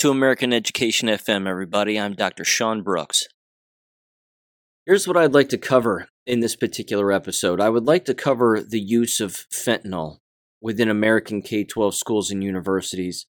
to 0.00 0.10
American 0.10 0.50
Education 0.50 1.10
FM, 1.10 1.46
everybody. 1.46 2.00
I'm 2.00 2.14
Dr. 2.14 2.42
Sean 2.42 2.80
Brooks. 2.80 3.24
Here's 4.86 5.06
what 5.06 5.18
I'd 5.18 5.34
like 5.34 5.50
to 5.50 5.58
cover 5.58 6.08
in 6.26 6.40
this 6.40 6.56
particular 6.56 7.12
episode. 7.12 7.60
I 7.60 7.68
would 7.68 7.84
like 7.84 8.06
to 8.06 8.14
cover 8.14 8.62
the 8.66 8.80
use 8.80 9.20
of 9.20 9.44
fentanyl 9.52 10.16
within 10.62 10.88
American 10.88 11.42
K 11.42 11.64
12 11.64 11.94
schools 11.94 12.30
and 12.30 12.42
universities 12.42 13.26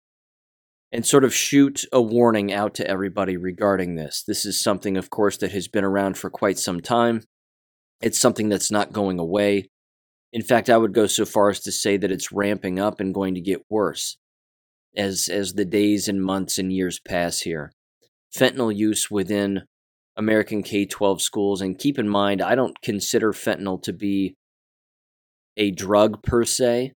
and 0.91 1.05
sort 1.05 1.23
of 1.23 1.35
shoot 1.35 1.85
a 1.93 2.01
warning 2.01 2.51
out 2.51 2.74
to 2.77 2.88
everybody 2.88 3.37
regarding 3.37 3.96
this. 3.96 4.24
This 4.27 4.46
is 4.46 4.59
something, 4.59 4.96
of 4.96 5.10
course, 5.10 5.37
that 5.37 5.52
has 5.52 5.69
been 5.69 5.85
around 5.85 6.16
for 6.16 6.30
quite 6.30 6.59
some 6.59 6.80
time. 6.80 7.24
It's 8.01 8.19
something 8.19 8.49
that's 8.49 8.71
not 8.71 8.91
going 8.91 9.19
away. 9.19 9.69
In 10.33 10.41
fact, 10.41 10.71
I 10.71 10.79
would 10.79 10.95
go 10.95 11.09
so 11.09 11.27
far 11.27 11.51
as 11.51 11.60
to 11.60 11.71
say 11.71 11.99
that 11.99 12.10
it's 12.10 12.33
ramping 12.33 12.79
up 12.79 13.01
and 13.01 13.12
going 13.12 13.35
to 13.35 13.43
get 13.43 13.66
worse 13.69 14.16
as 14.97 15.29
as 15.29 15.55
the 15.55 15.65
days 15.65 16.09
and 16.09 16.23
months 16.23 16.59
and 16.59 16.73
years 16.73 17.01
pass 17.01 17.41
here. 17.41 17.73
Fentanyl 18.35 18.75
use 18.75 19.11
within 19.11 19.62
American 20.16 20.62
K-12 20.62 21.21
schools 21.21 21.61
and 21.61 21.79
keep 21.79 21.98
in 21.98 22.09
mind 22.09 22.41
I 22.41 22.55
don't 22.55 22.80
consider 22.83 23.33
fentanyl 23.33 23.83
to 23.83 23.93
be 23.93 24.35
a 25.57 25.71
drug 25.71 26.23
per 26.23 26.45
se. 26.45 26.93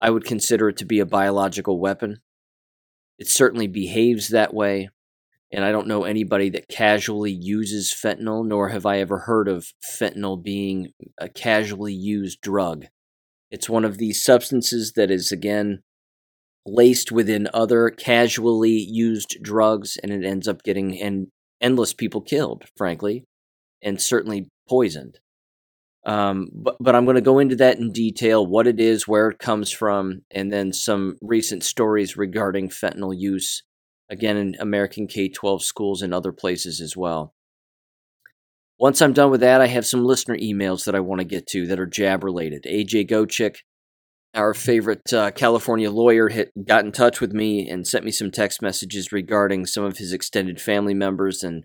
I 0.00 0.10
would 0.10 0.24
consider 0.24 0.68
it 0.68 0.76
to 0.78 0.84
be 0.84 1.00
a 1.00 1.06
biological 1.06 1.80
weapon. 1.80 2.18
It 3.18 3.28
certainly 3.28 3.66
behaves 3.66 4.28
that 4.28 4.52
way, 4.52 4.90
and 5.50 5.64
I 5.64 5.72
don't 5.72 5.86
know 5.86 6.04
anybody 6.04 6.50
that 6.50 6.68
casually 6.68 7.32
uses 7.32 7.94
fentanyl, 7.94 8.46
nor 8.46 8.68
have 8.68 8.84
I 8.84 8.98
ever 8.98 9.20
heard 9.20 9.48
of 9.48 9.72
fentanyl 9.82 10.42
being 10.42 10.92
a 11.18 11.28
casually 11.28 11.94
used 11.94 12.40
drug. 12.42 12.86
It's 13.50 13.70
one 13.70 13.84
of 13.84 13.96
these 13.96 14.22
substances 14.22 14.92
that 14.96 15.10
is, 15.10 15.32
again, 15.32 15.82
laced 16.66 17.12
within 17.12 17.48
other 17.54 17.90
casually 17.90 18.76
used 18.76 19.38
drugs, 19.42 19.96
and 20.02 20.12
it 20.12 20.24
ends 20.24 20.48
up 20.48 20.62
getting 20.62 21.00
and 21.00 21.28
endless 21.60 21.94
people 21.94 22.20
killed, 22.20 22.64
frankly, 22.76 23.24
and 23.82 24.00
certainly 24.00 24.48
poisoned. 24.68 25.18
Um, 26.04 26.48
but 26.52 26.76
but 26.78 26.94
I'm 26.94 27.04
going 27.04 27.16
to 27.16 27.20
go 27.20 27.38
into 27.40 27.56
that 27.56 27.78
in 27.78 27.90
detail, 27.90 28.46
what 28.46 28.66
it 28.66 28.78
is, 28.78 29.08
where 29.08 29.28
it 29.28 29.38
comes 29.38 29.70
from, 29.72 30.22
and 30.30 30.52
then 30.52 30.72
some 30.72 31.16
recent 31.20 31.64
stories 31.64 32.16
regarding 32.16 32.68
fentanyl 32.68 33.16
use, 33.16 33.64
again 34.08 34.36
in 34.36 34.54
American 34.60 35.08
K-12 35.08 35.62
schools 35.62 36.02
and 36.02 36.14
other 36.14 36.32
places 36.32 36.80
as 36.80 36.96
well. 36.96 37.34
Once 38.78 39.00
I'm 39.00 39.14
done 39.14 39.30
with 39.30 39.40
that, 39.40 39.60
I 39.60 39.66
have 39.68 39.86
some 39.86 40.04
listener 40.04 40.36
emails 40.36 40.84
that 40.84 40.94
I 40.94 41.00
want 41.00 41.20
to 41.20 41.26
get 41.26 41.46
to 41.48 41.66
that 41.66 41.80
are 41.80 41.86
jab 41.86 42.22
related. 42.22 42.64
AJ 42.64 43.08
Gochick 43.10 43.56
our 44.36 44.52
favorite 44.52 45.12
uh, 45.12 45.30
California 45.30 45.90
lawyer 45.90 46.28
hit, 46.28 46.52
got 46.66 46.84
in 46.84 46.92
touch 46.92 47.20
with 47.20 47.32
me 47.32 47.68
and 47.68 47.86
sent 47.86 48.04
me 48.04 48.10
some 48.10 48.30
text 48.30 48.60
messages 48.60 49.10
regarding 49.10 49.64
some 49.66 49.82
of 49.82 49.96
his 49.96 50.12
extended 50.12 50.60
family 50.60 50.94
members 50.94 51.42
and 51.42 51.64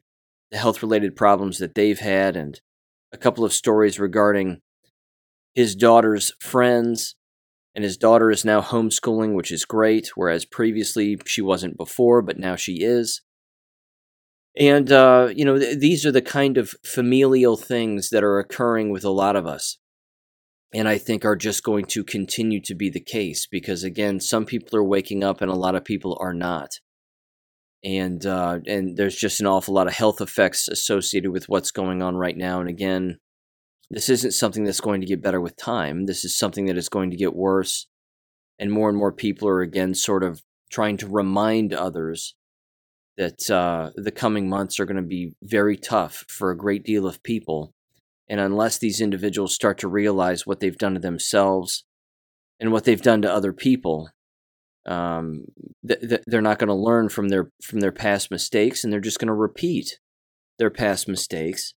the 0.51 0.57
health 0.57 0.81
related 0.81 1.15
problems 1.15 1.59
that 1.59 1.75
they've 1.75 1.99
had, 1.99 2.35
and 2.35 2.61
a 3.13 3.17
couple 3.17 3.43
of 3.43 3.53
stories 3.53 3.99
regarding 3.99 4.61
his 5.53 5.75
daughter's 5.75 6.33
friends. 6.39 7.15
And 7.73 7.85
his 7.85 7.95
daughter 7.95 8.29
is 8.31 8.43
now 8.43 8.61
homeschooling, 8.61 9.33
which 9.33 9.49
is 9.49 9.63
great, 9.63 10.11
whereas 10.15 10.43
previously 10.43 11.17
she 11.25 11.41
wasn't 11.41 11.77
before, 11.77 12.21
but 12.21 12.37
now 12.37 12.57
she 12.57 12.81
is. 12.81 13.21
And, 14.57 14.91
uh, 14.91 15.29
you 15.33 15.45
know, 15.45 15.57
th- 15.57 15.79
these 15.79 16.05
are 16.05 16.11
the 16.11 16.21
kind 16.21 16.57
of 16.57 16.75
familial 16.85 17.55
things 17.55 18.09
that 18.09 18.25
are 18.25 18.39
occurring 18.39 18.89
with 18.89 19.05
a 19.05 19.09
lot 19.09 19.37
of 19.37 19.45
us 19.47 19.77
and 20.73 20.87
I 20.87 20.97
think 20.97 21.25
are 21.25 21.35
just 21.35 21.63
going 21.63 21.85
to 21.85 22.03
continue 22.03 22.61
to 22.61 22.75
be 22.75 22.89
the 22.89 23.01
case 23.01 23.45
because 23.45 23.83
again, 23.83 24.19
some 24.19 24.45
people 24.45 24.77
are 24.77 24.83
waking 24.83 25.23
up 25.23 25.41
and 25.41 25.51
a 25.51 25.55
lot 25.55 25.75
of 25.75 25.83
people 25.83 26.17
are 26.21 26.33
not, 26.33 26.79
and 27.83 28.25
uh, 28.25 28.59
and 28.65 28.95
there's 28.97 29.15
just 29.15 29.39
an 29.39 29.47
awful 29.47 29.73
lot 29.73 29.87
of 29.87 29.93
health 29.93 30.21
effects 30.21 30.67
associated 30.67 31.31
with 31.31 31.49
what's 31.49 31.71
going 31.71 32.01
on 32.01 32.15
right 32.15 32.37
now. 32.37 32.59
And 32.59 32.69
again, 32.69 33.17
this 33.89 34.09
isn't 34.09 34.31
something 34.31 34.63
that's 34.63 34.81
going 34.81 35.01
to 35.01 35.07
get 35.07 35.21
better 35.21 35.41
with 35.41 35.57
time. 35.57 36.05
This 36.05 36.23
is 36.23 36.37
something 36.37 36.65
that 36.67 36.77
is 36.77 36.89
going 36.89 37.11
to 37.11 37.17
get 37.17 37.35
worse, 37.35 37.87
and 38.57 38.71
more 38.71 38.89
and 38.89 38.97
more 38.97 39.11
people 39.11 39.47
are 39.49 39.61
again 39.61 39.93
sort 39.93 40.23
of 40.23 40.41
trying 40.71 40.95
to 40.97 41.07
remind 41.07 41.73
others 41.73 42.35
that 43.17 43.51
uh, 43.51 43.91
the 43.95 44.11
coming 44.11 44.47
months 44.47 44.79
are 44.79 44.85
going 44.85 44.95
to 44.95 45.01
be 45.01 45.33
very 45.43 45.75
tough 45.75 46.23
for 46.29 46.49
a 46.49 46.57
great 46.57 46.85
deal 46.85 47.05
of 47.05 47.21
people 47.23 47.73
and 48.31 48.39
unless 48.39 48.77
these 48.77 49.01
individuals 49.01 49.53
start 49.53 49.77
to 49.79 49.89
realize 49.89 50.47
what 50.47 50.61
they've 50.61 50.77
done 50.77 50.93
to 50.93 51.01
themselves 51.01 51.83
and 52.61 52.71
what 52.71 52.85
they've 52.85 53.01
done 53.01 53.21
to 53.23 53.31
other 53.31 53.51
people, 53.51 54.09
um, 54.85 55.43
th- 55.85 55.99
th- 55.99 56.23
they're 56.25 56.41
not 56.41 56.57
going 56.57 56.69
to 56.69 56.73
learn 56.73 57.09
from 57.09 57.27
their 57.27 57.51
from 57.61 57.81
their 57.81 57.91
past 57.91 58.31
mistakes, 58.31 58.83
and 58.83 58.93
they're 58.93 59.01
just 59.01 59.19
going 59.19 59.27
to 59.27 59.33
repeat 59.33 59.99
their 60.59 60.69
past 60.69 61.09
mistakes. 61.09 61.73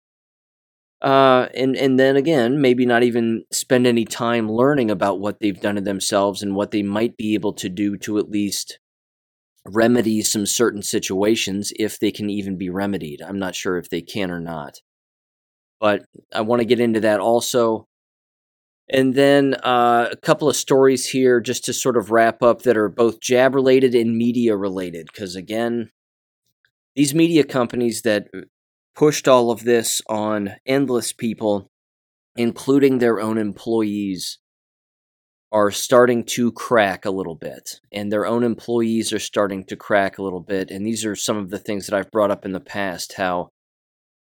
Uh, 1.02 1.48
and 1.56 1.78
and 1.78 1.98
then 1.98 2.18
again, 2.18 2.60
maybe 2.60 2.86
not 2.86 3.04
even 3.04 3.46
spend 3.54 3.88
any 3.88 4.04
time 4.04 4.52
learning 4.52 4.92
about 4.92 5.22
what 5.22 5.40
they've 5.40 5.62
done 5.62 5.76
to 5.76 5.82
themselves 5.82 6.44
and 6.44 6.54
what 6.54 6.72
they 6.72 6.84
might 6.84 7.16
be 7.16 7.34
able 7.34 7.54
to 7.54 7.70
do 7.70 7.96
to 7.96 8.18
at 8.18 8.30
least 8.30 8.78
remedy 9.66 10.22
some 10.22 10.46
certain 10.46 10.82
situations 10.82 11.72
if 11.80 11.98
they 11.98 12.12
can 12.12 12.30
even 12.30 12.58
be 12.58 12.70
remedied. 12.70 13.22
I'm 13.22 13.40
not 13.40 13.56
sure 13.56 13.78
if 13.78 13.90
they 13.90 14.02
can 14.02 14.30
or 14.30 14.42
not 14.42 14.82
but 15.82 16.06
I 16.32 16.42
want 16.42 16.62
to 16.62 16.66
get 16.66 16.80
into 16.80 17.02
that 17.02 17.20
also. 17.20 17.88
And 18.88 19.16
then 19.16 19.56
uh, 19.56 20.10
a 20.12 20.16
couple 20.18 20.48
of 20.48 20.56
stories 20.56 21.10
here 21.10 21.42
just 21.42 21.66
to 21.66 21.74
sort 21.74 21.98
of 21.98 22.12
wrap 22.12 22.44
up 22.44 22.62
that 22.62 22.78
are 22.78 22.90
both 22.90 23.20
jab 23.20 23.56
related 23.56 23.96
and 23.96 24.16
media 24.16 24.56
related. 24.56 25.08
Because 25.12 25.36
again, 25.36 25.90
these 26.96 27.16
media 27.16 27.44
companies 27.44 28.04
that 28.04 28.28
pushed 28.96 29.28
all 29.28 29.50
of 29.50 29.64
this 29.64 30.02
on 30.08 30.56
endless 30.68 31.14
people, 31.14 31.72
including 32.36 33.00
their 33.00 33.20
own 33.20 33.38
employees, 33.38 34.38
are 35.54 35.72
starting 35.72 36.24
to 36.24 36.52
crack 36.52 37.06
a 37.06 37.12
little 37.12 37.36
bit. 37.36 37.80
And 37.92 38.12
their 38.12 38.26
own 38.26 38.44
employees 38.44 39.12
are 39.14 39.20
starting 39.20 39.64
to 39.66 39.76
crack 39.76 40.18
a 40.18 40.24
little 40.24 40.42
bit. 40.42 40.70
And 40.70 40.86
these 40.86 41.06
are 41.06 41.16
some 41.16 41.38
of 41.38 41.50
the 41.50 41.60
things 41.60 41.88
that 41.88 41.98
I've 41.98 42.12
brought 42.12 42.32
up 42.32 42.46
in 42.46 42.52
the 42.52 42.60
past 42.60 43.14
how 43.14 43.50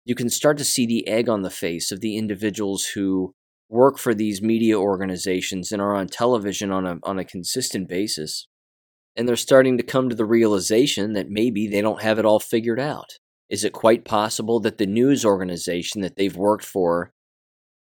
you 0.04 0.15
can 0.15 0.28
start 0.28 0.59
to 0.59 0.65
see 0.65 0.87
the 0.87 1.06
egg 1.09 1.28
on 1.28 1.42
the 1.42 1.50
face 1.50 1.91
of 1.91 2.00
the 2.00 2.16
individuals 2.16 2.87
who 2.94 3.34
work 3.69 3.98
for 3.98 4.15
these 4.15 4.42
media 4.42 4.78
organizations 4.78 5.72
and 5.72 5.81
are 5.81 5.94
on 5.94 6.06
television 6.06 6.70
on 6.70 6.87
a 6.87 6.98
on 7.03 7.19
a 7.19 7.25
consistent 7.25 7.88
basis. 7.88 8.47
And 9.16 9.28
they're 9.28 9.37
starting 9.37 9.78
to 9.78 9.84
come 9.84 10.09
to 10.09 10.15
the 10.15 10.25
realization 10.25 11.12
that 11.12 11.31
maybe 11.31 11.69
they 11.69 11.81
don't 11.81 12.03
have 12.03 12.19
it 12.19 12.25
all 12.25 12.41
figured 12.41 12.81
out. 12.81 13.10
Is 13.48 13.65
it 13.65 13.72
quite 13.72 14.04
possible 14.04 14.60
that 14.60 14.78
the 14.78 14.87
news 14.87 15.25
organization 15.25 16.00
that 16.00 16.16
they've 16.16 16.36
worked 16.36 16.65
for 16.65 17.12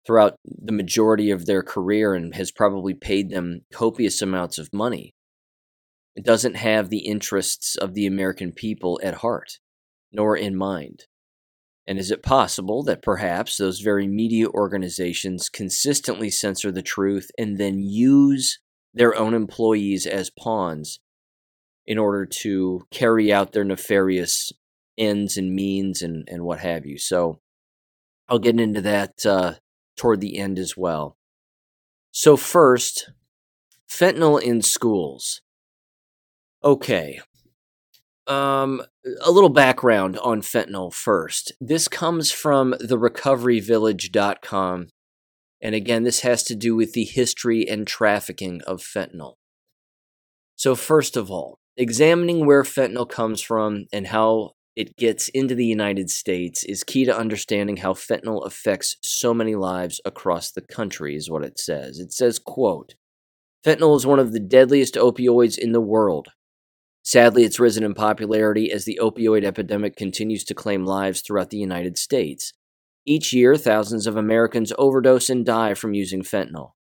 throughout 0.07 0.35
the 0.45 0.73
majority 0.73 1.31
of 1.31 1.47
their 1.47 1.63
career 1.63 2.15
and 2.15 2.35
has 2.35 2.51
probably 2.51 2.95
paid 2.95 3.31
them 3.31 3.61
copious 3.73 4.21
amounts 4.21 4.59
of 4.59 4.69
money 4.73 5.15
doesn't 6.21 6.57
have 6.57 6.91
the 6.91 7.07
interests 7.07 7.77
of 7.77 7.95
the 7.95 8.07
American 8.07 8.53
people 8.53 9.01
at 9.03 9.15
heart 9.15 9.59
nor 10.13 10.37
in 10.37 10.57
mind? 10.57 11.05
And 11.87 11.99
is 11.99 12.11
it 12.11 12.23
possible 12.23 12.83
that 12.85 13.03
perhaps 13.03 13.57
those 13.57 13.81
very 13.81 14.07
media 14.07 14.49
organizations 14.49 15.49
consistently 15.49 16.31
censor 16.31 16.73
the 16.73 16.83
truth 16.83 17.31
and 17.39 17.59
then 17.59 17.79
use 17.79 18.59
their 18.95 19.15
own 19.15 19.35
employees 19.35 20.07
as 20.07 20.31
pawns 20.31 21.01
in 21.87 21.99
order 21.99 22.25
to 22.25 22.87
carry 22.91 23.33
out 23.33 23.53
their 23.53 23.65
nefarious 23.65 24.51
ends 24.97 25.37
and 25.37 25.55
means 25.55 26.01
and, 26.01 26.27
and 26.31 26.45
what 26.45 26.61
have 26.61 26.87
you? 26.87 26.99
So 26.99 27.41
I'll 28.29 28.39
get 28.39 28.59
into 28.59 28.81
that 28.81 29.27
uh, 29.27 29.55
toward 29.97 30.21
the 30.21 30.39
end 30.39 30.59
as 30.59 30.77
well. 30.77 31.19
So, 32.11 32.37
first, 32.37 33.11
fentanyl 33.91 34.41
in 34.41 34.63
schools. 34.63 35.43
Okay, 36.63 37.21
um, 38.27 38.83
a 39.21 39.31
little 39.31 39.51
background 39.51 40.19
on 40.19 40.43
fentanyl 40.43 40.93
first. 40.93 41.53
This 41.61 41.89
comes 41.89 42.31
from 42.31 42.75
therecoveryvillage.com. 42.81 44.89
And 45.61 45.75
again, 45.75 46.03
this 46.03 46.21
has 46.21 46.43
to 46.45 46.55
do 46.55 46.77
with 46.77 46.93
the 46.93 47.05
history 47.05 47.69
and 47.69 47.87
trafficking 47.87 48.61
of 48.67 48.83
fentanyl. 48.83 49.35
So, 50.57 50.75
first 50.75 51.17
of 51.17 51.31
all, 51.31 51.59
examining 51.77 52.47
where 52.47 52.63
fentanyl 52.63 53.09
comes 53.09 53.41
from 53.41 53.87
and 53.93 54.09
how 54.09 54.53
it 54.77 54.97
gets 54.97 55.29
into 55.29 55.55
the 55.55 55.67
United 55.67 56.11
States 56.11 56.65
is 56.65 56.85
key 56.85 57.05
to 57.05 57.17
understanding 57.17 57.79
how 57.79 57.93
fentanyl 57.93 58.45
affects 58.45 58.97
so 59.03 59.33
many 59.33 59.55
lives 59.55 60.01
across 60.05 60.51
the 60.51 60.63
country 60.63 61.15
is 61.15 61.31
what 61.31 61.45
it 61.45 61.59
says. 61.59 61.99
It 61.99 62.13
says, 62.13 62.39
quote, 62.39 62.95
Fentanyl 63.65 63.97
is 63.97 64.07
one 64.07 64.19
of 64.19 64.33
the 64.33 64.41
deadliest 64.41 64.95
opioids 64.95 65.57
in 65.57 65.73
the 65.73 65.81
world. 65.81 66.29
Sadly, 67.05 67.45
it's 67.45 67.61
risen 67.61 67.85
in 67.85 67.93
popularity 67.93 68.73
as 68.73 68.87
the 68.87 68.99
opioid 69.01 69.45
epidemic 69.45 69.95
continues 69.95 70.43
to 70.45 70.55
claim 70.55 70.87
lives 70.87 71.21
throughout 71.21 71.51
the 71.51 71.59
United 71.59 71.99
States. 71.99 72.55
Each 73.07 73.31
year, 73.31 73.57
thousands 73.57 74.07
of 74.07 74.17
Americans 74.17 74.73
overdose 74.79 75.29
and 75.29 75.45
die 75.45 75.75
from 75.75 75.93
using 75.93 76.23
fentanyl. 76.23 76.73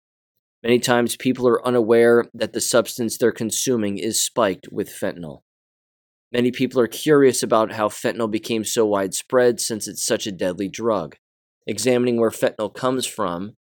Many 0.64 0.80
times, 0.80 1.18
people 1.18 1.46
are 1.50 1.66
unaware 1.68 2.24
that 2.34 2.54
the 2.54 2.62
substance 2.62 3.18
they're 3.18 3.34
consuming 3.34 3.98
is 3.98 4.24
spiked 4.24 4.70
with 4.72 4.90
fentanyl. 4.90 5.42
Many 6.32 6.52
people 6.52 6.80
are 6.80 6.88
curious 6.88 7.44
about 7.44 7.74
how 7.74 7.90
fentanyl 7.90 8.32
became 8.32 8.64
so 8.64 8.86
widespread 8.86 9.60
since 9.60 9.90
it's 9.90 10.06
such 10.06 10.26
a 10.26 10.32
deadly 10.32 10.70
drug. 10.70 11.18
Examining 11.68 12.18
where 12.18 12.32
fentanyl 12.32 12.74
comes 12.74 13.06
from 13.06 13.58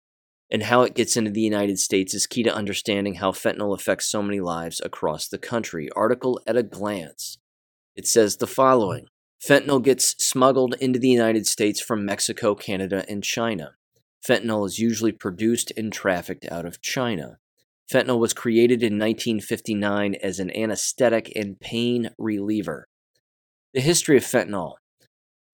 and 0.50 0.64
how 0.64 0.82
it 0.82 0.94
gets 0.94 1.16
into 1.16 1.30
the 1.30 1.40
United 1.40 1.78
States 1.78 2.12
is 2.14 2.26
key 2.26 2.42
to 2.42 2.54
understanding 2.54 3.14
how 3.14 3.30
fentanyl 3.30 3.74
affects 3.74 4.06
so 4.06 4.22
many 4.22 4.40
lives 4.40 4.80
across 4.84 5.28
the 5.28 5.38
country. 5.38 5.88
Article 5.94 6.40
at 6.46 6.56
a 6.56 6.62
glance. 6.62 7.38
It 7.96 8.06
says 8.06 8.36
the 8.36 8.46
following 8.46 9.06
Fentanyl 9.42 9.82
gets 9.82 10.22
smuggled 10.22 10.74
into 10.80 10.98
the 10.98 11.08
United 11.08 11.46
States 11.46 11.80
from 11.80 12.04
Mexico, 12.04 12.54
Canada, 12.54 13.04
and 13.08 13.24
China. 13.24 13.74
Fentanyl 14.26 14.66
is 14.66 14.78
usually 14.78 15.12
produced 15.12 15.72
and 15.76 15.92
trafficked 15.92 16.44
out 16.50 16.66
of 16.66 16.82
China. 16.82 17.38
Fentanyl 17.90 18.18
was 18.18 18.34
created 18.34 18.82
in 18.82 18.98
1959 18.98 20.14
as 20.22 20.38
an 20.38 20.54
anesthetic 20.54 21.32
and 21.34 21.58
pain 21.58 22.10
reliever. 22.18 22.86
The 23.72 23.80
history 23.80 24.16
of 24.16 24.24
fentanyl. 24.24 24.74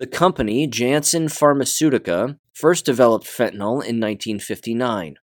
The 0.01 0.07
company, 0.07 0.67
Janssen 0.67 1.27
Pharmaceutica, 1.27 2.39
first 2.57 2.87
developed 2.87 3.27
fentanyl 3.27 3.85
in 3.85 4.01
1959. 4.01 5.17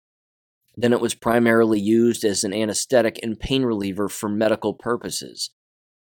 Then 0.76 0.93
it 0.93 1.00
was 1.00 1.14
primarily 1.14 1.81
used 1.81 2.25
as 2.25 2.44
an 2.44 2.52
anesthetic 2.52 3.19
and 3.23 3.40
pain 3.40 3.62
reliever 3.62 4.11
for 4.11 4.29
medical 4.29 4.75
purposes. 4.75 5.50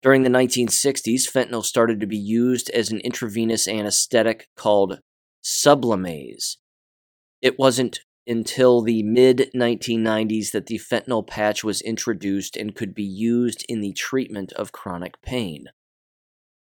During 0.01 0.23
the 0.23 0.31
1960s, 0.31 1.31
fentanyl 1.31 1.63
started 1.63 1.99
to 1.99 2.07
be 2.07 2.17
used 2.17 2.71
as 2.71 2.91
an 2.91 2.99
intravenous 3.01 3.67
anesthetic 3.67 4.47
called 4.57 5.01
Sublimaze. 5.43 6.57
It 7.43 7.59
wasn't 7.59 7.99
until 8.25 8.81
the 8.81 9.03
mid 9.03 9.51
1990s 9.55 10.49
that 10.51 10.65
the 10.65 10.79
fentanyl 10.79 11.27
patch 11.27 11.63
was 11.63 11.79
introduced 11.81 12.57
and 12.57 12.75
could 12.75 12.95
be 12.95 13.03
used 13.03 13.63
in 13.69 13.81
the 13.81 13.93
treatment 13.93 14.51
of 14.53 14.71
chronic 14.71 15.21
pain. 15.21 15.67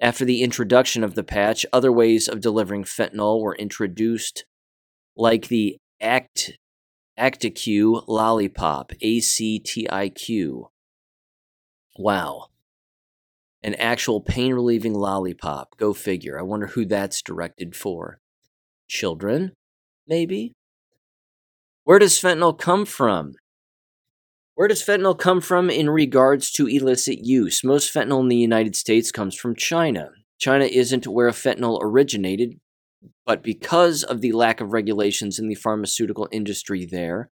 After 0.01 0.25
the 0.25 0.43
introduction 0.43 1.03
of 1.03 1.15
the 1.15 1.25
patch, 1.25 1.67
other 1.73 1.91
ways 1.93 2.29
of 2.29 2.41
delivering 2.41 2.85
fentanyl 2.85 3.41
were 3.41 3.57
introduced, 3.57 4.45
like 5.17 5.49
the 5.49 5.79
Act 6.01 6.53
Actiq 7.19 8.05
lollipop, 8.07 8.93
A 9.01 9.21
C 9.21 9.59
T 9.59 9.89
I 9.91 10.09
Q. 10.09 10.71
Wow 11.97 12.49
an 13.63 13.75
actual 13.75 14.21
pain 14.21 14.55
relieving 14.55 14.95
lollipop. 14.95 15.77
Go 15.77 15.93
figure. 15.93 16.39
I 16.39 16.43
wonder 16.43 16.69
who 16.69 16.85
that's 16.85 17.23
directed 17.23 17.75
for. 17.75 18.21
Children? 18.89 19.53
Maybe? 20.07 20.53
Where 21.85 21.99
does 21.99 22.21
fentanyl 22.21 22.59
come 22.59 22.85
from? 22.85 23.35
Where 24.59 24.67
does 24.67 24.83
fentanyl 24.83 25.17
come 25.17 25.41
from 25.41 25.71
in 25.71 25.89
regards 25.89 26.51
to 26.55 26.67
illicit 26.67 27.25
use? 27.25 27.63
Most 27.63 27.95
fentanyl 27.95 28.23
in 28.23 28.29
the 28.29 28.35
United 28.35 28.75
States 28.75 29.13
comes 29.13 29.37
from 29.37 29.55
China. 29.55 30.11
China 30.37 30.65
isn't 30.65 31.07
where 31.07 31.31
fentanyl 31.31 31.79
originated, 31.81 32.59
but 33.25 33.45
because 33.45 34.03
of 34.03 34.21
the 34.21 34.33
lack 34.33 34.61
of 34.61 34.73
regulations 34.73 35.39
in 35.39 35.47
the 35.47 35.55
pharmaceutical 35.55 36.29
industry 36.33 36.85
there, 36.85 37.31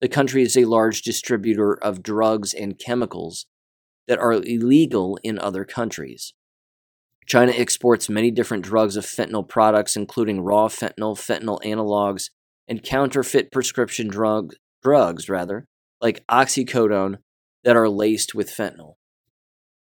the 0.00 0.06
country 0.06 0.42
is 0.42 0.56
a 0.56 0.66
large 0.66 1.02
distributor 1.02 1.74
of 1.82 2.00
drugs 2.00 2.54
and 2.54 2.78
chemicals 2.78 3.46
that 4.06 4.20
are 4.20 4.34
illegal 4.34 5.18
in 5.24 5.36
other 5.36 5.64
countries. 5.64 6.32
China 7.26 7.50
exports 7.56 8.08
many 8.08 8.30
different 8.30 8.62
drugs 8.62 8.96
of 8.96 9.04
fentanyl 9.04 9.48
products, 9.48 9.96
including 9.96 10.42
raw 10.42 10.68
fentanyl, 10.68 11.18
fentanyl 11.18 11.60
analogs, 11.64 12.30
and 12.68 12.84
counterfeit 12.84 13.50
prescription 13.50 14.06
drug, 14.06 14.54
drugs, 14.80 15.28
rather, 15.28 15.66
like 16.00 16.24
oxycodone, 16.28 17.18
that 17.64 17.76
are 17.76 17.88
laced 17.88 18.34
with 18.34 18.48
fentanyl. 18.50 18.94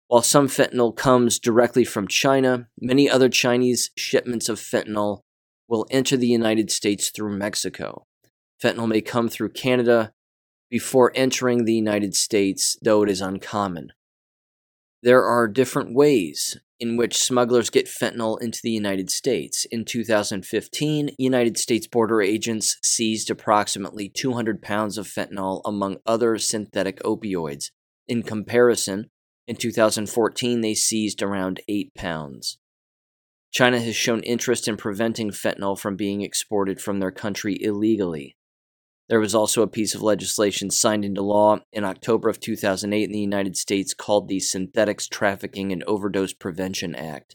While 0.09 0.23
some 0.23 0.49
fentanyl 0.49 0.95
comes 0.95 1.39
directly 1.39 1.85
from 1.85 2.09
China, 2.09 2.69
many 2.81 3.09
other 3.09 3.29
Chinese 3.29 3.91
shipments 3.97 4.49
of 4.49 4.59
fentanyl 4.59 5.21
will 5.69 5.87
enter 5.91 6.17
the 6.17 6.27
United 6.27 6.71
States 6.71 7.11
through 7.11 7.39
Mexico. 7.39 8.07
Fentanyl 8.63 8.89
may 8.89 9.01
come 9.01 9.29
through 9.29 9.51
Canada 9.51 10.13
before 10.69 11.13
entering 11.15 11.65
the 11.65 11.75
United 11.75 12.15
States, 12.15 12.77
though 12.83 13.03
it 13.03 13.09
is 13.09 13.21
uncommon. 13.21 13.93
There 15.03 15.25
are 15.25 15.49
different 15.49 15.95
ways 15.95 16.59
in 16.81 16.97
which 16.97 17.23
smugglers 17.23 17.69
get 17.69 17.87
fentanyl 17.87 18.41
into 18.41 18.61
the 18.63 18.71
United 18.71 19.11
States. 19.11 19.67
In 19.71 19.85
2015, 19.85 21.11
United 21.19 21.59
States 21.59 21.87
border 21.87 22.23
agents 22.23 22.79
seized 22.83 23.31
approximately 23.31 24.09
200 24.09 24.63
pounds 24.63 24.97
of 24.97 25.07
fentanyl 25.07 25.61
among 25.65 25.99
other 26.07 26.39
synthetic 26.39 27.01
opioids. 27.03 27.71
In 28.09 28.23
comparison, 28.23 29.11
in 29.47 29.57
2014, 29.57 30.63
they 30.63 30.75
seized 30.75 31.23
around 31.23 31.61
8 31.69 31.95
pounds. 31.95 32.59
China 33.53 33.81
has 33.81 33.97
shown 33.97 34.21
interest 34.23 34.67
in 34.69 34.77
preventing 34.77 35.31
fentanyl 35.31 35.79
from 35.79 35.97
being 35.97 36.23
exported 36.23 36.81
from 36.81 37.01
their 37.01 37.11
country 37.11 37.61
illegally. 37.61 38.37
There 39.11 39.19
was 39.19 39.35
also 39.35 39.63
a 39.63 39.67
piece 39.67 39.93
of 39.97 40.03
legislation 40.03 40.71
signed 40.71 41.05
into 41.05 41.21
law 41.21 41.59
in 41.73 41.85
October 41.85 42.29
of 42.29 42.39
2008 42.39 43.03
in 43.03 43.11
the 43.11 43.19
United 43.19 43.57
States 43.57 43.93
called 43.93 44.29
the 44.29 44.39
Synthetics 44.39 45.09
Trafficking 45.09 45.73
and 45.73 45.83
Overdose 45.83 46.33
Prevention 46.33 46.95
Act. 46.95 47.35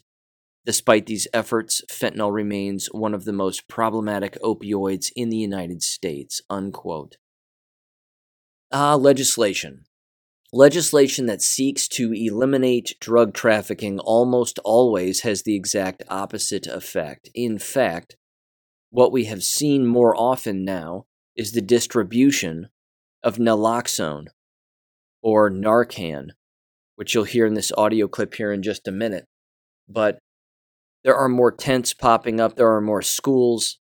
Despite 0.66 1.06
these 1.06 1.28
efforts, 1.34 1.82
fentanyl 1.92 2.34
remains 2.34 2.88
one 2.94 3.14
of 3.14 3.26
the 3.26 3.34
most 3.34 3.68
problematic 3.68 4.38
opioids 4.42 5.12
in 5.18 5.28
the 5.28 5.36
United 5.36 5.84
States. 5.84 6.42
Unquote. 6.50 7.18
Ah, 8.72 8.96
legislation. 8.96 9.84
Legislation 10.54 11.26
that 11.26 11.42
seeks 11.42 11.90
to 11.90 12.14
eliminate 12.14 12.96
drug 13.02 13.34
trafficking 13.34 14.00
almost 14.00 14.60
always 14.64 15.22
has 15.22 15.44
the 15.44 15.58
exact 15.58 16.04
opposite 16.08 16.68
effect. 16.68 17.30
In 17.36 17.60
fact, 17.60 18.16
what 18.92 19.12
we 19.12 19.26
have 19.26 19.44
seen 19.44 19.86
more 19.86 20.16
often 20.16 20.64
now 20.64 21.08
is 21.36 21.52
the 21.52 21.62
distribution 21.62 22.70
of 23.24 23.38
naloxone 23.38 24.28
or 25.22 25.50
Narcan, 25.50 26.30
which 26.96 27.14
you'll 27.14 27.24
hear 27.24 27.46
in 27.46 27.56
this 27.56 27.72
audio 27.78 28.08
clip 28.08 28.36
here 28.36 28.52
in 28.52 28.62
just 28.62 28.88
a 28.88 28.92
minute. 28.92 29.26
But 29.90 30.20
there 31.04 31.16
are 31.16 31.30
more 31.30 31.52
tents 31.52 31.94
popping 31.94 32.40
up, 32.40 32.56
there 32.56 32.74
are 32.74 32.82
more 32.82 33.02
schools 33.02 33.80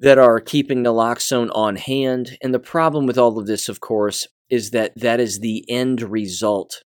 that 0.00 0.18
are 0.18 0.40
keeping 0.40 0.82
naloxone 0.82 1.50
on 1.54 1.76
hand. 1.76 2.38
And 2.42 2.54
the 2.54 2.58
problem 2.58 3.06
with 3.06 3.18
all 3.18 3.38
of 3.38 3.46
this, 3.46 3.68
of 3.68 3.80
course, 3.80 4.26
is 4.48 4.70
that 4.70 4.92
that 4.96 5.20
is 5.20 5.40
the 5.40 5.64
end 5.68 6.02
result 6.02 6.82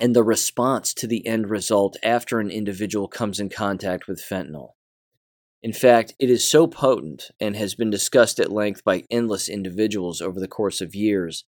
and 0.00 0.16
the 0.16 0.24
response 0.24 0.92
to 0.94 1.06
the 1.06 1.26
end 1.26 1.48
result 1.48 1.96
after 2.02 2.40
an 2.40 2.50
individual 2.50 3.06
comes 3.06 3.38
in 3.38 3.48
contact 3.48 4.08
with 4.08 4.20
fentanyl. 4.20 4.70
In 5.62 5.72
fact, 5.72 6.14
it 6.18 6.28
is 6.28 6.48
so 6.48 6.66
potent 6.66 7.30
and 7.38 7.54
has 7.54 7.76
been 7.76 7.90
discussed 7.90 8.40
at 8.40 8.50
length 8.50 8.82
by 8.82 9.04
endless 9.10 9.48
individuals 9.48 10.20
over 10.20 10.40
the 10.40 10.48
course 10.48 10.80
of 10.80 10.94
years 10.94 11.44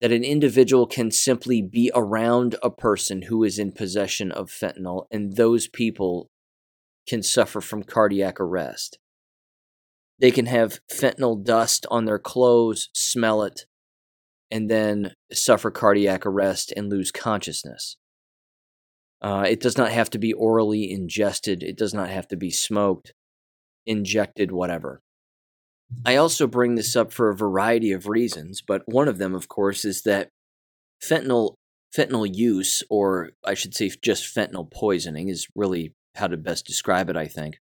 that 0.00 0.12
an 0.12 0.24
individual 0.24 0.86
can 0.86 1.10
simply 1.10 1.60
be 1.60 1.90
around 1.94 2.54
a 2.62 2.70
person 2.70 3.22
who 3.22 3.42
is 3.42 3.58
in 3.58 3.72
possession 3.72 4.30
of 4.32 4.50
fentanyl, 4.50 5.06
and 5.10 5.36
those 5.36 5.68
people 5.68 6.30
can 7.06 7.22
suffer 7.22 7.60
from 7.60 7.82
cardiac 7.82 8.40
arrest. 8.40 8.98
They 10.18 10.30
can 10.30 10.46
have 10.46 10.80
fentanyl 10.90 11.42
dust 11.44 11.86
on 11.90 12.04
their 12.04 12.18
clothes, 12.18 12.88
smell 12.94 13.42
it, 13.42 13.66
and 14.50 14.70
then 14.70 15.12
suffer 15.32 15.70
cardiac 15.70 16.24
arrest 16.24 16.72
and 16.76 16.88
lose 16.88 17.10
consciousness. 17.10 17.96
Uh, 19.20 19.44
it 19.46 19.60
does 19.60 19.76
not 19.76 19.90
have 19.90 20.08
to 20.10 20.18
be 20.18 20.32
orally 20.32 20.90
ingested, 20.90 21.62
it 21.62 21.76
does 21.76 21.92
not 21.92 22.08
have 22.08 22.28
to 22.28 22.36
be 22.36 22.50
smoked 22.50 23.12
injected 23.86 24.52
whatever. 24.52 25.02
Mm-hmm. 25.92 26.08
I 26.08 26.16
also 26.16 26.46
bring 26.46 26.74
this 26.74 26.96
up 26.96 27.12
for 27.12 27.30
a 27.30 27.36
variety 27.36 27.92
of 27.92 28.06
reasons, 28.06 28.62
but 28.66 28.82
one 28.86 29.08
of 29.08 29.18
them, 29.18 29.34
of 29.34 29.48
course, 29.48 29.84
is 29.84 30.02
that 30.02 30.30
fentanyl 31.02 31.54
fentanyl 31.96 32.32
use, 32.32 32.82
or 32.88 33.30
I 33.44 33.54
should 33.54 33.74
say 33.74 33.90
just 34.02 34.34
fentanyl 34.34 34.70
poisoning, 34.70 35.28
is 35.28 35.48
really 35.54 35.94
how 36.14 36.28
to 36.28 36.36
best 36.36 36.66
describe 36.66 37.10
it, 37.10 37.16
I 37.16 37.26
think, 37.26 37.58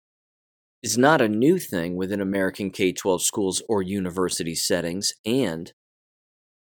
is 0.83 0.99
not 0.99 1.21
a 1.21 1.29
new 1.29 1.59
thing 1.59 1.97
within 1.97 2.21
American 2.21 2.71
K 2.71 2.93
12 2.93 3.23
schools 3.23 3.63
or 3.69 3.83
university 3.83 4.55
settings, 4.55 5.13
and 5.25 5.73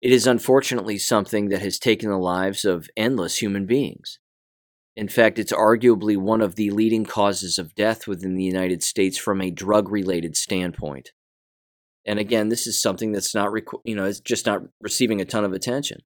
it 0.03 0.13
is 0.13 0.27
unfortunately 0.27 0.99
something 0.99 1.49
that 1.49 1.63
has 1.63 1.79
taken 1.79 2.11
the 2.11 2.19
lives 2.19 2.65
of 2.65 2.89
endless 2.97 3.41
human 3.41 3.67
beings. 3.67 4.19
In 4.97 5.09
fact, 5.09 5.39
it's 5.39 5.53
arguably 5.53 6.17
one 6.17 6.41
of 6.41 6.55
the 6.55 6.71
leading 6.71 7.05
causes 7.05 7.59
of 7.59 7.75
death 7.75 8.07
within 8.07 8.35
the 8.35 8.45
United 8.45 8.83
States 8.83 9.19
from 9.19 9.43
a 9.43 9.51
drug 9.51 9.91
related 9.91 10.37
standpoint. 10.37 11.13
And 12.07 12.19
again, 12.19 12.49
this 12.49 12.67
is 12.67 12.81
something 12.81 13.13
that's 13.13 13.35
not, 13.35 13.53
you 13.85 13.95
know, 13.95 14.05
it's 14.05 14.21
just 14.21 14.47
not 14.47 14.63
receiving 14.81 15.21
a 15.21 15.27
ton 15.27 15.45
of 15.45 15.53
attention. 15.53 16.01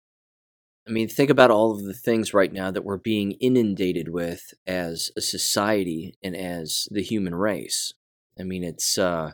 I 0.89 0.91
mean, 0.91 1.09
think 1.09 1.31
about 1.31 1.53
all 1.53 1.71
of 1.71 1.85
the 1.85 1.95
things 1.95 2.35
right 2.35 2.53
now 2.53 2.71
that 2.73 2.85
we're 2.85 2.97
being 2.97 3.33
inundated 3.33 4.09
with 4.09 4.55
as 4.67 5.13
a 5.17 5.21
society 5.21 6.17
and 6.23 6.35
as 6.35 6.89
the 6.91 7.03
human 7.03 7.35
race. 7.35 7.93
I 8.39 8.43
mean, 8.43 8.65
it's 8.65 8.99
uh, 8.99 9.33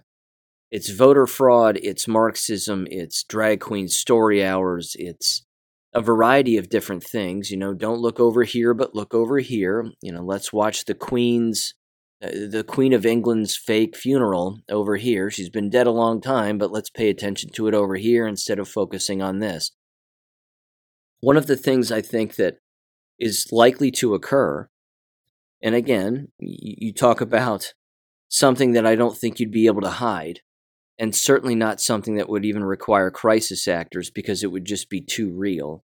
it's 0.70 0.90
voter 0.90 1.26
fraud, 1.26 1.78
it's 1.82 2.08
Marxism, 2.08 2.86
it's 2.90 3.22
drag 3.22 3.60
queen 3.60 3.88
story 3.88 4.44
hours, 4.44 4.96
it's 4.98 5.45
a 5.96 6.02
variety 6.02 6.58
of 6.58 6.68
different 6.68 7.02
things. 7.02 7.50
You 7.50 7.56
know, 7.56 7.72
don't 7.72 8.00
look 8.00 8.20
over 8.20 8.44
here, 8.44 8.74
but 8.74 8.94
look 8.94 9.14
over 9.14 9.38
here. 9.38 9.90
You 10.02 10.12
know, 10.12 10.22
let's 10.22 10.52
watch 10.52 10.84
the 10.84 10.94
Queen's, 10.94 11.72
uh, 12.22 12.28
the 12.28 12.64
Queen 12.68 12.92
of 12.92 13.06
England's 13.06 13.56
fake 13.56 13.96
funeral 13.96 14.60
over 14.70 14.96
here. 14.96 15.30
She's 15.30 15.48
been 15.48 15.70
dead 15.70 15.86
a 15.86 15.92
long 15.92 16.20
time, 16.20 16.58
but 16.58 16.70
let's 16.70 16.90
pay 16.90 17.08
attention 17.08 17.50
to 17.54 17.66
it 17.66 17.72
over 17.74 17.96
here 17.96 18.26
instead 18.26 18.58
of 18.58 18.68
focusing 18.68 19.22
on 19.22 19.38
this. 19.38 19.72
One 21.20 21.38
of 21.38 21.46
the 21.46 21.56
things 21.56 21.90
I 21.90 22.02
think 22.02 22.34
that 22.34 22.58
is 23.18 23.46
likely 23.50 23.90
to 23.92 24.12
occur, 24.12 24.68
and 25.62 25.74
again, 25.74 26.28
you 26.38 26.92
talk 26.92 27.22
about 27.22 27.72
something 28.28 28.72
that 28.72 28.84
I 28.84 28.96
don't 28.96 29.16
think 29.16 29.40
you'd 29.40 29.50
be 29.50 29.66
able 29.66 29.80
to 29.80 29.88
hide, 29.88 30.40
and 30.98 31.14
certainly 31.14 31.54
not 31.54 31.80
something 31.80 32.16
that 32.16 32.28
would 32.28 32.44
even 32.44 32.64
require 32.64 33.10
crisis 33.10 33.66
actors 33.66 34.10
because 34.10 34.44
it 34.44 34.52
would 34.52 34.66
just 34.66 34.90
be 34.90 35.00
too 35.00 35.32
real. 35.32 35.84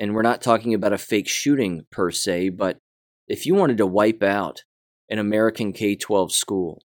And 0.00 0.14
we're 0.14 0.22
not 0.22 0.40
talking 0.40 0.72
about 0.72 0.94
a 0.94 0.98
fake 0.98 1.28
shooting 1.28 1.84
per 1.92 2.10
se, 2.10 2.48
but 2.48 2.78
if 3.28 3.44
you 3.44 3.54
wanted 3.54 3.76
to 3.76 3.86
wipe 3.86 4.22
out 4.22 4.64
an 5.10 5.18
American 5.18 5.74
K 5.74 5.94
12 5.94 6.32
school, 6.32 6.82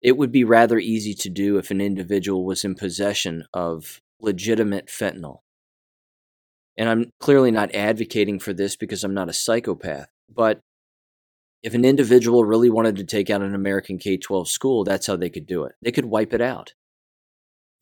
it 0.00 0.16
would 0.16 0.32
be 0.32 0.44
rather 0.44 0.78
easy 0.78 1.12
to 1.12 1.28
do 1.28 1.58
if 1.58 1.70
an 1.70 1.82
individual 1.82 2.46
was 2.46 2.64
in 2.64 2.74
possession 2.74 3.44
of 3.52 4.00
legitimate 4.18 4.86
fentanyl. 4.86 5.40
And 6.78 6.88
I'm 6.88 7.10
clearly 7.20 7.50
not 7.50 7.74
advocating 7.74 8.38
for 8.38 8.54
this 8.54 8.76
because 8.76 9.04
I'm 9.04 9.14
not 9.14 9.28
a 9.28 9.34
psychopath, 9.34 10.08
but 10.32 10.60
if 11.62 11.74
an 11.74 11.84
individual 11.84 12.44
really 12.44 12.70
wanted 12.70 12.96
to 12.96 13.04
take 13.04 13.28
out 13.28 13.42
an 13.42 13.54
American 13.54 13.98
K 13.98 14.16
12 14.16 14.48
school, 14.48 14.84
that's 14.84 15.06
how 15.06 15.16
they 15.16 15.28
could 15.28 15.46
do 15.46 15.64
it. 15.64 15.74
They 15.82 15.92
could 15.92 16.06
wipe 16.06 16.32
it 16.32 16.40
out. 16.40 16.72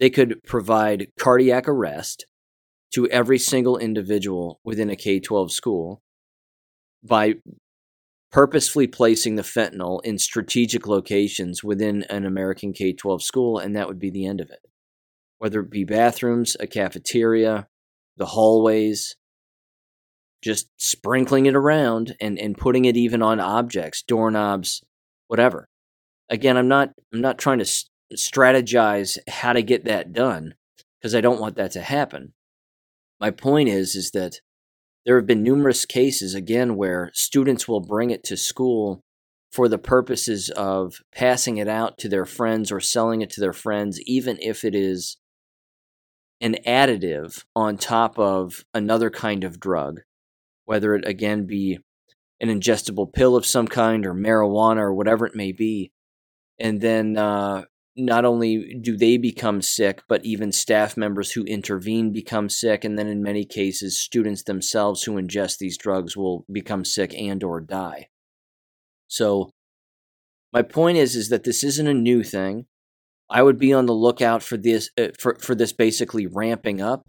They 0.00 0.10
could 0.10 0.42
provide 0.42 1.08
cardiac 1.18 1.68
arrest 1.68 2.26
to 2.94 3.08
every 3.08 3.38
single 3.38 3.76
individual 3.76 4.60
within 4.64 4.90
a 4.90 4.96
K 4.96 5.20
12 5.20 5.52
school 5.52 6.02
by 7.02 7.34
purposefully 8.32 8.86
placing 8.86 9.36
the 9.36 9.42
fentanyl 9.42 10.00
in 10.04 10.18
strategic 10.18 10.86
locations 10.86 11.62
within 11.62 12.02
an 12.04 12.26
American 12.26 12.72
K 12.72 12.92
12 12.92 13.22
school, 13.22 13.58
and 13.58 13.74
that 13.76 13.88
would 13.88 13.98
be 13.98 14.10
the 14.10 14.26
end 14.26 14.40
of 14.40 14.50
it. 14.50 14.60
Whether 15.38 15.60
it 15.60 15.70
be 15.70 15.84
bathrooms, 15.84 16.56
a 16.58 16.66
cafeteria, 16.66 17.68
the 18.16 18.26
hallways, 18.26 19.16
just 20.42 20.68
sprinkling 20.76 21.46
it 21.46 21.54
around 21.56 22.14
and, 22.20 22.38
and 22.38 22.56
putting 22.56 22.84
it 22.84 22.96
even 22.96 23.22
on 23.22 23.40
objects, 23.40 24.02
doorknobs, 24.02 24.82
whatever. 25.28 25.68
Again, 26.28 26.56
I'm 26.56 26.68
not 26.68 26.90
I'm 27.12 27.20
not 27.20 27.38
trying 27.38 27.58
to 27.58 27.84
strategize 28.14 29.18
how 29.28 29.52
to 29.52 29.62
get 29.62 29.84
that 29.84 30.12
done 30.12 30.54
because 31.00 31.14
I 31.14 31.20
don't 31.20 31.40
want 31.40 31.56
that 31.56 31.72
to 31.72 31.80
happen. 31.80 32.32
My 33.20 33.30
point 33.30 33.68
is 33.68 33.94
is 33.94 34.10
that 34.12 34.40
there 35.04 35.16
have 35.16 35.26
been 35.26 35.42
numerous 35.42 35.84
cases 35.84 36.34
again 36.34 36.76
where 36.76 37.10
students 37.14 37.68
will 37.68 37.80
bring 37.80 38.10
it 38.10 38.24
to 38.24 38.36
school 38.36 39.00
for 39.52 39.68
the 39.68 39.78
purposes 39.78 40.50
of 40.50 40.96
passing 41.12 41.56
it 41.56 41.68
out 41.68 41.96
to 41.98 42.08
their 42.08 42.26
friends 42.26 42.70
or 42.72 42.80
selling 42.80 43.22
it 43.22 43.30
to 43.30 43.40
their 43.40 43.52
friends 43.52 44.00
even 44.02 44.38
if 44.40 44.64
it 44.64 44.74
is 44.74 45.16
an 46.40 46.56
additive 46.66 47.44
on 47.54 47.78
top 47.78 48.18
of 48.18 48.64
another 48.74 49.08
kind 49.08 49.44
of 49.44 49.58
drug 49.58 50.00
whether 50.66 50.94
it 50.94 51.06
again 51.06 51.46
be 51.46 51.78
an 52.40 52.48
ingestible 52.48 53.10
pill 53.10 53.34
of 53.34 53.46
some 53.46 53.66
kind 53.66 54.04
or 54.04 54.12
marijuana 54.12 54.78
or 54.78 54.94
whatever 54.94 55.26
it 55.26 55.34
may 55.34 55.52
be. 55.52 55.90
And 56.58 56.80
then 56.80 57.16
uh, 57.16 57.64
not 57.96 58.24
only 58.24 58.74
do 58.74 58.96
they 58.96 59.16
become 59.16 59.62
sick, 59.62 60.02
but 60.08 60.24
even 60.24 60.52
staff 60.52 60.96
members 60.96 61.32
who 61.32 61.44
intervene 61.44 62.12
become 62.12 62.48
sick, 62.48 62.84
and 62.84 62.98
then 62.98 63.06
in 63.06 63.22
many 63.22 63.44
cases, 63.44 63.98
students 63.98 64.42
themselves 64.42 65.02
who 65.02 65.12
ingest 65.12 65.58
these 65.58 65.78
drugs 65.78 66.16
will 66.16 66.44
become 66.52 66.84
sick 66.84 67.14
and 67.14 67.42
or 67.42 67.60
die. 67.60 68.08
So, 69.08 69.50
my 70.52 70.62
point 70.62 70.98
is 70.98 71.16
is 71.16 71.30
that 71.30 71.44
this 71.44 71.64
isn't 71.64 71.86
a 71.86 71.94
new 71.94 72.22
thing. 72.22 72.66
I 73.28 73.42
would 73.42 73.58
be 73.58 73.72
on 73.72 73.86
the 73.86 73.94
lookout 73.94 74.42
for 74.42 74.56
this 74.56 74.90
uh, 74.98 75.08
for 75.18 75.36
for 75.40 75.54
this 75.54 75.72
basically 75.72 76.26
ramping 76.26 76.80
up. 76.80 77.06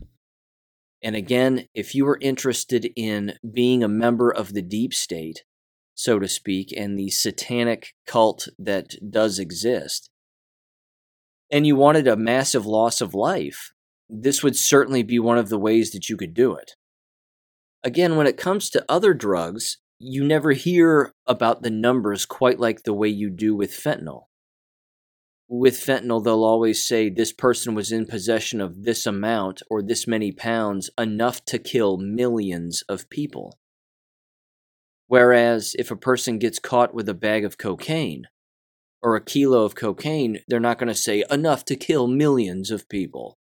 And 1.04 1.16
again, 1.16 1.68
if 1.76 1.94
you 1.94 2.08
are 2.08 2.18
interested 2.22 2.90
in 2.96 3.34
being 3.54 3.84
a 3.84 3.88
member 3.88 4.32
of 4.32 4.54
the 4.54 4.64
deep 4.64 4.94
state, 4.94 5.44
so 5.94 6.18
to 6.18 6.28
speak, 6.28 6.74
and 6.76 6.98
the 6.98 7.10
satanic 7.10 7.94
cult 8.08 8.48
that 8.58 8.96
does 9.12 9.38
exist, 9.38 10.10
and 11.52 11.66
you 11.66 11.76
wanted 11.76 12.08
a 12.08 12.16
massive 12.16 12.66
loss 12.66 13.02
of 13.02 13.14
life, 13.14 13.72
this 14.10 14.44
would 14.44 14.56
certainly 14.56 15.04
be 15.04 15.20
one 15.20 15.38
of 15.38 15.50
the 15.50 15.60
ways 15.60 15.92
that 15.92 16.10
you 16.10 16.18
could 16.18 16.34
do 16.34 16.56
it. 16.56 16.74
Again, 17.84 18.16
when 18.16 18.28
it 18.28 18.38
comes 18.38 18.70
to 18.70 18.86
other 18.90 19.14
drugs, 19.14 19.78
you 20.00 20.24
never 20.24 20.52
hear 20.52 21.14
about 21.26 21.64
the 21.64 21.70
numbers 21.70 22.26
quite 22.26 22.60
like 22.60 22.84
the 22.84 22.94
way 22.94 23.08
you 23.10 23.30
do 23.30 23.56
with 23.56 23.72
fentanyl. 23.72 24.26
With 25.50 25.76
fentanyl, 25.76 26.24
they'll 26.24 26.44
always 26.44 26.86
say 26.86 27.10
this 27.10 27.32
person 27.32 27.74
was 27.74 27.92
in 27.92 28.06
possession 28.06 28.60
of 28.60 28.84
this 28.84 29.06
amount 29.06 29.62
or 29.70 29.82
this 29.82 30.06
many 30.06 30.32
pounds, 30.32 30.90
enough 30.98 31.46
to 31.46 31.58
kill 31.58 31.98
millions 31.98 32.84
of 32.90 33.10
people. 33.10 33.58
Whereas 35.08 35.74
if 35.80 35.90
a 35.90 35.96
person 35.96 36.38
gets 36.38 36.60
caught 36.60 36.94
with 36.94 37.08
a 37.08 37.14
bag 37.14 37.46
of 37.46 37.58
cocaine, 37.58 38.28
or 39.02 39.16
a 39.16 39.24
kilo 39.24 39.64
of 39.64 39.76
cocaine, 39.76 40.40
they're 40.48 40.60
not 40.60 40.78
going 40.78 40.88
to 40.88 40.96
say 40.96 41.24
enough 41.30 41.64
to 41.66 41.76
kill 41.76 42.08
millions 42.08 42.72
of 42.72 42.90
people. 42.90 43.38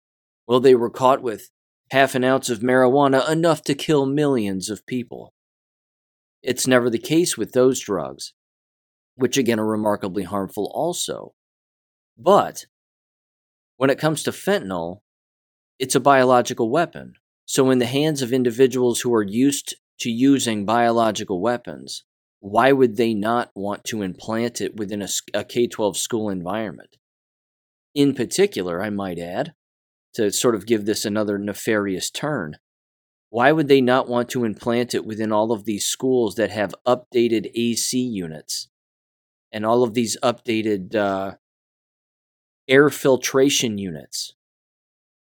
Well, 0.47 0.61
they 0.61 0.75
were 0.75 0.91
caught 0.91 1.23
with 1.23 1.51
half 1.91 2.15
an 2.15 2.25
ounce 2.25 2.51
of 2.51 2.61
marijuana, 2.61 3.29
enough 3.29 3.63
to 3.63 3.75
kill 3.75 4.07
millions 4.07 4.71
of 4.71 4.87
people. 4.87 5.33
It's 6.43 6.67
never 6.67 6.89
the 6.89 6.99
case 6.99 7.37
with 7.37 7.53
those 7.53 7.81
drugs, 7.81 8.33
which 9.17 9.37
again 9.37 9.61
are 9.61 9.67
remarkably 9.67 10.23
harmful 10.23 10.71
also. 10.75 11.35
But 12.17 12.67
when 13.77 13.91
it 13.91 13.99
comes 13.99 14.23
to 14.23 14.31
fentanyl, 14.31 15.01
it's 15.79 15.95
a 15.95 16.01
biological 16.01 16.71
weapon. 16.71 17.15
So, 17.47 17.71
in 17.71 17.79
the 17.79 17.87
hands 17.87 18.23
of 18.23 18.33
individuals 18.33 19.01
who 19.01 19.13
are 19.15 19.23
used 19.23 19.75
to 20.01 20.11
using 20.11 20.65
biological 20.65 21.41
weapons, 21.41 22.05
why 22.41 22.73
would 22.73 22.97
they 22.97 23.15
not 23.15 23.51
want 23.55 23.85
to 23.85 24.03
implant 24.03 24.61
it 24.61 24.77
within 24.77 25.03
a, 25.03 25.09
a 25.35 25.45
K 25.45 25.67
12 25.67 25.97
school 25.97 26.31
environment? 26.31 26.97
In 27.95 28.15
particular, 28.15 28.83
I 28.83 28.91
might 28.91 29.19
add, 29.19 29.53
to 30.15 30.33
sort 30.33 30.55
of 30.55 30.67
give 30.67 30.87
this 30.87 31.05
another 31.05 31.39
nefarious 31.39 32.11
turn, 32.11 32.57
why 33.29 33.53
would 33.53 33.69
they 33.69 33.81
not 33.81 34.09
want 34.09 34.29
to 34.31 34.45
implant 34.45 34.95
it 34.95 35.05
within 35.05 35.31
all 35.33 35.53
of 35.53 35.65
these 35.65 35.87
schools 35.87 36.35
that 36.35 36.51
have 36.51 36.75
updated 36.87 37.51
AC 37.55 37.99
units 37.99 38.69
and 39.53 39.65
all 39.65 39.85
of 39.85 39.95
these 39.95 40.17
updated 40.23 40.97
uh, 40.97 41.37
air 42.67 42.91
filtration 42.91 43.79
units? 43.79 44.35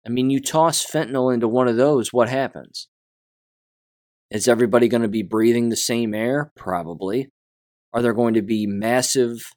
I 0.06 0.10
mean, 0.10 0.30
you 0.30 0.40
toss 0.40 0.86
fentanyl 0.86 1.34
into 1.34 1.48
one 1.48 1.68
of 1.68 1.76
those, 1.76 2.14
what 2.14 2.30
happens? 2.30 2.88
Is 4.32 4.48
everybody 4.48 4.88
going 4.88 5.02
to 5.02 5.08
be 5.08 5.24
breathing 5.24 5.70
the 5.70 5.76
same 5.76 6.14
air? 6.14 6.52
Probably. 6.56 7.30
Are 7.94 8.02
there 8.02 8.14
going 8.14 8.36
to 8.36 8.42
be 8.42 8.68
massive 8.68 9.52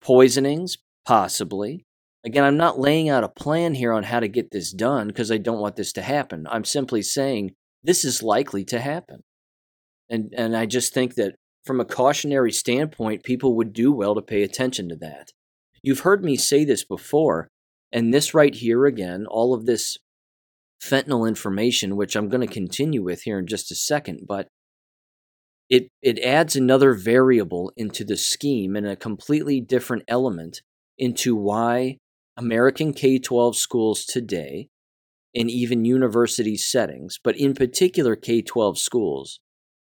poisonings? 0.00 0.78
Possibly. 1.04 1.84
Again, 2.24 2.44
I'm 2.44 2.56
not 2.56 2.78
laying 2.78 3.08
out 3.08 3.24
a 3.24 3.28
plan 3.28 3.74
here 3.74 3.92
on 3.92 4.04
how 4.04 4.20
to 4.20 4.28
get 4.28 4.50
this 4.50 4.72
done 4.72 5.08
because 5.08 5.30
I 5.30 5.38
don't 5.38 5.60
want 5.60 5.76
this 5.76 5.92
to 5.94 6.02
happen. 6.02 6.46
I'm 6.50 6.64
simply 6.64 7.02
saying 7.02 7.52
this 7.82 8.04
is 8.04 8.22
likely 8.22 8.64
to 8.66 8.80
happen. 8.80 9.20
And 10.08 10.34
and 10.36 10.56
I 10.56 10.66
just 10.66 10.92
think 10.92 11.14
that 11.14 11.34
from 11.64 11.80
a 11.80 11.84
cautionary 11.84 12.52
standpoint, 12.52 13.22
people 13.22 13.56
would 13.56 13.72
do 13.72 13.92
well 13.92 14.14
to 14.14 14.22
pay 14.22 14.42
attention 14.42 14.88
to 14.88 14.96
that. 14.96 15.28
You've 15.82 16.00
heard 16.00 16.24
me 16.24 16.36
say 16.36 16.64
this 16.64 16.84
before, 16.84 17.48
and 17.92 18.12
this 18.12 18.34
right 18.34 18.54
here 18.54 18.86
again, 18.86 19.26
all 19.26 19.54
of 19.54 19.66
this 19.66 19.96
fentanyl 20.82 21.28
information, 21.28 21.96
which 21.96 22.16
I'm 22.16 22.28
going 22.28 22.46
to 22.46 22.52
continue 22.52 23.02
with 23.02 23.22
here 23.22 23.38
in 23.38 23.46
just 23.46 23.70
a 23.70 23.74
second, 23.74 24.20
but 24.26 24.48
it 25.68 25.88
it 26.02 26.18
adds 26.18 26.56
another 26.56 26.94
variable 26.94 27.72
into 27.76 28.04
the 28.04 28.16
scheme 28.16 28.74
and 28.74 28.86
a 28.86 28.96
completely 28.96 29.60
different 29.60 30.04
element 30.08 30.62
into 30.98 31.36
why 31.36 31.98
American 32.36 32.92
K-12 32.92 33.54
schools 33.54 34.04
today 34.04 34.68
and 35.34 35.50
even 35.50 35.84
university 35.84 36.56
settings, 36.56 37.18
but 37.22 37.36
in 37.36 37.54
particular 37.54 38.16
K-12 38.16 38.76
schools, 38.78 39.40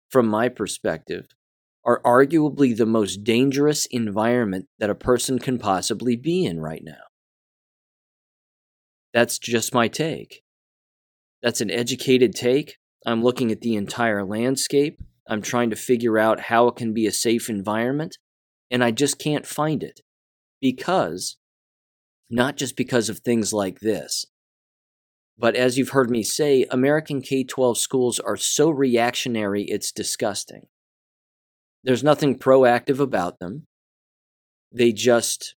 from 0.09 0.27
my 0.27 0.47
perspective, 0.47 1.27
are 1.83 2.01
arguably 2.03 2.75
the 2.75 2.85
most 2.85 3.23
dangerous 3.23 3.85
environment 3.87 4.67
that 4.79 4.89
a 4.89 4.95
person 4.95 5.39
can 5.39 5.59
possibly 5.59 6.15
be 6.15 6.45
in 6.45 6.59
right 6.59 6.81
now. 6.83 7.03
That's 9.13 9.37
just 9.37 9.73
my 9.73 9.87
take. 9.87 10.44
That's 11.45 11.61
an 11.61 11.69
educated 11.69 12.33
take. 12.33 12.77
I'm 13.05 13.21
looking 13.21 13.51
at 13.51 13.61
the 13.61 13.75
entire 13.75 14.25
landscape. 14.25 14.99
I'm 15.29 15.43
trying 15.43 15.69
to 15.69 15.75
figure 15.75 16.17
out 16.17 16.39
how 16.39 16.67
it 16.69 16.75
can 16.75 16.91
be 16.91 17.05
a 17.05 17.11
safe 17.11 17.51
environment, 17.51 18.17
and 18.71 18.83
I 18.83 18.89
just 18.89 19.19
can't 19.19 19.45
find 19.45 19.83
it. 19.83 19.99
Because, 20.59 21.37
not 22.31 22.57
just 22.57 22.75
because 22.75 23.09
of 23.09 23.19
things 23.19 23.53
like 23.53 23.81
this, 23.81 24.25
But 25.37 25.55
as 25.55 25.77
you've 25.77 25.89
heard 25.89 26.09
me 26.09 26.23
say, 26.23 26.65
American 26.71 27.21
K 27.21 27.43
12 27.43 27.77
schools 27.77 28.19
are 28.19 28.37
so 28.37 28.69
reactionary, 28.69 29.65
it's 29.65 29.91
disgusting. 29.91 30.67
There's 31.83 32.03
nothing 32.03 32.39
proactive 32.39 32.99
about 32.99 33.39
them. 33.39 33.67
They 34.71 34.91
just 34.91 35.55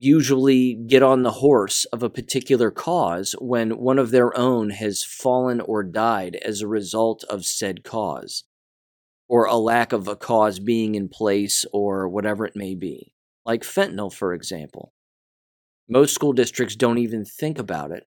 usually 0.00 0.74
get 0.74 1.02
on 1.02 1.22
the 1.22 1.30
horse 1.30 1.84
of 1.86 2.02
a 2.02 2.10
particular 2.10 2.70
cause 2.70 3.34
when 3.38 3.78
one 3.78 3.98
of 3.98 4.10
their 4.10 4.36
own 4.36 4.70
has 4.70 5.04
fallen 5.04 5.60
or 5.60 5.82
died 5.82 6.36
as 6.36 6.60
a 6.62 6.66
result 6.66 7.22
of 7.24 7.44
said 7.44 7.84
cause, 7.84 8.44
or 9.28 9.44
a 9.44 9.56
lack 9.56 9.92
of 9.92 10.08
a 10.08 10.16
cause 10.16 10.58
being 10.58 10.94
in 10.94 11.08
place, 11.08 11.66
or 11.70 12.08
whatever 12.08 12.46
it 12.46 12.56
may 12.56 12.74
be. 12.74 13.12
Like 13.44 13.62
fentanyl, 13.62 14.12
for 14.12 14.32
example. 14.32 14.94
Most 15.86 16.14
school 16.14 16.32
districts 16.32 16.76
don't 16.76 16.98
even 16.98 17.24
think 17.24 17.58
about 17.58 17.90
it 17.90 18.06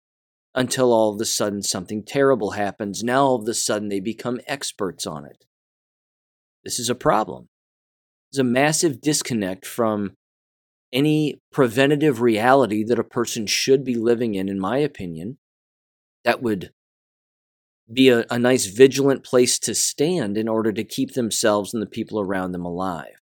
until 0.54 0.92
all 0.92 1.14
of 1.14 1.21
a 1.21 1.25
sudden 1.25 1.62
something 1.62 2.02
terrible 2.02 2.50
happens. 2.50 3.02
Now 3.02 3.25
all 3.25 3.42
of 3.42 3.49
a 3.49 3.54
sudden 3.54 3.88
they 3.88 4.00
become 4.00 4.40
experts 4.47 5.07
on 5.07 5.25
it. 5.25 5.45
This 6.64 6.78
is 6.78 6.90
a 6.90 6.95
problem. 6.95 7.49
There's 8.30 8.40
a 8.40 8.45
massive 8.45 9.00
disconnect 9.00 9.64
from 9.64 10.16
any 10.92 11.40
preventative 11.52 12.21
reality 12.21 12.85
that 12.85 12.99
a 12.99 13.04
person 13.04 13.47
should 13.47 13.85
be 13.85 13.95
living 13.95 14.35
in, 14.35 14.49
in 14.49 14.59
my 14.59 14.78
opinion, 14.78 15.38
that 16.25 16.42
would 16.42 16.73
be 17.92 18.09
a, 18.09 18.25
a 18.30 18.38
nice 18.38 18.66
vigilant 18.66 19.25
place 19.25 19.59
to 19.59 19.75
stand 19.75 20.37
in 20.37 20.49
order 20.49 20.73
to 20.73 20.85
keep 20.85 21.14
themselves 21.14 21.73
and 21.73 21.83
the 21.83 21.87
people 21.87 22.21
around 22.21 22.52
them 22.52 22.64
alive. 22.64 23.21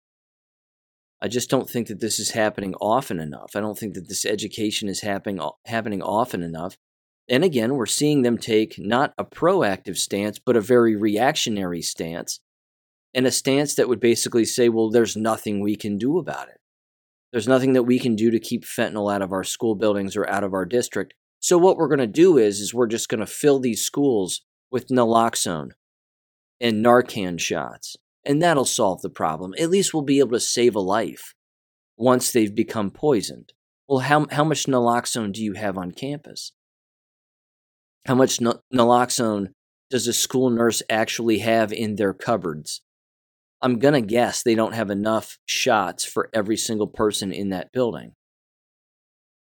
I 1.22 1.28
just 1.28 1.50
don't 1.50 1.70
think 1.70 1.88
that 1.88 2.02
this 2.02 2.20
is 2.20 2.32
happening 2.32 2.76
often 2.76 3.20
enough. 3.20 3.56
I 3.56 3.60
don't 3.62 3.78
think 3.78 3.94
that 3.96 4.10
this 4.10 4.26
education 4.26 4.90
is 4.90 5.02
happening 5.02 5.40
uh, 5.40 5.52
happening 5.66 6.02
often 6.02 6.44
enough. 6.44 6.78
And 7.28 7.44
again, 7.44 7.76
we're 7.76 7.88
seeing 7.88 8.22
them 8.22 8.38
take 8.38 8.76
not 8.78 9.14
a 9.18 9.26
proactive 9.26 9.98
stance, 9.98 10.38
but 10.38 10.56
a 10.56 10.62
very 10.62 10.96
reactionary 10.96 11.82
stance, 11.82 12.40
and 13.16 13.26
a 13.26 13.32
stance 13.32 13.76
that 13.76 13.90
would 13.90 14.00
basically 14.00 14.46
say, 14.46 14.70
well, 14.70 14.92
there's 14.92 15.16
nothing 15.16 15.62
we 15.62 15.76
can 15.76 15.98
do 15.98 16.20
about 16.20 16.50
it. 16.50 16.60
There's 17.36 17.50
nothing 17.50 17.74
that 17.74 17.84
we 17.84 18.00
can 18.00 18.16
do 18.16 18.32
to 18.32 18.40
keep 18.40 18.64
fentanyl 18.64 19.14
out 19.14 19.22
of 19.22 19.34
our 19.34 19.44
school 19.44 19.76
buildings 19.76 20.16
or 20.16 20.26
out 20.30 20.46
of 20.46 20.54
our 20.54 20.64
district. 20.64 21.16
So 21.42 21.58
what 21.58 21.76
we're 21.76 21.90
going 21.90 22.00
to 22.00 22.08
do 22.08 22.38
is 22.38 22.62
is 22.62 22.74
we're 22.74 22.88
just 22.88 23.10
going 23.10 23.20
to 23.20 23.26
fill 23.26 23.60
these 23.60 23.84
schools 23.84 24.40
with 24.72 24.88
naloxone 24.88 25.72
and 26.62 26.82
Narcan 26.82 27.38
shots, 27.38 27.98
and 28.24 28.42
that'll 28.42 28.64
solve 28.64 29.02
the 29.02 29.10
problem. 29.10 29.54
At 29.60 29.70
least 29.70 29.94
we'll 29.94 30.04
be 30.04 30.20
able 30.20 30.32
to 30.32 30.40
save 30.40 30.78
a 30.78 30.80
life 30.80 31.34
once 31.98 32.32
they've 32.32 32.56
become 32.56 32.90
poisoned. 32.90 33.52
Well, 33.86 34.00
how 34.00 34.28
how 34.32 34.46
much 34.46 34.66
naloxone 34.66 35.34
do 35.34 35.44
you 35.44 35.56
have 35.56 35.78
on 35.78 35.92
campus? 35.92 36.54
How 38.06 38.16
much 38.16 38.40
naloxone 38.40 39.48
does 39.90 40.08
a 40.08 40.14
school 40.14 40.52
nurse 40.52 40.82
actually 40.90 41.40
have 41.40 41.74
in 41.74 41.98
their 41.98 42.14
cupboards? 42.14 42.82
I'm 43.62 43.80
going 43.80 43.94
to 43.94 44.02
guess 44.02 44.44
they 44.44 44.56
don't 44.56 44.76
have 44.76 44.90
enough 44.90 45.38
shots 45.46 46.06
for 46.06 46.30
every 46.34 46.58
single 46.58 46.88
person 46.88 47.32
in 47.32 47.50
that 47.50 47.72
building. 47.72 48.14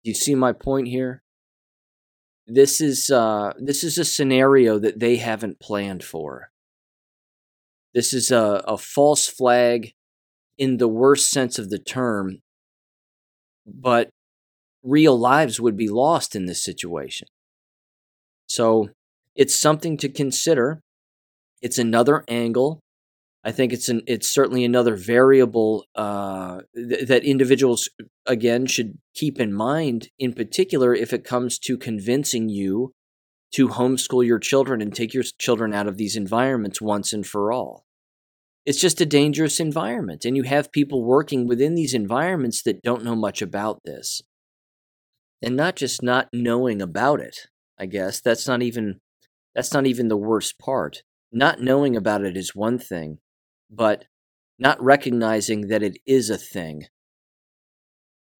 Do 0.03 0.11
you 0.11 0.15
see 0.15 0.35
my 0.35 0.53
point 0.53 0.87
here? 0.87 1.23
This 2.45 2.81
is 2.81 3.09
uh, 3.09 3.53
this 3.57 3.83
is 3.83 3.97
a 3.97 4.05
scenario 4.05 4.77
that 4.79 4.99
they 4.99 5.15
haven't 5.15 5.61
planned 5.61 6.03
for. 6.03 6.49
This 7.93 8.13
is 8.13 8.31
a, 8.31 8.63
a 8.67 8.77
false 8.77 9.27
flag 9.27 9.93
in 10.57 10.77
the 10.77 10.87
worst 10.87 11.31
sense 11.31 11.57
of 11.57 11.69
the 11.69 11.79
term, 11.79 12.39
but 13.65 14.09
real 14.83 15.17
lives 15.17 15.59
would 15.59 15.77
be 15.77 15.87
lost 15.87 16.35
in 16.35 16.45
this 16.45 16.61
situation. 16.61 17.27
So 18.47 18.89
it's 19.35 19.55
something 19.55 19.95
to 19.97 20.09
consider. 20.09 20.81
It's 21.61 21.77
another 21.77 22.25
angle 22.27 22.82
I 23.45 23.51
think 23.51 23.73
it's 23.73 23.89
an 23.89 24.01
it's 24.07 24.29
certainly 24.29 24.63
another 24.63 24.95
variable 24.95 25.85
uh, 25.95 26.61
th- 26.75 27.07
that 27.07 27.25
individuals 27.25 27.89
again 28.25 28.65
should 28.65 28.97
keep 29.13 29.39
in 29.39 29.53
mind. 29.53 30.09
In 30.17 30.33
particular, 30.33 30.95
if 30.95 31.11
it 31.11 31.25
comes 31.25 31.59
to 31.59 31.77
convincing 31.77 32.47
you 32.47 32.93
to 33.53 33.67
homeschool 33.67 34.25
your 34.25 34.39
children 34.39 34.81
and 34.81 34.95
take 34.95 35.13
your 35.13 35.23
children 35.39 35.73
out 35.73 35.87
of 35.87 35.97
these 35.97 36.15
environments 36.15 36.81
once 36.81 37.13
and 37.13 37.27
for 37.27 37.51
all. 37.51 37.85
It's 38.65 38.79
just 38.79 39.01
a 39.01 39.05
dangerous 39.05 39.59
environment, 39.59 40.23
and 40.23 40.37
you 40.37 40.43
have 40.43 40.71
people 40.71 41.03
working 41.03 41.45
within 41.45 41.75
these 41.75 41.93
environments 41.93 42.63
that 42.63 42.81
don't 42.81 43.03
know 43.03 43.15
much 43.15 43.41
about 43.41 43.81
this, 43.83 44.21
and 45.41 45.57
not 45.57 45.75
just 45.75 46.01
not 46.01 46.29
knowing 46.31 46.81
about 46.81 47.19
it. 47.19 47.47
I 47.77 47.87
guess 47.87 48.21
that's 48.21 48.47
not 48.47 48.61
even 48.61 49.01
that's 49.53 49.73
not 49.73 49.85
even 49.85 50.07
the 50.07 50.15
worst 50.15 50.57
part. 50.59 51.03
Not 51.29 51.61
knowing 51.61 51.97
about 51.97 52.23
it 52.23 52.37
is 52.37 52.55
one 52.55 52.79
thing 52.79 53.17
but 53.75 54.05
not 54.59 54.81
recognizing 54.81 55.67
that 55.67 55.83
it 55.83 55.97
is 56.05 56.29
a 56.29 56.37
thing 56.37 56.83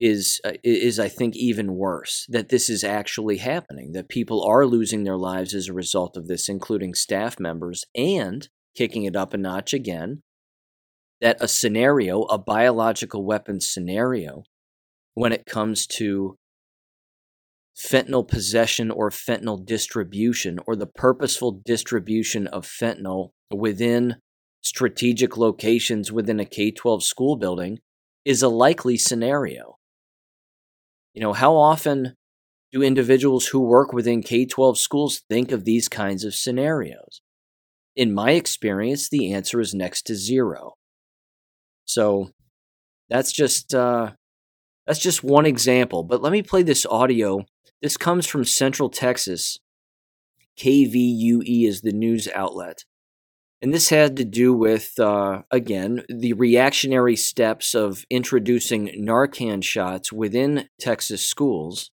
is 0.00 0.40
uh, 0.44 0.52
is 0.62 0.98
I 0.98 1.08
think 1.08 1.36
even 1.36 1.76
worse 1.76 2.26
that 2.28 2.48
this 2.48 2.68
is 2.68 2.82
actually 2.82 3.38
happening 3.38 3.92
that 3.92 4.08
people 4.08 4.44
are 4.44 4.66
losing 4.66 5.04
their 5.04 5.16
lives 5.16 5.54
as 5.54 5.68
a 5.68 5.72
result 5.72 6.16
of 6.16 6.26
this 6.26 6.48
including 6.48 6.94
staff 6.94 7.38
members 7.38 7.84
and 7.94 8.48
kicking 8.76 9.04
it 9.04 9.16
up 9.16 9.34
a 9.34 9.38
notch 9.38 9.72
again 9.72 10.22
that 11.20 11.36
a 11.40 11.48
scenario 11.48 12.22
a 12.22 12.38
biological 12.38 13.24
weapon 13.24 13.60
scenario 13.60 14.42
when 15.14 15.32
it 15.32 15.46
comes 15.46 15.86
to 15.86 16.36
fentanyl 17.76 18.26
possession 18.26 18.90
or 18.90 19.10
fentanyl 19.10 19.64
distribution 19.64 20.58
or 20.66 20.76
the 20.76 20.86
purposeful 20.86 21.60
distribution 21.64 22.46
of 22.48 22.66
fentanyl 22.66 23.30
within 23.50 24.16
strategic 24.64 25.36
locations 25.36 26.10
within 26.10 26.40
a 26.40 26.44
K 26.44 26.70
12 26.70 27.04
school 27.04 27.36
building 27.36 27.78
is 28.24 28.42
a 28.42 28.48
likely 28.48 28.96
scenario. 28.96 29.76
You 31.12 31.20
know, 31.20 31.34
how 31.34 31.54
often 31.54 32.16
do 32.72 32.82
individuals 32.82 33.48
who 33.48 33.60
work 33.60 33.92
within 33.92 34.22
K 34.22 34.46
12 34.46 34.78
schools 34.78 35.22
think 35.28 35.52
of 35.52 35.64
these 35.64 35.88
kinds 35.88 36.24
of 36.24 36.34
scenarios? 36.34 37.20
In 37.94 38.12
my 38.12 38.32
experience, 38.32 39.08
the 39.08 39.32
answer 39.32 39.60
is 39.60 39.74
next 39.74 40.06
to 40.06 40.16
zero. 40.16 40.72
So 41.84 42.30
that's 43.10 43.30
just 43.30 43.74
uh, 43.74 44.12
that's 44.86 44.98
just 44.98 45.22
one 45.22 45.44
example. 45.44 46.02
But 46.02 46.22
let 46.22 46.32
me 46.32 46.42
play 46.42 46.62
this 46.62 46.86
audio. 46.86 47.44
This 47.82 47.98
comes 47.98 48.26
from 48.26 48.44
Central 48.44 48.88
Texas. 48.88 49.58
KVUE 50.58 51.68
is 51.68 51.82
the 51.82 51.92
news 51.92 52.28
outlet. 52.34 52.84
And 53.64 53.72
this 53.72 53.88
had 53.88 54.18
to 54.18 54.26
do 54.26 54.52
with, 54.52 55.00
uh, 55.00 55.40
again, 55.50 56.02
the 56.10 56.34
reactionary 56.34 57.16
steps 57.16 57.74
of 57.74 58.04
introducing 58.10 58.88
Narcan 58.88 59.64
shots 59.64 60.12
within 60.12 60.68
Texas 60.78 61.26
schools, 61.26 61.90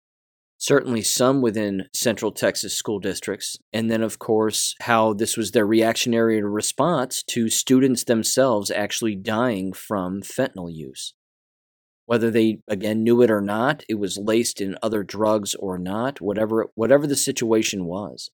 certainly 0.57 1.03
some 1.03 1.43
within 1.43 1.87
Central 1.93 2.31
Texas 2.31 2.73
school 2.73 2.97
districts. 2.97 3.55
And 3.71 3.91
then, 3.91 4.01
of 4.01 4.17
course, 4.17 4.73
how 4.81 5.13
this 5.13 5.37
was 5.37 5.51
their 5.51 5.67
reactionary 5.67 6.41
response 6.41 7.21
to 7.27 7.49
students 7.49 8.03
themselves 8.03 8.71
actually 8.71 9.15
dying 9.15 9.71
from 9.71 10.23
fentanyl 10.23 10.73
use. 10.73 11.13
Whether 12.07 12.31
they, 12.31 12.61
again, 12.67 13.03
knew 13.03 13.21
it 13.21 13.29
or 13.29 13.41
not, 13.41 13.83
it 13.87 13.99
was 13.99 14.17
laced 14.17 14.59
in 14.59 14.75
other 14.81 15.03
drugs 15.03 15.53
or 15.53 15.77
not, 15.77 16.19
whatever, 16.19 16.71
whatever 16.73 17.05
the 17.05 17.15
situation 17.15 17.85
was. 17.85 18.31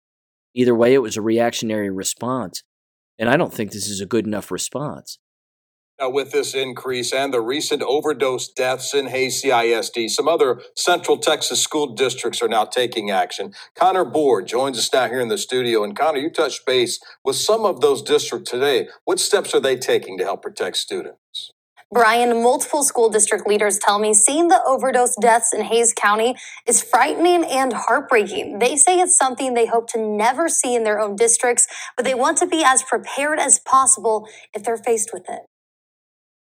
Either 0.55 0.73
way, 0.73 0.95
it 0.95 1.03
was 1.03 1.15
a 1.15 1.21
reactionary 1.21 1.91
response 1.91 2.63
and 3.19 3.29
I 3.29 3.37
don't 3.37 3.53
think 3.53 3.71
this 3.71 3.89
is 3.89 4.01
a 4.01 4.05
good 4.05 4.25
enough 4.25 4.49
response. 4.49 5.19
Now, 5.99 6.09
with 6.09 6.31
this 6.31 6.55
increase 6.55 7.11
and 7.11 7.33
the 7.33 7.41
recent 7.41 7.81
overdose 7.81 8.47
deaths 8.47 8.93
in 8.93 9.07
Hays 9.07 9.43
some 10.15 10.29
other 10.29 10.61
Central 10.73 11.17
Texas 11.17 11.61
school 11.61 11.93
districts 11.93 12.41
are 12.41 12.47
now 12.47 12.63
taking 12.63 13.11
action. 13.11 13.53
Connor 13.75 14.05
Board 14.05 14.47
joins 14.47 14.77
us 14.77 14.93
now 14.93 15.09
here 15.09 15.19
in 15.19 15.27
the 15.27 15.37
studio. 15.37 15.83
And 15.83 15.97
Connor, 15.97 16.19
you 16.19 16.31
touched 16.31 16.65
base 16.65 17.01
with 17.25 17.35
some 17.35 17.65
of 17.65 17.81
those 17.81 18.01
districts 18.01 18.49
today. 18.49 18.87
What 19.03 19.19
steps 19.19 19.53
are 19.53 19.59
they 19.59 19.75
taking 19.75 20.17
to 20.19 20.23
help 20.23 20.41
protect 20.41 20.77
students? 20.77 21.51
Brian, 21.91 22.43
multiple 22.43 22.83
school 22.83 23.09
district 23.09 23.47
leaders 23.47 23.79
tell 23.79 23.97
me 23.97 24.13
seeing 24.13 24.47
the 24.47 24.61
overdose 24.63 25.15
deaths 25.19 25.53
in 25.53 25.63
Hays 25.63 25.91
County 25.93 26.35
is 26.67 26.83
frightening 26.83 27.43
and 27.43 27.73
heartbreaking. 27.73 28.59
They 28.59 28.75
say 28.75 28.99
it's 28.99 29.17
something 29.17 29.55
they 29.55 29.65
hope 29.65 29.87
to 29.89 29.99
never 29.99 30.49
see 30.49 30.75
in 30.75 30.83
their 30.83 30.99
own 30.99 31.15
districts, 31.15 31.67
but 31.97 32.05
they 32.05 32.13
want 32.13 32.37
to 32.39 32.47
be 32.47 32.63
as 32.63 32.83
prepared 32.83 33.39
as 33.39 33.59
possible 33.59 34.27
if 34.53 34.63
they're 34.63 34.77
faced 34.77 35.09
with 35.13 35.23
it. 35.29 35.41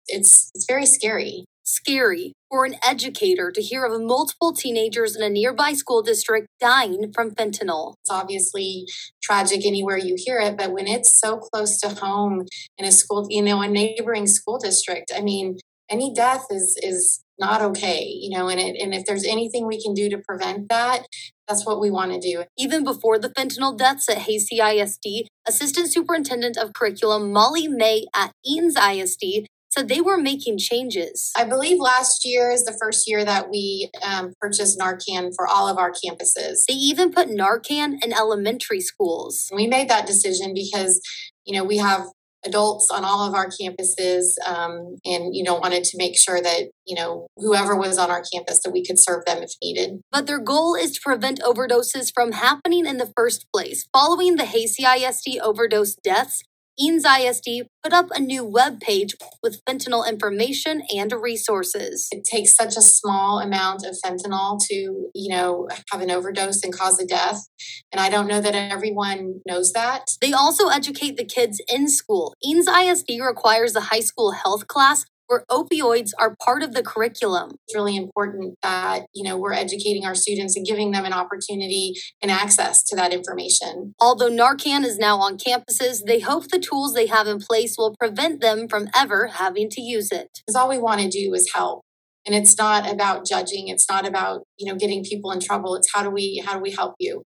It's 0.08 0.52
it's 0.54 0.66
very 0.68 0.86
scary 0.86 1.46
scary 1.64 2.34
for 2.50 2.66
an 2.66 2.76
educator 2.86 3.52
to 3.52 3.62
hear 3.62 3.86
of 3.86 4.00
multiple 4.02 4.54
teenagers 4.54 5.16
in 5.16 5.24
a 5.24 5.30
nearby 5.30 5.74
school 5.74 6.02
district 6.02 6.48
dying 6.60 7.12
from 7.14 7.32
fentanyl. 7.32 7.96
It's 8.02 8.12
obviously 8.12 8.86
tragic 9.22 9.66
anywhere 9.66 9.98
you 9.98 10.16
hear 10.18 10.40
it, 10.40 10.58
but 10.58 10.72
when 10.72 10.88
it's 10.88 11.20
so 11.20 11.38
close 11.38 11.80
to 11.80 11.90
home 11.90 12.46
in 12.78 12.86
a 12.86 12.92
school, 12.92 13.28
you 13.30 13.42
know, 13.42 13.62
a 13.62 13.68
neighboring 13.68 14.28
school 14.28 14.60
district, 14.60 15.12
I 15.16 15.22
mean, 15.22 15.58
any 15.90 16.14
death 16.14 16.46
is 16.50 16.78
is 16.82 17.24
not 17.40 17.62
okay, 17.62 18.06
you 18.06 18.30
know, 18.30 18.48
and 18.48 18.60
it, 18.60 18.80
and 18.80 18.94
if 18.94 19.06
there's 19.06 19.26
anything 19.26 19.66
we 19.66 19.82
can 19.82 19.94
do 19.94 20.10
to 20.10 20.18
prevent 20.18 20.70
that, 20.70 21.06
that's 21.48 21.66
what 21.66 21.80
we 21.80 21.90
want 21.90 22.14
to 22.14 22.20
do. 22.20 22.44
Even 22.58 22.84
before 22.84 23.20
the 23.20 23.30
fentanyl 23.30 23.78
deaths 23.78 24.08
at 24.08 24.28
ISD, 24.30 25.28
Assistant 25.48 25.92
Superintendent 25.92 26.58
of 26.58 26.74
Curriculum 26.74 27.34
Molly 27.34 27.68
May 27.68 28.06
at 28.16 28.32
Eanes 28.48 28.78
ISD 28.78 29.48
said 29.74 29.88
they 29.88 30.02
were 30.02 30.18
making 30.18 30.58
changes. 30.58 31.32
I 31.36 31.46
believe 31.46 31.80
last 31.80 32.26
year 32.26 32.52
is 32.52 32.64
the 32.64 32.78
first 32.80 33.08
year 33.08 33.26
that 33.26 33.50
we 33.50 33.90
um, 34.02 34.34
purchased 34.40 34.80
Narcan 34.80 35.32
for 35.36 35.48
all 35.48 35.68
of 35.68 35.78
our 35.78 35.92
campuses. 35.92 36.66
They 36.68 36.76
even 36.76 37.12
put 37.12 37.30
Narcan 37.30 38.04
in 38.04 38.14
elementary 38.14 38.82
schools. 38.82 39.50
We 39.54 39.68
made 39.68 39.90
that 39.90 40.08
decision 40.08 40.54
because, 40.54 41.02
you 41.46 41.58
know, 41.58 41.64
we 41.64 41.78
have 41.78 42.06
adults 42.46 42.90
on 42.92 43.06
all 43.06 43.28
of 43.28 43.34
our 43.34 43.48
campuses 43.48 44.36
um, 44.46 44.98
and 45.06 45.36
you 45.36 45.44
know 45.44 45.56
wanted 45.56 45.84
to 45.84 45.98
make 45.98 46.18
sure 46.18 46.42
that 46.42 46.70
you 46.86 46.96
know 46.96 47.28
whoever 47.38 47.76
was 47.76 47.98
on 47.98 48.12
our 48.12 48.24
campus 48.34 48.62
that 48.62 48.72
we 48.72 48.86
could 48.86 49.00
serve 49.00 49.24
them 49.26 49.42
if 49.42 49.52
needed 49.64 50.02
but 50.12 50.28
their 50.28 50.40
goal 50.40 50.76
is 50.76 50.92
to 50.92 51.02
prevent 51.02 51.40
overdoses 51.42 52.12
from 52.14 52.34
happening 52.34 52.86
in 52.86 52.98
the 52.98 53.12
first 53.16 53.46
place 53.54 53.88
following 53.94 54.36
the 54.36 54.46
Hays 54.46 54.78
CISD 54.78 55.40
overdose 55.40 55.96
deaths 55.96 56.44
Eanes 56.80 57.04
ISD 57.06 57.68
put 57.84 57.94
up 57.94 58.08
a 58.12 58.20
new 58.20 58.44
web 58.44 58.80
page 58.80 59.16
with 59.44 59.64
fentanyl 59.66 60.08
information 60.08 60.82
and 60.96 61.12
resources. 61.12 62.08
It 62.12 62.24
takes 62.24 62.56
such 62.56 62.76
a 62.76 62.82
small 62.82 63.40
amount 63.40 63.86
of 63.86 63.98
fentanyl 64.04 64.60
to, 64.68 65.10
you 65.14 65.30
know, 65.30 65.68
have 65.92 66.02
an 66.02 66.10
overdose 66.10 66.64
and 66.64 66.74
cause 66.74 67.00
a 67.00 67.06
death. 67.06 67.48
And 67.92 68.00
I 68.00 68.10
don't 68.10 68.28
know 68.28 68.42
that 68.42 68.56
everyone 68.56 69.42
knows 69.48 69.74
that. 69.74 70.08
They 70.20 70.34
also 70.34 70.70
educate 70.70 71.18
the 71.18 71.26
kids 71.26 71.62
in 71.72 71.88
school. 71.90 72.34
Eanes 72.44 72.68
ISD 72.68 73.22
requires 73.22 73.76
a 73.76 73.82
high 73.82 74.00
school 74.00 74.32
health 74.32 74.68
class 74.68 75.06
where 75.34 75.46
opioids 75.50 76.12
are 76.20 76.36
part 76.36 76.62
of 76.62 76.74
the 76.74 76.84
curriculum. 76.84 77.56
It's 77.66 77.76
really 77.76 77.96
important 77.96 78.56
that, 78.62 79.08
you 79.14 79.24
know, 79.24 79.36
we're 79.36 79.54
educating 79.54 80.06
our 80.06 80.14
students 80.14 80.56
and 80.56 80.66
giving 80.66 80.92
them 80.92 81.06
an 81.06 81.14
opportunity 81.14 81.96
and 82.22 82.30
access 82.30 82.84
to 82.84 82.96
that 82.96 83.12
information. 83.12 83.96
Although 84.00 84.30
Narcan 84.30 84.86
is 84.86 85.00
now 85.00 85.18
on 85.18 85.38
campuses, 85.38 86.06
they 86.06 86.20
hope 86.20 86.50
the 86.50 86.60
tools 86.60 86.94
they 86.94 87.08
have 87.08 87.26
in 87.26 87.40
place 87.40 87.76
will 87.78 87.96
prevent 88.00 88.42
them 88.42 88.68
from 88.68 88.90
ever 88.96 89.28
having 89.28 89.70
to 89.72 89.82
use 89.82 90.12
it. 90.12 90.30
Because 90.46 90.56
all 90.56 90.70
we 90.70 90.78
want 90.78 91.02
to 91.02 91.10
do 91.10 91.34
is 91.34 91.52
help. 91.54 91.82
And 92.26 92.36
it's 92.36 92.58
not 92.58 92.90
about 92.90 93.26
judging, 93.26 93.68
it's 93.68 93.90
not 93.90 94.08
about, 94.08 94.44
you 94.58 94.72
know, 94.72 94.78
getting 94.78 95.04
people 95.04 95.32
in 95.32 95.40
trouble. 95.40 95.76
It's 95.76 95.92
how 95.94 96.04
do 96.04 96.10
we 96.10 96.42
how 96.46 96.54
do 96.54 96.60
we 96.60 96.72
help 96.72 96.96
you? 97.00 97.24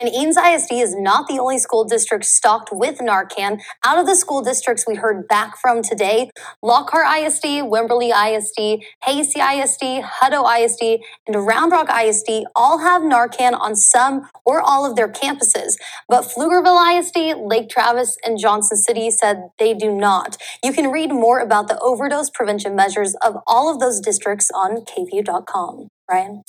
And 0.00 0.10
Eanes 0.14 0.38
ISD 0.38 0.72
is 0.72 0.94
not 0.96 1.28
the 1.28 1.38
only 1.38 1.58
school 1.58 1.84
district 1.84 2.24
stocked 2.24 2.70
with 2.72 3.00
Narcan. 3.00 3.60
Out 3.84 3.98
of 3.98 4.06
the 4.06 4.16
school 4.16 4.40
districts 4.40 4.86
we 4.88 4.94
heard 4.94 5.28
back 5.28 5.58
from 5.58 5.82
today, 5.82 6.30
Lockhart 6.62 7.06
ISD, 7.18 7.44
Wimberley 7.68 8.10
ISD, 8.10 8.82
Hays 9.04 9.34
CISD, 9.34 10.02
Hutto 10.02 10.42
ISD, 10.58 11.04
and 11.26 11.46
Round 11.46 11.70
Rock 11.70 11.88
ISD 11.90 12.46
all 12.56 12.78
have 12.78 13.02
Narcan 13.02 13.52
on 13.60 13.76
some 13.76 14.26
or 14.46 14.62
all 14.62 14.86
of 14.88 14.96
their 14.96 15.08
campuses. 15.08 15.74
But 16.08 16.24
Pflugerville 16.24 16.98
ISD, 16.98 17.38
Lake 17.38 17.68
Travis, 17.68 18.16
and 18.24 18.38
Johnson 18.38 18.78
City 18.78 19.10
said 19.10 19.50
they 19.58 19.74
do 19.74 19.92
not. 19.92 20.38
You 20.64 20.72
can 20.72 20.90
read 20.90 21.10
more 21.10 21.40
about 21.40 21.68
the 21.68 21.78
overdose 21.80 22.30
prevention 22.30 22.74
measures 22.74 23.14
of 23.22 23.36
all 23.46 23.70
of 23.70 23.80
those 23.80 24.00
districts 24.00 24.50
on 24.54 24.82
KVUE.com. 24.86 25.88
Ryan? 26.10 26.42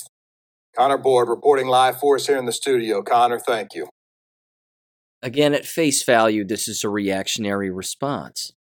Connor 0.76 0.98
Board 0.98 1.28
reporting 1.28 1.66
live 1.66 1.98
for 1.98 2.16
us 2.16 2.26
here 2.26 2.38
in 2.38 2.46
the 2.46 2.52
studio. 2.52 3.02
Connor, 3.02 3.38
thank 3.38 3.74
you. 3.74 3.88
Again, 5.22 5.54
at 5.54 5.66
face 5.66 6.02
value, 6.02 6.44
this 6.44 6.66
is 6.66 6.82
a 6.82 6.88
reactionary 6.88 7.70
response. 7.70 8.52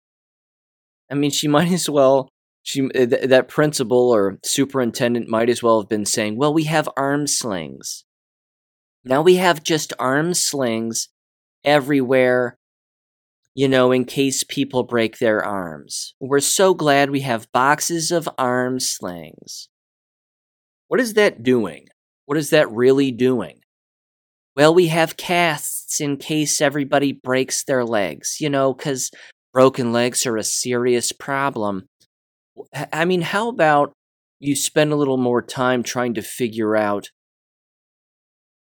I 1.10 1.16
mean, 1.16 1.32
she 1.32 1.48
might 1.48 1.72
as 1.72 1.90
well, 1.90 2.30
she 2.64 2.84
uh, 2.84 3.06
th- 3.06 3.30
that 3.30 3.48
principal 3.48 4.12
or 4.12 4.38
superintendent 4.44 5.28
might 5.28 5.50
as 5.50 5.64
well 5.64 5.82
have 5.82 5.90
been 5.90 6.06
saying, 6.06 6.38
"Well, 6.38 6.54
we 6.54 6.66
have 6.66 6.90
arm 6.96 7.28
slings. 7.28 8.04
Now 9.04 9.22
we 9.22 9.36
have 9.36 9.64
just 9.64 9.94
arm 9.98 10.34
slings 10.34 11.10
everywhere." 11.64 12.58
You 13.54 13.68
know, 13.68 13.92
in 13.92 14.06
case 14.06 14.46
people 14.46 14.84
break 14.84 15.18
their 15.18 15.44
arms. 15.44 16.14
We're 16.22 16.40
so 16.40 16.74
glad 16.74 17.10
we 17.10 17.20
have 17.22 17.52
boxes 17.52 18.10
of 18.10 18.30
arm 18.38 18.80
slings. 18.80 19.68
What 20.88 21.02
is 21.02 21.16
that 21.16 21.44
doing? 21.44 21.88
What 22.32 22.38
is 22.38 22.52
that 22.52 22.72
really 22.72 23.12
doing? 23.12 23.60
Well, 24.56 24.74
we 24.74 24.88
have 24.88 25.18
casts 25.18 26.00
in 26.00 26.16
case 26.16 26.62
everybody 26.62 27.12
breaks 27.12 27.66
their 27.66 27.84
legs, 27.84 28.38
you 28.40 28.50
know, 28.50 28.74
because 28.74 29.12
broken 29.52 29.92
legs 29.92 30.26
are 30.26 30.38
a 30.38 30.44
serious 30.46 31.12
problem. 31.12 31.90
I 32.94 33.04
mean, 33.04 33.20
how 33.20 33.50
about 33.50 33.92
you 34.40 34.56
spend 34.56 34.94
a 34.94 34.96
little 34.96 35.18
more 35.18 35.42
time 35.42 35.84
trying 35.84 36.14
to 36.14 36.22
figure 36.22 36.74
out 36.74 37.10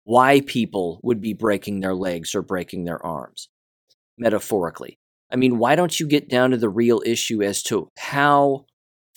why 0.03 0.41
people 0.41 0.99
would 1.01 1.21
be 1.21 1.33
breaking 1.33 1.79
their 1.79 1.95
legs 1.95 2.35
or 2.35 2.41
breaking 2.41 2.83
their 2.83 3.01
arms, 3.01 3.47
metaphorically? 4.17 4.99
I 5.31 5.37
mean, 5.37 5.57
why 5.57 5.77
don't 5.77 5.97
you 6.01 6.05
get 6.05 6.27
down 6.27 6.51
to 6.51 6.57
the 6.57 6.67
real 6.67 7.01
issue 7.05 7.41
as 7.41 7.63
to 7.63 7.87
how 7.97 8.65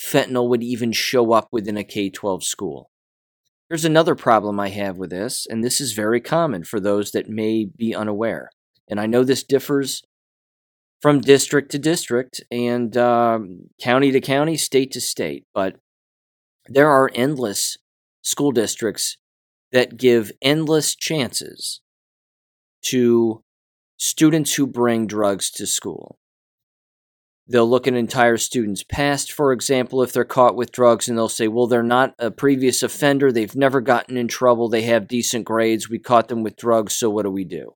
fentanyl 0.01 0.49
would 0.51 0.63
even 0.63 0.93
show 0.93 1.33
up 1.33 1.49
within 1.51 1.77
a 1.77 1.83
K 1.83 2.11
12 2.11 2.45
school? 2.45 2.91
Here's 3.69 3.85
another 3.85 4.15
problem 4.15 4.61
I 4.61 4.69
have 4.69 4.97
with 4.97 5.11
this, 5.11 5.45
and 5.49 5.65
this 5.65 5.81
is 5.81 5.93
very 5.93 6.21
common 6.21 6.63
for 6.63 6.79
those 6.79 7.11
that 7.11 7.29
may 7.29 7.65
be 7.65 7.95
unaware. 7.95 8.51
And 8.89 9.01
I 9.01 9.07
know 9.07 9.25
this 9.25 9.43
differs 9.43 10.05
from 11.03 11.21
district 11.21 11.73
to 11.73 11.79
district 11.79 12.43
and 12.51 12.97
um, 12.97 13.69
county 13.83 14.13
to 14.13 14.21
county, 14.21 14.57
state 14.57 14.93
to 14.93 15.01
state, 15.01 15.45
but 15.53 15.77
there 16.69 16.89
are 16.89 17.11
endless 17.13 17.77
school 18.23 18.53
districts 18.53 19.17
that 19.73 19.97
give 19.97 20.31
endless 20.41 20.95
chances 20.95 21.81
to 22.83 23.43
students 23.97 24.55
who 24.55 24.67
bring 24.67 25.09
drugs 25.09 25.51
to 25.51 25.67
school. 25.67 26.19
They'll 27.49 27.69
look 27.69 27.87
at 27.87 27.93
an 27.93 27.99
entire 27.99 28.39
student's 28.39 28.83
past, 28.83 29.33
for 29.33 29.53
example, 29.53 30.03
if 30.03 30.13
they're 30.13 30.25
caught 30.25 30.57
with 30.57 30.73
drugs, 30.73 31.09
and 31.09 31.17
they'll 31.17 31.29
say, 31.29 31.47
well, 31.47 31.69
they're 31.69 31.83
not 31.83 32.15
a 32.19 32.31
previous 32.31 32.83
offender. 32.83 33.31
They've 33.31 33.55
never 33.55 33.81
gotten 33.81 34.17
in 34.17 34.27
trouble. 34.27 34.69
They 34.69 34.83
have 34.83 35.07
decent 35.07 35.45
grades. 35.45 35.89
We 35.89 36.01
caught 36.01 36.27
them 36.27 36.43
with 36.43 36.57
drugs, 36.57 36.95
so 36.95 37.09
what 37.09 37.23
do 37.23 37.31
we 37.31 37.45
do? 37.45 37.75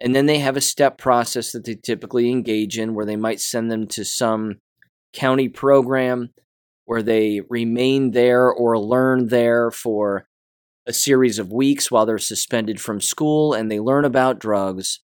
And 0.00 0.14
then 0.14 0.26
they 0.26 0.38
have 0.38 0.56
a 0.56 0.62
step 0.62 0.98
process 0.98 1.50
that 1.52 1.64
they 1.64 1.74
typically 1.74 2.30
engage 2.30 2.78
in 2.78 2.94
where 2.94 3.04
they 3.04 3.16
might 3.16 3.40
send 3.40 3.70
them 3.70 3.86
to 3.88 4.04
some 4.04 4.60
county 5.12 5.48
program 5.48 6.30
where 6.84 7.02
they 7.02 7.40
remain 7.50 8.12
there 8.12 8.50
or 8.50 8.78
learn 8.78 9.28
there 9.28 9.70
for 9.70 10.26
a 10.86 10.92
series 10.92 11.38
of 11.38 11.52
weeks 11.52 11.90
while 11.90 12.06
they're 12.06 12.18
suspended 12.18 12.80
from 12.80 13.00
school 13.00 13.52
and 13.52 13.70
they 13.70 13.78
learn 13.78 14.04
about 14.04 14.38
drugs 14.38 15.00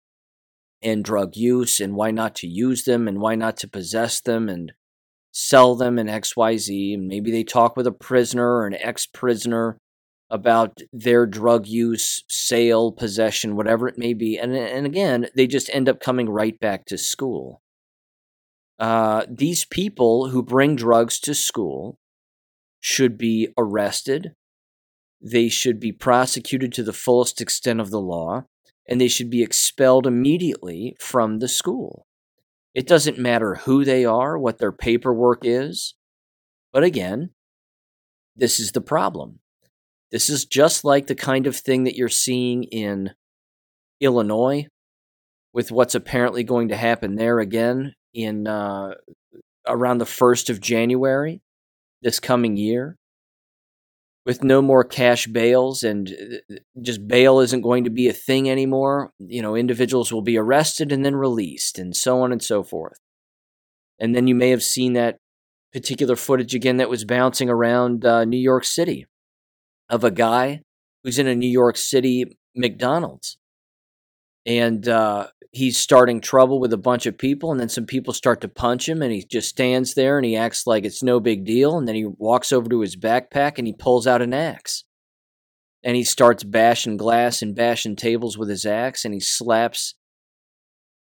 and 0.83 1.03
drug 1.03 1.35
use 1.35 1.79
and 1.79 1.95
why 1.95 2.11
not 2.11 2.35
to 2.35 2.47
use 2.47 2.83
them 2.83 3.07
and 3.07 3.19
why 3.19 3.35
not 3.35 3.57
to 3.57 3.67
possess 3.67 4.19
them 4.21 4.49
and 4.49 4.73
sell 5.31 5.75
them 5.75 5.97
in 5.97 6.07
XYZ. 6.07 6.93
And 6.93 7.07
maybe 7.07 7.31
they 7.31 7.43
talk 7.43 7.75
with 7.75 7.87
a 7.87 7.91
prisoner 7.91 8.57
or 8.57 8.67
an 8.67 8.75
ex 8.75 9.05
prisoner 9.05 9.77
about 10.29 10.79
their 10.91 11.25
drug 11.25 11.67
use, 11.67 12.23
sale, 12.27 12.91
possession, 12.91 13.55
whatever 13.55 13.87
it 13.87 13.97
may 13.97 14.13
be. 14.13 14.37
And, 14.37 14.55
and 14.55 14.85
again, 14.85 15.27
they 15.35 15.47
just 15.47 15.69
end 15.73 15.87
up 15.87 15.99
coming 15.99 16.29
right 16.29 16.59
back 16.59 16.85
to 16.85 16.97
school. 16.97 17.61
Uh, 18.79 19.25
these 19.29 19.65
people 19.65 20.29
who 20.29 20.41
bring 20.41 20.75
drugs 20.75 21.19
to 21.19 21.35
school 21.35 21.97
should 22.79 23.17
be 23.17 23.49
arrested. 23.57 24.33
They 25.21 25.49
should 25.49 25.79
be 25.79 25.91
prosecuted 25.91 26.73
to 26.73 26.83
the 26.83 26.93
fullest 26.93 27.39
extent 27.39 27.79
of 27.79 27.91
the 27.91 28.01
law 28.01 28.45
and 28.87 28.99
they 28.99 29.07
should 29.07 29.29
be 29.29 29.43
expelled 29.43 30.05
immediately 30.05 30.95
from 30.99 31.39
the 31.39 31.47
school. 31.47 32.05
It 32.73 32.87
doesn't 32.87 33.19
matter 33.19 33.55
who 33.55 33.85
they 33.85 34.03
are, 34.03 34.37
what 34.37 34.57
their 34.57 34.71
paperwork 34.71 35.41
is. 35.43 35.95
But 36.71 36.83
again, 36.83 37.29
this 38.35 38.59
is 38.59 38.71
the 38.71 38.81
problem. 38.81 39.39
This 40.11 40.29
is 40.29 40.45
just 40.45 40.83
like 40.83 41.07
the 41.07 41.15
kind 41.15 41.47
of 41.47 41.55
thing 41.55 41.83
that 41.83 41.95
you're 41.95 42.09
seeing 42.09 42.63
in 42.63 43.11
Illinois 43.99 44.67
with 45.53 45.71
what's 45.71 45.95
apparently 45.95 46.43
going 46.43 46.69
to 46.69 46.75
happen 46.75 47.15
there 47.15 47.39
again 47.39 47.93
in 48.13 48.47
uh, 48.47 48.95
around 49.67 49.99
the 49.99 50.05
1st 50.05 50.49
of 50.49 50.59
January 50.59 51.41
this 52.01 52.19
coming 52.19 52.57
year 52.57 52.97
with 54.25 54.43
no 54.43 54.61
more 54.61 54.83
cash 54.83 55.27
bails 55.27 55.83
and 55.83 56.09
uh, 56.09 56.55
just 56.81 57.07
bail 57.07 57.39
isn't 57.39 57.61
going 57.61 57.83
to 57.83 57.89
be 57.89 58.07
a 58.07 58.13
thing 58.13 58.49
anymore. 58.49 59.11
You 59.19 59.41
know, 59.41 59.55
individuals 59.55 60.13
will 60.13 60.21
be 60.21 60.37
arrested 60.37 60.91
and 60.91 61.03
then 61.03 61.15
released 61.15 61.77
and 61.77 61.95
so 61.95 62.21
on 62.21 62.31
and 62.31 62.41
so 62.41 62.63
forth. 62.63 62.99
And 63.99 64.15
then 64.15 64.27
you 64.27 64.35
may 64.35 64.49
have 64.49 64.63
seen 64.63 64.93
that 64.93 65.17
particular 65.73 66.15
footage 66.15 66.55
again 66.55 66.77
that 66.77 66.89
was 66.89 67.05
bouncing 67.05 67.49
around 67.49 68.05
uh, 68.05 68.25
New 68.25 68.37
York 68.37 68.63
City 68.63 69.05
of 69.89 70.03
a 70.03 70.11
guy 70.11 70.61
who's 71.03 71.19
in 71.19 71.27
a 71.27 71.35
New 71.35 71.49
York 71.49 71.77
City 71.77 72.37
McDonald's. 72.55 73.37
And 74.45 74.87
uh, 74.87 75.27
he's 75.53 75.77
starting 75.77 76.19
trouble 76.19 76.59
with 76.59 76.73
a 76.73 76.77
bunch 76.77 77.05
of 77.05 77.17
people, 77.17 77.51
and 77.51 77.59
then 77.59 77.69
some 77.69 77.85
people 77.85 78.11
start 78.11 78.41
to 78.41 78.49
punch 78.49 78.89
him, 78.89 79.01
and 79.01 79.13
he 79.13 79.23
just 79.23 79.47
stands 79.47 79.93
there 79.93 80.17
and 80.17 80.25
he 80.25 80.35
acts 80.35 80.67
like 80.67 80.83
it's 80.83 81.03
no 81.03 81.19
big 81.19 81.45
deal. 81.45 81.77
And 81.77 81.87
then 81.87 81.95
he 81.95 82.05
walks 82.05 82.51
over 82.51 82.67
to 82.69 82.81
his 82.81 82.97
backpack 82.97 83.57
and 83.57 83.67
he 83.67 83.73
pulls 83.73 84.05
out 84.07 84.21
an 84.21 84.33
axe. 84.33 84.83
And 85.83 85.95
he 85.95 86.03
starts 86.03 86.43
bashing 86.43 86.97
glass 86.97 87.41
and 87.41 87.55
bashing 87.55 87.95
tables 87.95 88.37
with 88.37 88.49
his 88.49 88.65
axe, 88.65 89.05
and 89.05 89.13
he 89.13 89.19
slaps 89.19 89.95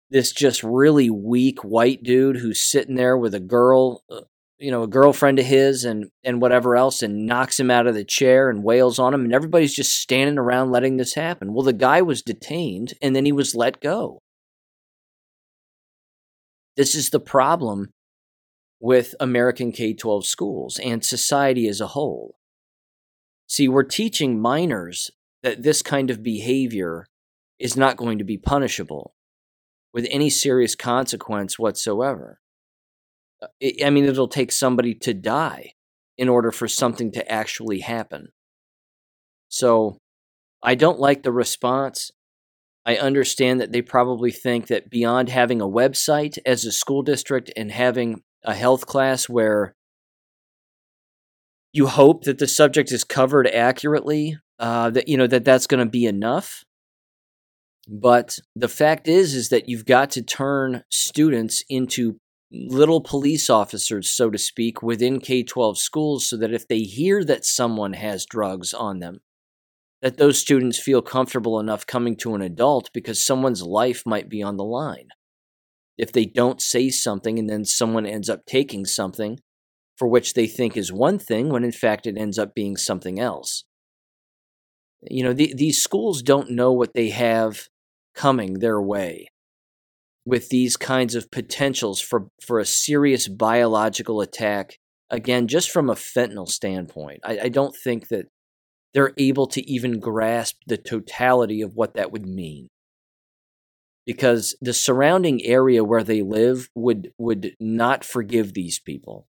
this 0.10 0.34
just 0.34 0.62
really 0.62 1.10
weak 1.10 1.64
white 1.64 2.04
dude 2.04 2.38
who's 2.38 2.62
sitting 2.62 2.96
there 2.96 3.18
with 3.18 3.34
a 3.34 3.40
girl, 3.40 4.04
uh, 4.12 4.22
you 4.60 4.70
know, 4.70 4.84
a 4.84 4.88
girlfriend 4.88 5.40
of 5.40 5.46
his 5.46 5.86
and 5.86 6.08
and 6.26 6.42
whatever 6.42 6.76
else 6.76 7.02
and 7.02 7.26
knocks 7.26 7.58
him 7.58 7.72
out 7.72 7.88
of 7.88 7.96
the 7.96 8.04
chair 8.04 8.50
and 8.50 8.64
wails 8.64 9.00
on 9.00 9.14
him 9.14 9.24
and 9.24 9.34
everybody's 9.34 9.74
just 9.74 9.94
standing 9.94 10.38
around 10.38 10.72
letting 10.72 10.98
this 10.98 11.14
happen. 11.14 11.54
Well, 11.54 11.64
the 11.64 11.72
guy 11.72 12.02
was 12.02 12.22
detained 12.22 12.96
and 13.02 13.16
then 13.16 13.24
he 13.24 13.32
was 13.32 13.56
let 13.56 13.80
go. 13.80 14.22
This 16.78 16.96
is 16.96 17.10
the 17.10 17.20
problem 17.20 17.90
with 18.80 19.14
American 19.20 19.72
K-12 19.72 20.24
schools 20.24 20.80
and 20.84 21.06
society 21.06 21.68
as 21.68 21.82
a 21.82 21.88
whole. 21.88 22.38
See, 23.48 23.68
we're 23.68 23.84
teaching 23.84 24.42
minors 24.42 25.12
that 25.44 25.64
this 25.64 25.82
kind 25.82 26.10
of 26.10 26.24
behavior 26.24 27.06
is 27.60 27.76
not 27.76 27.98
going 27.98 28.18
to 28.18 28.24
be 28.24 28.38
punishable 28.38 29.14
with 29.94 30.08
any 30.10 30.30
serious 30.30 30.76
consequence 30.76 31.60
whatsoever. 31.60 32.40
I 33.62 33.90
mean, 33.90 34.06
it'll 34.06 34.28
take 34.28 34.52
somebody 34.52 34.94
to 34.96 35.14
die 35.14 35.74
in 36.18 36.30
order 36.30 36.52
for 36.52 36.68
something 36.68 37.12
to 37.12 37.32
actually 37.32 37.80
happen. 37.80 38.30
So 39.50 39.98
I 40.64 40.76
don't 40.76 41.00
like 41.00 41.24
the 41.24 41.32
response. 41.32 42.12
I 42.86 42.96
understand 42.96 43.62
that 43.62 43.72
they 43.72 43.82
probably 43.82 44.32
think 44.32 44.68
that 44.68 44.90
beyond 44.90 45.30
having 45.30 45.62
a 45.62 45.68
website 45.68 46.38
as 46.46 46.66
a 46.66 46.72
school 46.72 47.04
district 47.04 47.52
and 47.56 47.72
having 47.72 48.24
a 48.44 48.56
health 48.56 48.88
class 48.88 49.30
where 49.30 49.76
you 51.74 51.88
hope 51.88 52.24
that 52.24 52.40
the 52.40 52.48
subject 52.48 52.92
is 52.92 53.04
covered 53.04 53.48
accurately, 53.48 54.38
uh, 54.60 54.90
that 54.90 55.08
you 55.08 55.16
know 55.16 55.28
that 55.28 55.46
that's 55.46 55.68
going 55.68 55.84
to 55.84 55.90
be 55.90 56.06
enough. 56.06 56.64
But 57.88 58.40
the 58.56 58.68
fact 58.68 59.08
is, 59.08 59.34
is 59.36 59.50
that 59.50 59.70
you've 59.70 59.86
got 59.86 60.12
to 60.12 60.22
turn 60.22 60.84
students 60.90 61.64
into 61.70 62.18
little 62.52 63.02
police 63.02 63.50
officers, 63.50 64.12
so 64.12 64.30
to 64.30 64.38
speak, 64.38 64.84
within 64.84 65.20
K 65.20 65.44
12 65.44 65.78
schools 65.78 66.28
so 66.28 66.38
that 66.38 66.54
if 66.54 66.68
they 66.68 66.80
hear 66.80 67.24
that 67.24 67.46
someone 67.46 67.94
has 67.94 68.26
drugs 68.26 68.74
on 68.74 69.00
them, 69.00 69.22
that 70.02 70.18
those 70.18 70.40
students 70.40 70.80
feel 70.80 71.02
comfortable 71.02 71.60
enough 71.60 71.86
coming 71.86 72.16
to 72.18 72.34
an 72.34 72.42
adult 72.42 72.90
because 72.94 73.24
someone's 73.24 73.62
life 73.62 74.04
might 74.06 74.30
be 74.30 74.42
on 74.42 74.58
the 74.58 74.64
line. 74.64 75.10
If 75.98 76.12
they 76.12 76.26
don't 76.26 76.62
say 76.62 76.90
something 76.90 77.38
and 77.38 77.50
then 77.50 77.66
someone 77.66 78.06
ends 78.06 78.30
up 78.30 78.46
taking 78.46 78.86
something 78.86 79.40
for 79.96 80.08
which 80.08 80.34
they 80.34 80.48
think 80.48 80.76
is 80.76 80.92
one 80.92 81.20
thing 81.20 81.50
when 81.50 81.64
in 81.64 81.72
fact 81.72 82.08
it 82.08 82.18
ends 82.18 82.40
up 82.40 82.56
being 82.56 82.76
something 82.76 83.20
else. 83.20 83.66
You 85.04 85.24
know, 85.24 85.34
the, 85.34 85.54
these 85.56 85.82
schools 85.82 86.22
don't 86.24 86.52
know 86.52 86.72
what 86.72 86.94
they 86.94 87.10
have 87.10 87.68
coming 88.16 88.56
their 88.56 88.82
way 88.82 89.28
with 90.26 90.50
these 90.50 90.78
kinds 90.78 91.16
of 91.16 91.32
potentials 91.32 92.00
for, 92.00 92.28
for 92.42 92.60
a 92.60 92.66
serious 92.66 93.28
biological 93.28 94.22
attack. 94.22 94.78
Again, 95.10 95.48
just 95.48 95.70
from 95.70 95.90
a 95.90 95.96
fentanyl 95.96 96.48
standpoint, 96.48 97.20
I, 97.24 97.40
I 97.44 97.50
don't 97.50 97.76
think 97.76 98.08
that 98.08 98.26
they're 98.94 99.14
able 99.18 99.48
to 99.48 99.62
even 99.70 100.00
grasp 100.00 100.58
the 100.68 100.78
totality 100.78 101.62
of 101.62 101.76
what 101.76 101.94
that 101.96 102.12
would 102.12 102.26
mean. 102.26 102.68
Because 104.06 104.56
the 104.62 104.74
surrounding 104.74 105.44
area 105.46 105.84
where 105.84 106.04
they 106.04 106.22
live 106.22 106.70
would, 106.76 107.14
would 107.18 107.56
not 107.60 108.04
forgive 108.04 108.54
these 108.54 108.80
people. 108.80 109.28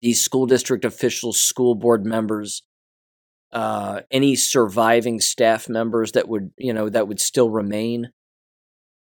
These 0.00 0.20
school 0.20 0.46
district 0.46 0.84
officials, 0.84 1.40
school 1.40 1.74
board 1.74 2.04
members, 2.04 2.62
uh, 3.54 4.00
any 4.10 4.34
surviving 4.34 5.20
staff 5.20 5.68
members 5.68 6.12
that 6.12 6.28
would 6.28 6.50
you 6.58 6.72
know 6.72 6.88
that 6.88 7.06
would 7.06 7.20
still 7.20 7.48
remain 7.48 8.10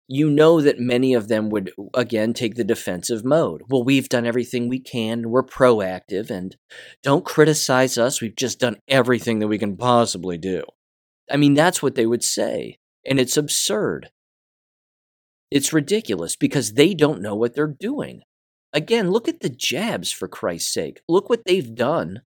you 0.07 0.29
know 0.29 0.61
that 0.61 0.79
many 0.79 1.15
of 1.15 1.29
them 1.29 1.49
would 1.49 1.73
again 1.95 2.33
take 2.35 2.57
the 2.57 2.65
defensive 2.65 3.25
mode. 3.25 3.63
Well 3.69 3.85
we've 3.85 4.09
done 4.09 4.27
everything 4.27 4.69
we 4.69 4.81
can 4.81 5.31
we're 5.31 5.43
proactive 5.43 6.31
and 6.31 6.57
don't 7.03 7.25
criticize 7.25 7.97
us 7.97 8.21
we've 8.21 8.37
just 8.37 8.61
done 8.61 8.77
everything 8.89 9.39
that 9.39 9.49
we 9.49 9.59
can 9.59 9.77
possibly 9.77 10.37
do. 10.39 10.65
I 11.31 11.37
mean 11.37 11.55
that's 11.55 11.83
what 11.83 11.95
they 11.95 12.07
would 12.07 12.23
say 12.25 12.79
and 13.07 13.19
it's 13.19 13.37
absurd. 13.37 14.11
It's 15.51 15.73
ridiculous 15.73 16.37
because 16.37 16.75
they 16.75 16.95
don't 16.95 17.23
know 17.23 17.35
what 17.35 17.55
they're 17.55 17.67
doing. 17.67 18.23
Again 18.73 19.11
look 19.11 19.29
at 19.29 19.41
the 19.41 19.51
jabs 19.51 20.11
for 20.11 20.29
christ's 20.29 20.73
sake. 20.73 21.01
Look 21.09 21.31
what 21.31 21.45
they've 21.47 21.75
done 21.75 22.23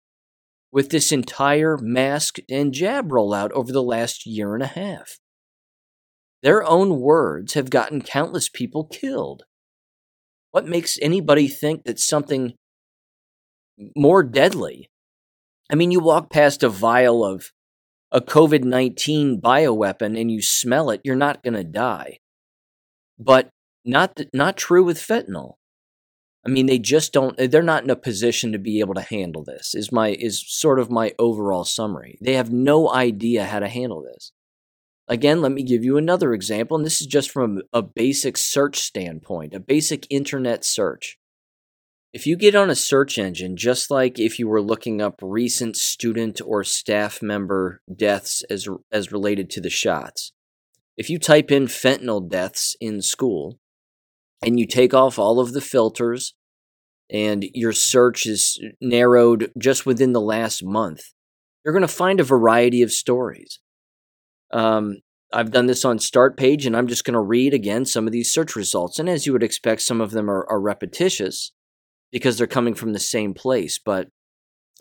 with 0.71 0.89
this 0.89 1.11
entire 1.11 1.77
mask 1.77 2.37
and 2.49 2.73
jab 2.73 3.09
rollout 3.09 3.51
over 3.51 3.71
the 3.71 3.83
last 3.83 4.25
year 4.25 4.55
and 4.55 4.63
a 4.63 4.67
half. 4.67 5.19
Their 6.43 6.63
own 6.63 6.99
words 6.99 7.53
have 7.53 7.69
gotten 7.69 8.01
countless 8.01 8.49
people 8.49 8.85
killed. 8.85 9.43
What 10.51 10.67
makes 10.67 10.97
anybody 11.01 11.47
think 11.47 11.83
that 11.85 11.99
something 11.99 12.53
more 13.95 14.23
deadly? 14.23 14.89
I 15.71 15.75
mean, 15.75 15.91
you 15.91 15.99
walk 15.99 16.29
past 16.29 16.63
a 16.63 16.69
vial 16.69 17.25
of 17.25 17.51
a 18.11 18.21
COVID 18.21 18.63
19 18.63 19.41
bioweapon 19.41 20.19
and 20.19 20.31
you 20.31 20.41
smell 20.41 20.89
it, 20.91 21.01
you're 21.03 21.15
not 21.15 21.43
going 21.43 21.55
to 21.55 21.63
die. 21.63 22.19
But 23.19 23.49
not, 23.83 24.19
not 24.33 24.57
true 24.57 24.83
with 24.83 24.97
fentanyl. 24.97 25.55
I 26.47 26.49
mean, 26.49 26.65
they 26.65 26.79
just 26.79 27.11
don't. 27.11 27.37
Eh, 27.37 27.47
they're 27.47 27.61
not 27.61 27.83
in 27.83 27.89
a 27.89 27.95
position 27.95 28.53
to 28.53 28.57
be 28.57 28.79
able 28.79 28.93
to 28.93 29.01
handle 29.01 29.43
this. 29.43 29.75
Is 29.75 29.91
my 29.91 30.11
is 30.11 30.41
sort 30.47 30.79
of 30.79 30.89
my 30.89 31.13
overall 31.19 31.65
summary. 31.65 32.17
They 32.21 32.35
have 32.35 32.51
no 32.53 32.89
idea 32.89 33.43
how 33.43 33.59
to 33.59 33.67
handle 33.67 34.01
this. 34.01 34.31
Again, 35.07 35.41
let 35.41 35.53
me 35.53 35.63
give 35.63 35.85
you 35.85 35.97
another 35.97 36.33
example, 36.33 36.75
and 36.75 36.85
this 36.85 36.99
is 36.99 37.07
just 37.07 37.31
from 37.31 37.61
a 37.71 37.81
basic 37.81 38.37
search 38.37 38.79
standpoint, 38.79 39.53
a 39.53 39.59
basic 39.59 40.05
internet 40.09 40.65
search. 40.65 41.17
If 42.13 42.27
you 42.27 42.35
get 42.35 42.55
on 42.55 42.69
a 42.69 42.75
search 42.75 43.17
engine, 43.17 43.55
just 43.55 43.89
like 43.89 44.19
if 44.19 44.39
you 44.39 44.47
were 44.47 44.61
looking 44.61 45.01
up 45.01 45.19
recent 45.21 45.77
student 45.77 46.41
or 46.45 46.63
staff 46.63 47.21
member 47.21 47.81
deaths 47.93 48.43
as 48.49 48.67
as 48.91 49.11
related 49.11 49.49
to 49.51 49.61
the 49.61 49.69
shots, 49.69 50.33
if 50.97 51.09
you 51.09 51.19
type 51.19 51.51
in 51.51 51.67
fentanyl 51.67 52.27
deaths 52.27 52.75
in 52.81 53.01
school, 53.01 53.59
and 54.41 54.59
you 54.59 54.65
take 54.65 54.93
off 54.93 55.17
all 55.17 55.39
of 55.39 55.53
the 55.53 55.61
filters 55.61 56.33
and 57.09 57.45
your 57.53 57.71
search 57.71 58.25
is 58.25 58.59
narrowed 58.81 59.51
just 59.57 59.85
within 59.85 60.13
the 60.13 60.21
last 60.21 60.63
month, 60.63 61.13
you're 61.63 61.73
going 61.73 61.81
to 61.81 61.87
find 61.87 62.19
a 62.19 62.25
variety 62.25 62.81
of 62.81 62.91
stories. 62.91 63.59
Um, 64.51 64.97
I've 65.33 65.51
done 65.51 65.65
this 65.65 65.83
on 65.83 65.99
Start 65.99 66.37
Page, 66.37 66.65
and 66.65 66.75
I'm 66.75 66.87
just 66.87 67.03
going 67.03 67.13
to 67.13 67.19
read 67.19 67.53
again 67.53 67.85
some 67.85 68.07
of 68.07 68.13
these 68.13 68.31
search 68.31 68.55
results. 68.55 68.97
And 68.97 69.09
as 69.09 69.25
you 69.25 69.33
would 69.33 69.43
expect, 69.43 69.81
some 69.81 69.99
of 69.99 70.11
them 70.11 70.29
are, 70.29 70.45
are 70.49 70.61
repetitious 70.61 71.51
because 72.11 72.37
they're 72.37 72.47
coming 72.47 72.73
from 72.73 72.93
the 72.93 72.99
same 72.99 73.33
place. 73.33 73.77
But 73.77 74.07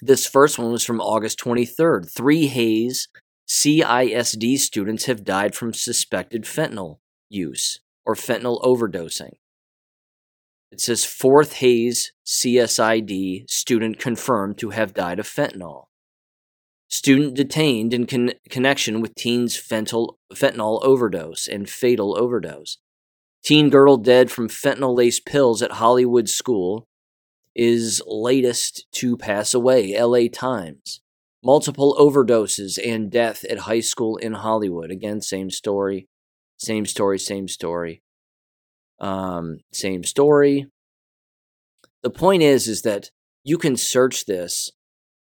this 0.01 0.27
first 0.27 0.59
one 0.59 0.71
was 0.71 0.85
from 0.85 1.01
August 1.01 1.39
23rd. 1.41 2.11
Three 2.11 2.47
Hays 2.47 3.09
CISD 3.49 4.59
students 4.59 5.07
have 5.07 5.25
died 5.25 5.55
from 5.55 5.73
suspected 5.73 6.45
fentanyl 6.45 6.99
use 7.29 7.81
or 8.05 8.15
fentanyl 8.15 8.63
overdosing. 8.63 9.33
It 10.71 10.81
says 10.81 11.05
fourth 11.05 11.55
Hays 11.55 12.13
CSID 12.27 13.49
student 13.49 13.99
confirmed 13.99 14.59
to 14.59 14.71
have 14.71 14.95
died 14.95 15.19
of 15.19 15.27
fentanyl. 15.27 15.86
Student 16.89 17.35
detained 17.35 17.93
in 17.93 18.07
con- 18.07 18.33
connection 18.49 19.01
with 19.01 19.15
teen's 19.15 19.57
fentanyl, 19.57 20.17
fentanyl 20.33 20.83
overdose 20.85 21.49
and 21.49 21.69
fatal 21.69 22.17
overdose. 22.17 22.79
Teen 23.43 23.71
girl 23.71 23.97
dead 23.97 24.31
from 24.31 24.49
fentanyl 24.49 24.97
laced 24.97 25.25
pills 25.27 25.63
at 25.63 25.73
Hollywood 25.73 26.29
school 26.29 26.87
is 27.55 28.03
latest 28.07 28.87
to 28.93 29.17
pass 29.17 29.55
away. 29.55 29.99
LA 29.99 30.29
Times. 30.33 31.01
Multiple 31.43 31.97
overdoses 31.99 32.79
and 32.85 33.11
death 33.11 33.45
at 33.45 33.61
high 33.61 33.81
school 33.81 34.17
in 34.17 34.35
Hollywood. 34.35 34.91
Again, 34.91 35.21
same 35.21 35.51
story. 35.51 36.09
Same 36.57 36.87
story, 36.87 37.19
same 37.19 37.49
story. 37.49 38.03
Um, 38.99 39.59
same 39.73 40.05
story. 40.05 40.67
The 42.03 42.11
point 42.11 42.43
is, 42.43 42.67
is 42.69 42.83
that 42.83 43.11
you 43.45 43.59
can 43.59 43.77
search 43.77 44.27
this 44.27 44.71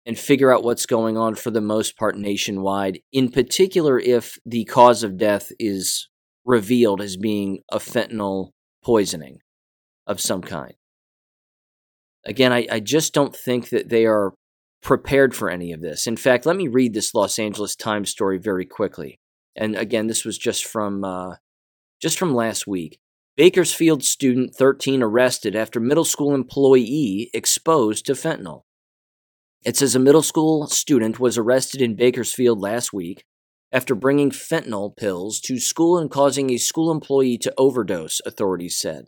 and 0.08 0.18
figure 0.18 0.54
out 0.54 0.64
what's 0.64 0.86
going 0.86 1.18
on 1.18 1.36
for 1.36 1.52
the 1.52 1.62
most 1.62 1.98
part 1.98 2.18
nationwide. 2.18 3.02
In 3.12 3.30
particular, 3.30 4.00
if 4.00 4.40
the 4.46 4.64
cause 4.64 5.04
of 5.04 5.18
death 5.18 5.52
is 5.60 6.08
revealed 6.46 7.02
as 7.02 7.18
being 7.18 7.60
a 7.70 7.78
fentanyl 7.78 8.52
poisoning 8.82 9.40
of 10.08 10.22
some 10.22 10.42
kind. 10.42 10.76
Again, 12.26 12.54
I, 12.54 12.66
I 12.72 12.80
just 12.80 13.14
don't 13.14 13.36
think 13.36 13.70
that 13.70 13.90
they 13.90 14.06
are 14.06 14.34
prepared 14.82 15.36
for 15.36 15.50
any 15.50 15.74
of 15.74 15.82
this. 15.82 16.08
In 16.08 16.16
fact, 16.16 16.46
let 16.46 16.56
me 16.56 16.70
read 16.70 16.94
this 16.94 17.14
Los 17.14 17.38
Angeles 17.38 17.76
Times 17.76 18.10
story 18.10 18.38
very 18.38 18.66
quickly. 18.66 19.20
And 19.58 19.76
again, 19.76 20.08
this 20.08 20.24
was 20.24 20.38
just 20.38 20.66
from 20.66 21.04
uh, 21.04 21.36
just 22.02 22.18
from 22.18 22.34
last 22.34 22.66
week. 22.66 22.98
Bakersfield 23.36 24.04
student 24.04 24.56
13 24.56 25.04
arrested 25.04 25.56
after 25.56 25.82
middle 25.82 26.06
school 26.06 26.34
employee 26.34 27.30
exposed 27.34 28.06
to 28.06 28.14
fentanyl. 28.14 28.62
It 29.68 29.76
says 29.76 29.96
a 29.96 30.00
middle 30.00 30.22
school 30.22 30.68
student 30.68 31.20
was 31.20 31.38
arrested 31.38 31.82
in 31.82 31.98
Bakersfield 31.98 32.62
last 32.62 32.94
week 32.94 33.26
after 33.70 33.96
bringing 33.96 34.32
fentanyl 34.32 34.96
pills 34.96 35.42
to 35.42 35.60
school 35.60 35.98
and 35.98 36.10
causing 36.10 36.50
a 36.50 36.58
school 36.58 36.90
employee 36.90 37.38
to 37.40 37.54
overdose, 37.58 38.22
authorities 38.26 38.80
said. 38.80 39.08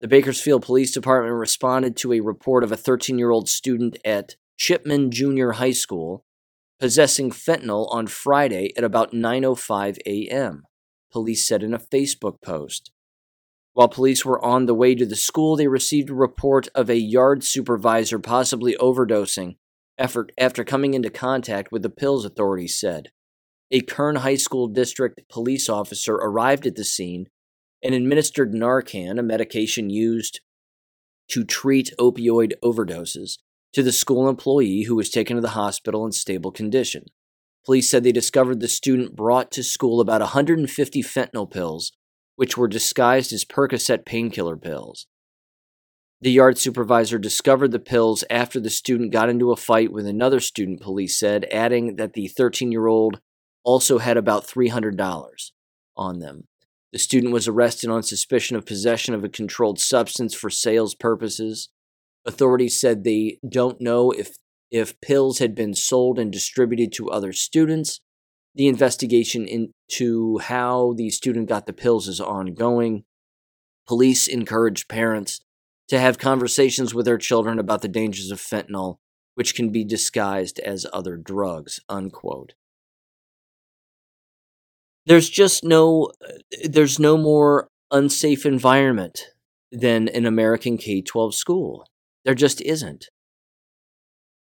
The 0.00 0.08
Bakersfield 0.08 0.62
Police 0.62 0.90
Department 0.90 1.34
responded 1.34 1.98
to 1.98 2.14
a 2.14 2.20
report 2.20 2.64
of 2.64 2.72
a 2.72 2.78
13 2.78 3.18
year 3.18 3.30
old 3.30 3.46
student 3.46 3.98
at 4.06 4.36
Chipman 4.56 5.10
Junior 5.10 5.52
High 5.52 5.72
School 5.72 6.24
possessing 6.80 7.30
fentanyl 7.30 7.86
on 7.92 8.06
Friday 8.06 8.72
at 8.78 8.84
about 8.84 9.12
9:05 9.12 9.98
a.m. 10.06 10.62
Police 11.12 11.46
said 11.46 11.62
in 11.62 11.74
a 11.74 11.78
Facebook 11.78 12.40
post. 12.40 12.90
While 13.74 13.88
police 13.88 14.24
were 14.24 14.42
on 14.42 14.64
the 14.64 14.72
way 14.72 14.94
to 14.94 15.04
the 15.04 15.14
school, 15.14 15.56
they 15.56 15.68
received 15.68 16.08
a 16.08 16.14
report 16.14 16.68
of 16.74 16.88
a 16.88 16.96
yard 16.96 17.44
supervisor 17.44 18.18
possibly 18.18 18.76
overdosing 18.80 19.56
after, 19.98 20.28
after 20.38 20.64
coming 20.64 20.94
into 20.94 21.10
contact 21.10 21.70
with 21.70 21.82
the 21.82 21.90
pills, 21.90 22.24
authorities 22.24 22.78
said. 22.78 23.10
A 23.70 23.80
Kern 23.80 24.16
High 24.16 24.36
School 24.36 24.68
district 24.68 25.22
police 25.28 25.68
officer 25.68 26.14
arrived 26.14 26.66
at 26.66 26.76
the 26.76 26.84
scene 26.84 27.26
and 27.82 27.94
administered 27.94 28.52
Narcan, 28.52 29.18
a 29.18 29.22
medication 29.22 29.90
used 29.90 30.40
to 31.28 31.44
treat 31.44 31.92
opioid 31.98 32.52
overdoses, 32.62 33.38
to 33.72 33.82
the 33.82 33.92
school 33.92 34.28
employee 34.28 34.82
who 34.82 34.94
was 34.94 35.10
taken 35.10 35.36
to 35.36 35.42
the 35.42 35.48
hospital 35.50 36.06
in 36.06 36.12
stable 36.12 36.52
condition. 36.52 37.04
Police 37.64 37.88
said 37.88 38.04
they 38.04 38.12
discovered 38.12 38.60
the 38.60 38.68
student 38.68 39.16
brought 39.16 39.50
to 39.52 39.62
school 39.62 40.00
about 40.00 40.20
150 40.20 41.02
fentanyl 41.02 41.50
pills, 41.50 41.92
which 42.36 42.56
were 42.56 42.68
disguised 42.68 43.32
as 43.32 43.44
Percocet 43.44 44.04
painkiller 44.04 44.56
pills. 44.56 45.06
The 46.24 46.32
yard 46.32 46.56
supervisor 46.56 47.18
discovered 47.18 47.70
the 47.70 47.78
pills 47.78 48.24
after 48.30 48.58
the 48.58 48.70
student 48.70 49.12
got 49.12 49.28
into 49.28 49.52
a 49.52 49.56
fight 49.56 49.92
with 49.92 50.06
another 50.06 50.40
student, 50.40 50.80
police 50.80 51.18
said, 51.18 51.46
adding 51.52 51.96
that 51.96 52.14
the 52.14 52.28
13 52.28 52.72
year 52.72 52.86
old 52.86 53.20
also 53.62 53.98
had 53.98 54.16
about 54.16 54.46
$300 54.46 55.50
on 55.98 56.20
them. 56.20 56.48
The 56.94 56.98
student 56.98 57.34
was 57.34 57.46
arrested 57.46 57.90
on 57.90 58.02
suspicion 58.02 58.56
of 58.56 58.64
possession 58.64 59.12
of 59.14 59.22
a 59.22 59.28
controlled 59.28 59.78
substance 59.78 60.32
for 60.34 60.48
sales 60.48 60.94
purposes. 60.94 61.68
Authorities 62.24 62.80
said 62.80 63.04
they 63.04 63.38
don't 63.46 63.82
know 63.82 64.10
if, 64.10 64.30
if 64.70 64.98
pills 65.02 65.40
had 65.40 65.54
been 65.54 65.74
sold 65.74 66.18
and 66.18 66.32
distributed 66.32 66.90
to 66.94 67.10
other 67.10 67.34
students. 67.34 68.00
The 68.54 68.68
investigation 68.68 69.46
into 69.46 70.38
how 70.38 70.94
the 70.96 71.10
student 71.10 71.50
got 71.50 71.66
the 71.66 71.74
pills 71.74 72.08
is 72.08 72.18
ongoing. 72.18 73.04
Police 73.86 74.26
encourage 74.26 74.88
parents 74.88 75.43
to 75.88 75.98
have 75.98 76.18
conversations 76.18 76.94
with 76.94 77.06
their 77.06 77.18
children 77.18 77.58
about 77.58 77.82
the 77.82 77.88
dangers 77.88 78.30
of 78.30 78.40
fentanyl, 78.40 78.98
which 79.34 79.54
can 79.54 79.70
be 79.70 79.84
disguised 79.84 80.58
as 80.60 80.86
other 80.92 81.16
drugs. 81.16 81.80
Unquote. 81.88 82.54
There's 85.06 85.28
just 85.28 85.64
no 85.64 86.12
uh, 86.26 86.38
there's 86.64 86.98
no 86.98 87.16
more 87.16 87.68
unsafe 87.90 88.46
environment 88.46 89.30
than 89.70 90.08
an 90.08 90.24
American 90.24 90.78
K-12 90.78 91.34
school. 91.34 91.86
There 92.24 92.34
just 92.34 92.60
isn't. 92.62 93.08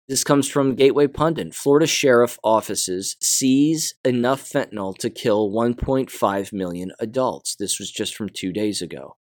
This 0.08 0.24
comes 0.24 0.48
from 0.48 0.76
Gateway 0.76 1.08
Pundit. 1.08 1.56
Florida 1.56 1.88
sheriff 1.88 2.38
offices 2.43 3.17
seize 3.19 3.95
enough 4.06 4.48
fentanyl 4.48 4.95
to 5.00 5.10
kill 5.10 5.50
1.5 5.50 6.54
million 6.54 6.91
adults. 7.00 7.56
This 7.56 7.80
was 7.80 7.91
just 7.91 8.15
from 8.15 8.30
two 8.30 8.54
days 8.54 8.84
ago. 8.84 9.17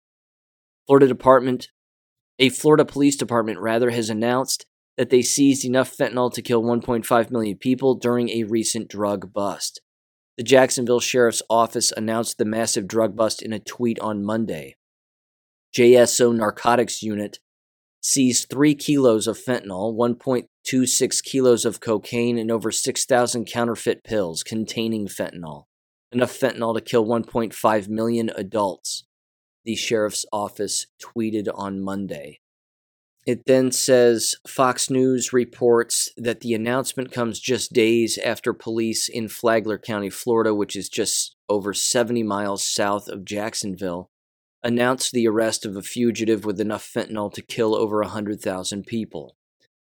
Florida 0.86 1.06
Department, 1.06 1.68
a 2.38 2.48
Florida 2.48 2.84
police 2.84 3.16
department 3.16 3.58
rather, 3.58 3.90
has 3.90 4.10
announced 4.10 4.66
that 4.96 5.10
they 5.10 5.22
seized 5.22 5.64
enough 5.64 5.96
fentanyl 5.96 6.32
to 6.32 6.42
kill 6.42 6.62
1.5 6.62 7.30
million 7.30 7.56
people 7.56 7.94
during 7.94 8.28
a 8.28 8.44
recent 8.44 8.88
drug 8.88 9.32
bust. 9.32 9.80
The 10.36 10.42
Jacksonville 10.42 11.00
Sheriff's 11.00 11.42
Office 11.48 11.92
announced 11.92 12.38
the 12.38 12.44
massive 12.44 12.88
drug 12.88 13.14
bust 13.14 13.42
in 13.42 13.52
a 13.52 13.58
tweet 13.58 13.98
on 14.00 14.24
Monday. 14.24 14.76
JSO 15.76 16.34
Narcotics 16.34 17.02
Unit 17.02 17.38
seized 18.02 18.48
3 18.50 18.74
kilos 18.74 19.26
of 19.26 19.38
fentanyl, 19.38 19.94
1.26 19.94 21.22
kilos 21.22 21.64
of 21.64 21.80
cocaine, 21.80 22.38
and 22.38 22.50
over 22.50 22.70
6,000 22.70 23.44
counterfeit 23.46 24.04
pills 24.04 24.42
containing 24.42 25.06
fentanyl. 25.06 25.64
Enough 26.10 26.38
fentanyl 26.38 26.74
to 26.74 26.80
kill 26.80 27.06
1.5 27.06 27.88
million 27.88 28.30
adults, 28.36 29.04
the 29.64 29.74
sheriff's 29.74 30.26
office 30.32 30.86
tweeted 31.00 31.48
on 31.54 31.80
Monday. 31.80 32.40
It 33.24 33.46
then 33.46 33.70
says 33.70 34.34
Fox 34.48 34.90
News 34.90 35.32
reports 35.32 36.08
that 36.16 36.40
the 36.40 36.54
announcement 36.54 37.12
comes 37.12 37.38
just 37.38 37.72
days 37.72 38.18
after 38.18 38.52
police 38.52 39.08
in 39.08 39.28
Flagler 39.28 39.78
County, 39.78 40.10
Florida, 40.10 40.52
which 40.52 40.74
is 40.74 40.88
just 40.88 41.36
over 41.48 41.72
70 41.72 42.24
miles 42.24 42.66
south 42.66 43.06
of 43.06 43.24
Jacksonville, 43.24 44.10
announced 44.64 45.12
the 45.12 45.28
arrest 45.28 45.64
of 45.64 45.76
a 45.76 45.82
fugitive 45.82 46.44
with 46.44 46.60
enough 46.60 46.84
fentanyl 46.84 47.32
to 47.32 47.42
kill 47.42 47.76
over 47.76 48.00
100,000 48.00 48.86
people. 48.86 49.36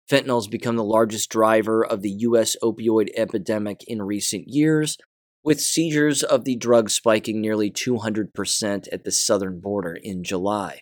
Fentanyl 0.09 0.39
has 0.39 0.47
become 0.47 0.75
the 0.75 0.83
largest 0.83 1.29
driver 1.29 1.85
of 1.85 2.01
the 2.01 2.09
U.S. 2.09 2.57
opioid 2.61 3.09
epidemic 3.15 3.83
in 3.87 4.01
recent 4.01 4.49
years, 4.49 4.97
with 5.43 5.61
seizures 5.61 6.23
of 6.23 6.43
the 6.43 6.55
drug 6.55 6.89
spiking 6.89 7.39
nearly 7.39 7.71
200% 7.71 8.87
at 8.91 9.03
the 9.03 9.11
southern 9.11 9.59
border 9.59 9.95
in 9.95 10.23
July. 10.23 10.81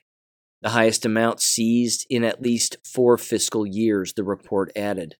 The 0.61 0.69
highest 0.69 1.05
amount 1.05 1.39
seized 1.39 2.07
in 2.09 2.23
at 2.23 2.41
least 2.41 2.77
four 2.83 3.17
fiscal 3.17 3.65
years, 3.65 4.13
the 4.13 4.23
report 4.23 4.71
added. 4.75 5.15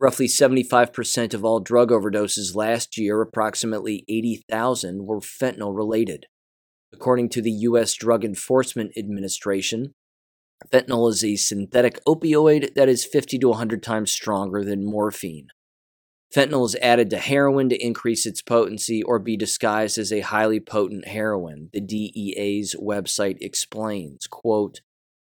Roughly 0.00 0.26
75% 0.26 1.34
of 1.34 1.44
all 1.44 1.60
drug 1.60 1.90
overdoses 1.90 2.56
last 2.56 2.98
year, 2.98 3.20
approximately 3.20 4.04
80,000, 4.08 5.06
were 5.06 5.20
fentanyl 5.20 5.76
related. 5.76 6.26
According 6.92 7.28
to 7.30 7.42
the 7.42 7.52
U.S. 7.52 7.94
Drug 7.94 8.24
Enforcement 8.24 8.92
Administration, 8.96 9.94
fentanyl 10.72 11.08
is 11.10 11.22
a 11.22 11.36
synthetic 11.36 12.00
opioid 12.04 12.74
that 12.74 12.88
is 12.88 13.04
50 13.04 13.38
to 13.38 13.48
100 13.50 13.82
times 13.82 14.10
stronger 14.10 14.64
than 14.64 14.84
morphine. 14.84 15.48
Fentanyl 16.34 16.64
is 16.64 16.76
added 16.80 17.10
to 17.10 17.18
heroin 17.18 17.68
to 17.68 17.84
increase 17.84 18.24
its 18.24 18.40
potency 18.40 19.02
or 19.02 19.18
be 19.18 19.36
disguised 19.36 19.98
as 19.98 20.10
a 20.10 20.20
highly 20.20 20.60
potent 20.60 21.06
heroin, 21.08 21.68
the 21.72 21.80
DEA's 21.80 22.74
website 22.80 23.36
explains. 23.40 24.26
Quote, 24.26 24.80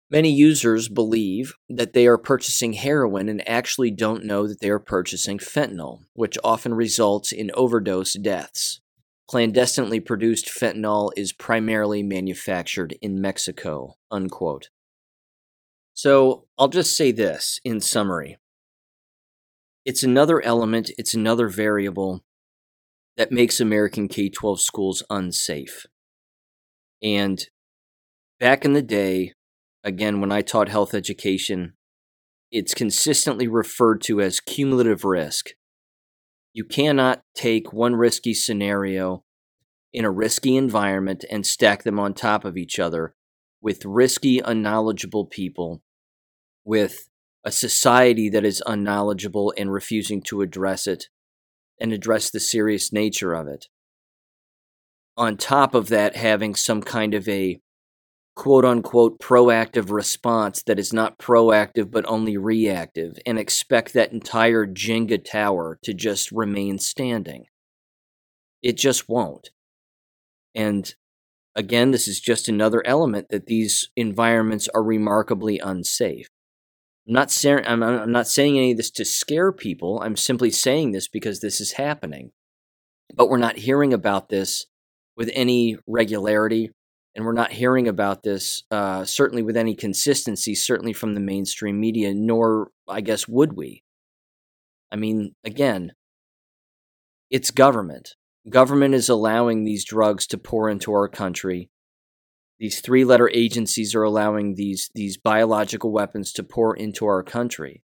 Many 0.08 0.30
users 0.30 0.88
believe 0.88 1.52
that 1.68 1.92
they 1.92 2.06
are 2.06 2.16
purchasing 2.16 2.74
heroin 2.74 3.28
and 3.28 3.46
actually 3.46 3.90
don't 3.90 4.24
know 4.24 4.46
that 4.46 4.60
they 4.60 4.70
are 4.70 4.78
purchasing 4.78 5.38
fentanyl, 5.38 6.04
which 6.14 6.38
often 6.44 6.74
results 6.74 7.32
in 7.32 7.50
overdose 7.54 8.14
deaths. 8.14 8.80
Clandestinely 9.28 9.98
produced 9.98 10.46
fentanyl 10.46 11.10
is 11.16 11.32
primarily 11.32 12.04
manufactured 12.04 12.96
in 13.02 13.20
Mexico. 13.20 13.96
Unquote. 14.10 14.70
So 15.92 16.46
I'll 16.56 16.68
just 16.68 16.96
say 16.96 17.10
this 17.10 17.60
in 17.64 17.80
summary 17.80 18.38
it's 19.86 20.02
another 20.02 20.42
element, 20.42 20.90
it's 20.98 21.14
another 21.14 21.48
variable 21.48 22.24
that 23.16 23.30
makes 23.30 23.60
American 23.60 24.08
K 24.08 24.28
12 24.28 24.60
schools 24.60 25.02
unsafe. 25.08 25.86
And 27.02 27.46
back 28.40 28.64
in 28.64 28.72
the 28.72 28.82
day, 28.82 29.32
again, 29.84 30.20
when 30.20 30.32
I 30.32 30.42
taught 30.42 30.68
health 30.68 30.92
education, 30.92 31.74
it's 32.50 32.74
consistently 32.74 33.46
referred 33.46 34.02
to 34.02 34.20
as 34.20 34.40
cumulative 34.40 35.04
risk. 35.04 35.50
You 36.52 36.64
cannot 36.64 37.22
take 37.34 37.72
one 37.72 37.94
risky 37.94 38.34
scenario 38.34 39.22
in 39.92 40.04
a 40.04 40.10
risky 40.10 40.56
environment 40.56 41.24
and 41.30 41.46
stack 41.46 41.84
them 41.84 42.00
on 42.00 42.12
top 42.12 42.44
of 42.44 42.56
each 42.56 42.80
other 42.80 43.14
with 43.62 43.84
risky, 43.84 44.40
unknowledgeable 44.40 45.26
people, 45.26 45.82
with 46.64 47.08
a 47.46 47.52
society 47.52 48.28
that 48.28 48.44
is 48.44 48.60
unknowledgeable 48.66 49.54
and 49.56 49.72
refusing 49.72 50.20
to 50.20 50.42
address 50.42 50.88
it 50.88 51.08
and 51.80 51.92
address 51.92 52.28
the 52.28 52.40
serious 52.40 52.92
nature 52.92 53.34
of 53.34 53.46
it. 53.46 53.68
On 55.16 55.36
top 55.36 55.72
of 55.72 55.88
that, 55.88 56.16
having 56.16 56.56
some 56.56 56.82
kind 56.82 57.14
of 57.14 57.28
a 57.28 57.60
quote 58.34 58.64
unquote 58.64 59.20
proactive 59.20 59.92
response 59.92 60.62
that 60.64 60.78
is 60.78 60.92
not 60.92 61.18
proactive 61.18 61.90
but 61.90 62.04
only 62.06 62.36
reactive 62.36 63.16
and 63.24 63.38
expect 63.38 63.94
that 63.94 64.12
entire 64.12 64.66
Jenga 64.66 65.24
tower 65.24 65.78
to 65.84 65.94
just 65.94 66.32
remain 66.32 66.78
standing. 66.78 67.46
It 68.60 68.76
just 68.76 69.08
won't. 69.08 69.50
And 70.52 70.92
again, 71.54 71.92
this 71.92 72.08
is 72.08 72.20
just 72.20 72.48
another 72.48 72.84
element 72.84 73.28
that 73.30 73.46
these 73.46 73.88
environments 73.94 74.68
are 74.74 74.82
remarkably 74.82 75.60
unsafe. 75.60 76.26
I'm 77.06 77.14
not, 77.14 77.30
saying, 77.30 77.62
I'm, 77.66 77.82
I'm 77.82 78.10
not 78.10 78.26
saying 78.26 78.58
any 78.58 78.72
of 78.72 78.76
this 78.76 78.90
to 78.92 79.04
scare 79.04 79.52
people. 79.52 80.00
I'm 80.02 80.16
simply 80.16 80.50
saying 80.50 80.90
this 80.90 81.06
because 81.06 81.40
this 81.40 81.60
is 81.60 81.72
happening. 81.72 82.32
But 83.14 83.28
we're 83.28 83.38
not 83.38 83.58
hearing 83.58 83.92
about 83.92 84.28
this 84.28 84.66
with 85.16 85.30
any 85.32 85.78
regularity, 85.86 86.72
and 87.14 87.24
we're 87.24 87.32
not 87.32 87.52
hearing 87.52 87.86
about 87.86 88.24
this 88.24 88.64
uh, 88.70 89.04
certainly 89.04 89.42
with 89.42 89.56
any 89.56 89.74
consistency, 89.74 90.54
certainly 90.54 90.92
from 90.92 91.14
the 91.14 91.20
mainstream 91.20 91.78
media, 91.80 92.12
nor 92.12 92.70
I 92.88 93.00
guess 93.00 93.28
would 93.28 93.52
we. 93.52 93.84
I 94.90 94.96
mean, 94.96 95.34
again, 95.44 95.92
it's 97.30 97.50
government. 97.50 98.16
Government 98.48 98.94
is 98.94 99.08
allowing 99.08 99.64
these 99.64 99.84
drugs 99.84 100.26
to 100.28 100.38
pour 100.38 100.68
into 100.68 100.92
our 100.92 101.08
country. 101.08 101.70
These 102.58 102.80
three-letter 102.80 103.30
agencies 103.34 103.94
are 103.94 104.02
allowing 104.02 104.54
these 104.54 104.90
these 104.94 105.18
biological 105.18 105.92
weapons 105.92 106.32
to 106.32 106.42
pour 106.42 106.74
into 106.74 107.06
our 107.06 107.22
country. 107.22 107.82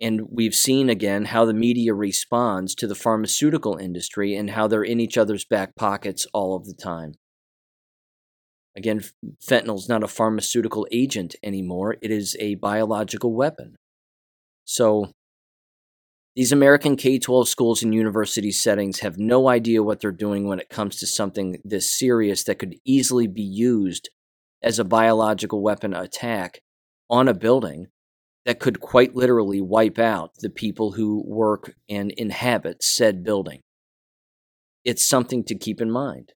And 0.00 0.22
we've 0.30 0.54
seen 0.54 0.88
again 0.88 1.26
how 1.26 1.44
the 1.44 1.54
media 1.54 1.94
responds 1.94 2.74
to 2.76 2.86
the 2.86 2.94
pharmaceutical 2.94 3.76
industry 3.76 4.34
and 4.34 4.50
how 4.50 4.66
they're 4.66 4.82
in 4.82 5.00
each 5.00 5.18
other's 5.18 5.44
back 5.44 5.76
pockets 5.76 6.26
all 6.32 6.56
of 6.56 6.66
the 6.66 6.74
time. 6.74 7.14
Again, 8.76 9.02
fentanyl 9.42 9.78
is 9.78 9.88
not 9.88 10.02
a 10.02 10.08
pharmaceutical 10.08 10.86
agent 10.92 11.34
anymore, 11.42 11.96
it 12.00 12.10
is 12.10 12.36
a 12.38 12.54
biological 12.56 13.34
weapon. 13.34 13.76
So, 14.64 15.12
these 16.36 16.52
American 16.52 16.96
K 16.96 17.18
12 17.18 17.48
schools 17.48 17.82
and 17.82 17.94
university 17.94 18.52
settings 18.52 19.00
have 19.00 19.18
no 19.18 19.48
idea 19.48 19.82
what 19.82 20.00
they're 20.00 20.12
doing 20.12 20.46
when 20.46 20.60
it 20.60 20.68
comes 20.68 20.96
to 20.96 21.06
something 21.06 21.58
this 21.64 21.90
serious 21.90 22.44
that 22.44 22.58
could 22.58 22.76
easily 22.84 23.26
be 23.26 23.42
used 23.42 24.10
as 24.62 24.78
a 24.78 24.84
biological 24.84 25.62
weapon 25.62 25.92
attack 25.94 26.60
on 27.08 27.26
a 27.26 27.34
building 27.34 27.88
that 28.46 28.60
could 28.60 28.80
quite 28.80 29.14
literally 29.14 29.60
wipe 29.60 29.98
out 29.98 30.32
the 30.38 30.50
people 30.50 30.92
who 30.92 31.22
work 31.26 31.74
and 31.88 32.12
inhabit 32.12 32.82
said 32.82 33.24
building. 33.24 33.60
It's 34.84 35.06
something 35.06 35.44
to 35.44 35.54
keep 35.54 35.80
in 35.80 35.90
mind. 35.90 36.32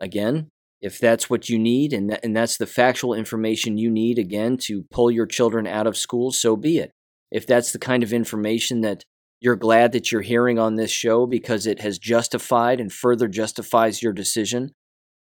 Again, 0.00 0.48
if 0.80 0.98
that's 0.98 1.28
what 1.28 1.48
you 1.48 1.58
need 1.58 1.92
and, 1.92 2.18
and 2.24 2.34
that's 2.34 2.56
the 2.56 2.66
factual 2.66 3.14
information 3.14 3.76
you 3.76 3.90
need, 3.90 4.18
again, 4.18 4.56
to 4.62 4.84
pull 4.90 5.10
your 5.10 5.26
children 5.26 5.66
out 5.66 5.86
of 5.86 5.96
school, 5.96 6.32
so 6.32 6.56
be 6.56 6.78
it. 6.78 6.92
If 7.32 7.46
that's 7.46 7.72
the 7.72 7.78
kind 7.78 8.02
of 8.02 8.12
information 8.12 8.82
that 8.82 9.04
you're 9.40 9.56
glad 9.56 9.92
that 9.92 10.12
you're 10.12 10.22
hearing 10.22 10.58
on 10.58 10.76
this 10.76 10.90
show 10.90 11.26
because 11.26 11.66
it 11.66 11.80
has 11.80 11.98
justified 11.98 12.80
and 12.80 12.92
further 12.92 13.26
justifies 13.26 14.02
your 14.02 14.12
decision 14.12 14.70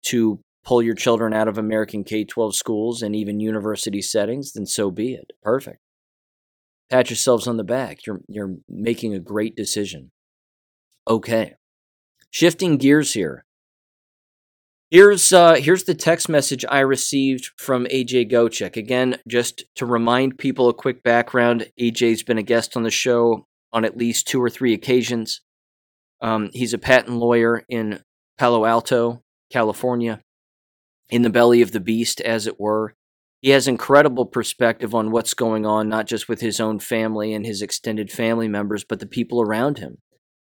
to 0.08 0.41
pull 0.66 0.82
your 0.82 0.96
children 0.96 1.34
out 1.34 1.48
of 1.48 1.58
American 1.58 2.04
K 2.04 2.26
12 2.26 2.56
schools 2.56 3.02
and 3.02 3.16
even 3.16 3.39
university 3.39 4.02
settings, 4.02 4.54
then 4.54 4.66
so 4.66 4.91
be 4.91 5.14
it. 5.14 5.32
Perfect. 5.41 5.80
Pat 6.89 7.10
yourselves 7.10 7.48
on 7.48 7.58
the 7.58 7.64
back. 7.64 8.06
You're, 8.06 8.22
you're 8.28 8.56
making 8.68 9.14
a 9.14 9.20
great 9.20 9.56
decision. 9.56 10.12
Okay. 11.08 11.56
Shifting 12.30 12.78
gears 12.78 13.14
here. 13.14 13.46
Here's 14.94 15.34
uh, 15.34 15.56
here's 15.56 15.86
the 15.86 15.96
text 15.96 16.30
message 16.30 16.64
I 16.70 16.82
received 16.82 17.50
from 17.58 17.86
AJ 17.86 18.32
Gochek. 18.32 18.78
Again, 18.78 19.18
just 19.28 19.64
to 19.74 19.88
remind 19.88 20.38
people 20.38 20.70
a 20.70 20.74
quick 20.76 21.02
background. 21.02 21.72
AJ's 21.82 22.22
been 22.22 22.38
a 22.38 22.44
guest 22.44 22.78
on 22.78 22.84
the 22.84 22.91
show 22.91 23.48
on 23.72 23.86
at 23.86 23.98
least 23.98 24.28
two 24.28 24.39
or 24.39 24.52
three 24.52 24.72
occasions. 24.72 25.41
Um, 26.22 26.52
he's 26.54 26.76
a 26.76 26.78
patent 26.78 27.18
lawyer 27.18 27.64
in 27.68 28.04
Palo 28.38 28.66
Alto, 28.66 29.24
California 29.52 30.22
in 31.10 31.24
the 31.24 31.32
belly 31.32 31.64
of 31.64 31.72
the 31.72 31.80
beast, 31.80 32.22
as 32.22 32.46
it 32.46 32.60
were. 32.60 32.94
He 33.41 33.50
has 33.50 33.68
incredible 33.68 34.28
perspective 34.28 34.94
on 34.94 35.10
what's 35.10 35.34
going 35.34 35.66
on, 35.66 35.89
not 35.89 36.06
just 36.06 36.30
with 36.30 36.41
his 36.41 36.60
own 36.60 36.78
family 36.78 37.34
and 37.34 37.48
his 37.48 37.64
extended 37.64 38.12
family 38.12 38.48
members, 38.48 38.84
but 38.84 39.00
the 39.00 39.08
people 39.08 39.41
around 39.41 39.80
him. 39.80 39.98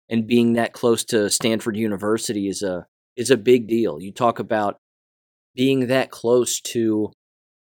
And 0.09 0.27
being 0.27 0.53
that 0.53 0.73
close 0.73 1.05
to 1.05 1.29
Stanford 1.29 1.77
University 1.77 2.49
is 2.49 2.61
a 2.61 2.87
is 3.15 3.29
a 3.29 3.37
big 3.37 3.67
deal. 3.67 3.99
You 4.01 4.11
talk 4.11 4.39
about 4.39 4.77
being 5.55 5.87
that 5.87 6.11
close 6.11 6.59
to 6.61 7.11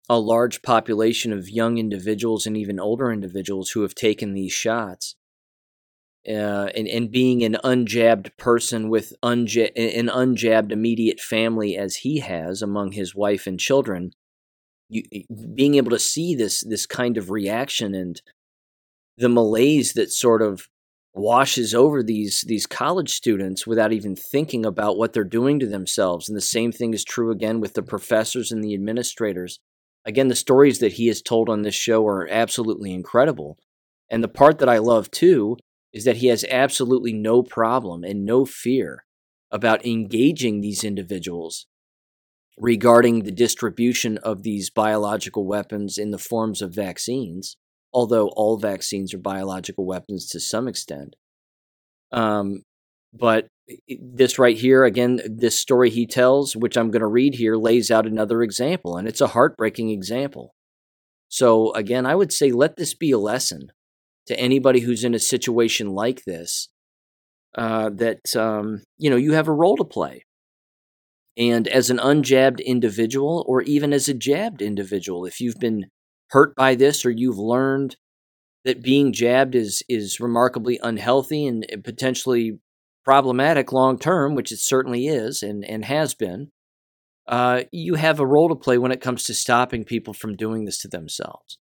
a 0.08 0.20
large 0.20 0.62
population 0.62 1.34
of 1.34 1.50
young 1.50 1.78
individuals 1.78 2.46
and 2.46 2.56
even 2.56 2.80
older 2.80 3.12
individuals 3.12 3.72
who 3.72 3.82
have 3.82 3.96
taken 3.96 4.34
these 4.34 4.52
shots 4.52 5.16
uh, 6.28 6.70
and, 6.76 6.88
and 6.88 7.12
being 7.12 7.44
an 7.44 7.58
unjabbed 7.64 8.36
person 8.38 8.90
with 8.90 9.14
unja- 9.24 9.72
an 9.76 10.08
unjabbed 10.08 10.72
immediate 10.72 11.20
family 11.20 11.78
as 11.78 11.98
he 11.98 12.20
has 12.20 12.62
among 12.62 12.94
his 12.94 13.14
wife 13.16 13.46
and 13.46 13.60
children, 13.60 14.12
you, 14.90 15.04
being 15.54 15.76
able 15.76 15.92
to 15.92 16.00
see 16.00 16.36
this 16.36 16.64
this 16.68 16.86
kind 16.86 17.18
of 17.18 17.30
reaction 17.30 17.94
and 17.94 18.22
the 19.18 19.30
malaise 19.30 19.94
that 19.94 20.12
sort 20.12 20.42
of 20.42 20.68
washes 21.16 21.74
over 21.74 22.04
these 22.04 22.44
these 22.48 22.66
college 22.66 23.14
students 23.14 23.66
without 23.66 23.94
even 23.94 24.16
thinking 24.16 24.66
about 24.66 24.98
what 24.98 25.14
they're 25.14 25.24
doing 25.24 25.60
to 25.60 25.68
themselves. 25.68 26.28
And 26.28 26.38
the 26.38 26.42
same 26.42 26.72
thing 26.72 26.94
is 26.94 27.04
true 27.04 27.32
again 27.32 27.60
with 27.60 27.74
the 27.74 27.84
professors 27.84 28.52
and 28.52 28.64
the 28.64 28.74
administrators. 28.74 29.60
Again 30.06 30.28
the 30.28 30.36
stories 30.36 30.80
that 30.80 30.94
he 30.94 31.08
has 31.08 31.22
told 31.22 31.50
on 31.50 31.62
this 31.62 31.76
show 31.76 32.06
are 32.06 32.28
absolutely 32.28 32.94
incredible. 32.94 33.58
And 34.10 34.24
the 34.24 34.28
part 34.28 34.60
that 34.60 34.70
i 34.70 34.78
love 34.78 35.10
too 35.10 35.58
is 35.94 36.04
that 36.04 36.18
he 36.18 36.28
has 36.28 36.46
absolutely 36.50 37.14
no 37.14 37.42
problem 37.42 38.04
and 38.04 38.26
no 38.26 38.46
fear 38.46 39.06
about 39.52 39.86
engaging 39.86 40.60
these 40.60 40.84
individuals 40.84 41.68
regarding 42.58 43.24
the 43.24 43.32
distribution 43.32 44.18
of 44.20 44.44
these 44.44 44.70
biological 44.70 45.46
weapons 45.46 45.98
in 45.98 46.12
the 46.12 46.18
forms 46.18 46.62
of 46.62 46.74
vaccines, 46.74 47.58
although 47.96 48.28
all 48.36 48.58
vaccines 48.58 49.14
are 49.14 49.18
biological 49.18 49.86
weapons 49.86 50.28
to 50.28 50.40
some 50.40 50.68
extent. 50.68 51.16
Um, 52.12 52.64
but 53.14 53.48
this 53.88 54.38
right 54.38 54.58
here, 54.58 54.84
again, 54.84 55.22
this 55.26 55.58
story 55.58 55.90
he 55.90 56.06
tells, 56.06 56.58
which 56.58 56.78
I'm 56.78 56.92
going 56.92 57.00
to 57.00 57.08
read 57.08 57.36
here, 57.36 57.56
lays 57.56 57.90
out 57.90 58.06
another 58.06 58.44
example, 58.44 58.98
and 58.98 59.08
it's 59.08 59.22
a 59.22 59.28
heartbreaking 59.28 59.90
example. 59.90 60.54
So, 61.30 61.74
again, 61.74 62.06
I 62.06 62.16
would 62.16 62.34
say 62.34 62.52
let 62.52 62.76
this 62.76 62.94
be 62.94 63.12
a 63.12 63.18
lesson 63.18 63.72
to 64.28 64.38
anybody 64.38 64.82
who's 64.82 65.06
in 65.06 65.16
a 65.16 65.20
situation 65.20 65.92
like 65.92 66.26
this 66.26 66.68
uh, 67.58 67.90
that 67.92 68.36
um, 68.36 68.84
you 68.98 69.10
know 69.10 69.16
you 69.16 69.34
have 69.34 69.48
a 69.48 69.54
role 69.54 69.78
to 69.78 69.86
play 69.86 70.26
and 71.38 71.68
as 71.68 71.90
an 71.90 71.98
unjabbed 71.98 72.64
individual 72.64 73.46
or 73.48 73.62
even 73.62 73.94
as 73.94 74.08
a 74.10 74.14
jabbed 74.14 74.62
individual 74.62 75.26
if 75.26 75.40
you've 75.40 75.60
been 75.60 75.86
hurt 76.32 76.56
by 76.56 76.76
this 76.76 77.06
or 77.06 77.12
you've 77.12 77.38
learned 77.38 77.98
that 78.64 78.82
being 78.82 79.14
jabbed 79.14 79.56
is 79.56 79.84
is 79.88 80.20
remarkably 80.20 80.80
unhealthy 80.82 81.46
and 81.46 81.66
potentially 81.84 82.60
problematic 83.04 83.72
long 83.72 84.00
term 84.00 84.36
which 84.36 84.52
it 84.52 84.60
certainly 84.60 85.08
is 85.08 85.44
and 85.44 85.64
and 85.66 85.86
has 85.86 86.14
been 86.14 86.50
uh, 87.28 87.64
you 87.72 87.96
have 87.96 88.20
a 88.20 88.26
role 88.26 88.50
to 88.50 88.56
play 88.56 88.78
when 88.78 88.92
it 88.92 89.02
comes 89.02 89.24
to 89.24 89.34
stopping 89.34 89.84
people 89.84 90.14
from 90.14 90.36
doing 90.36 90.66
this 90.66 90.78
to 90.78 90.88
themselves. 90.88 91.58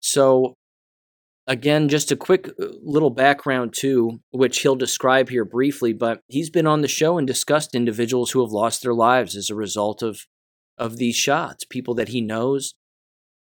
So 0.00 0.54
Again, 1.48 1.88
just 1.88 2.12
a 2.12 2.16
quick 2.16 2.48
uh, 2.60 2.66
little 2.82 3.08
background, 3.08 3.72
too, 3.72 4.20
which 4.32 4.60
he'll 4.60 4.76
describe 4.76 5.30
here 5.30 5.46
briefly, 5.46 5.94
but 5.94 6.20
he's 6.28 6.50
been 6.50 6.66
on 6.66 6.82
the 6.82 6.88
show 6.88 7.16
and 7.16 7.26
discussed 7.26 7.74
individuals 7.74 8.30
who 8.30 8.42
have 8.42 8.52
lost 8.52 8.82
their 8.82 8.92
lives 8.92 9.34
as 9.34 9.48
a 9.48 9.54
result 9.54 10.02
of, 10.02 10.26
of 10.76 10.98
these 10.98 11.16
shots, 11.16 11.64
people 11.64 11.94
that 11.94 12.08
he 12.08 12.20
knows, 12.20 12.74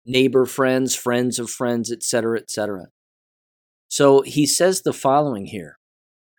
neighbor 0.08 0.46
friends, 0.46 0.96
friends 0.96 1.38
of 1.38 1.50
friends, 1.50 1.92
etc., 1.92 2.40
etc. 2.40 2.88
So 3.88 4.22
he 4.22 4.46
says 4.46 4.82
the 4.82 4.94
following 4.94 5.48
here. 5.48 5.78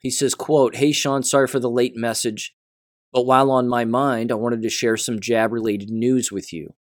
He 0.00 0.10
says, 0.10 0.34
quote, 0.34 0.76
Hey 0.76 0.92
Sean, 0.92 1.22
sorry 1.22 1.46
for 1.46 1.60
the 1.60 1.70
late 1.70 1.96
message, 1.96 2.54
but 3.12 3.26
while 3.26 3.50
on 3.50 3.68
my 3.68 3.84
mind, 3.84 4.30
I 4.30 4.36
wanted 4.36 4.62
to 4.62 4.70
share 4.70 4.96
some 4.96 5.20
jab 5.20 5.52
related 5.52 5.90
news 5.90 6.30
with 6.30 6.52
you. 6.52 6.74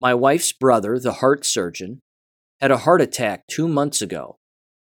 My 0.00 0.14
wife's 0.14 0.52
brother, 0.52 0.98
the 0.98 1.14
heart 1.14 1.44
surgeon, 1.44 2.00
had 2.60 2.70
a 2.70 2.78
heart 2.78 3.00
attack 3.00 3.46
two 3.46 3.68
months 3.68 4.00
ago. 4.00 4.38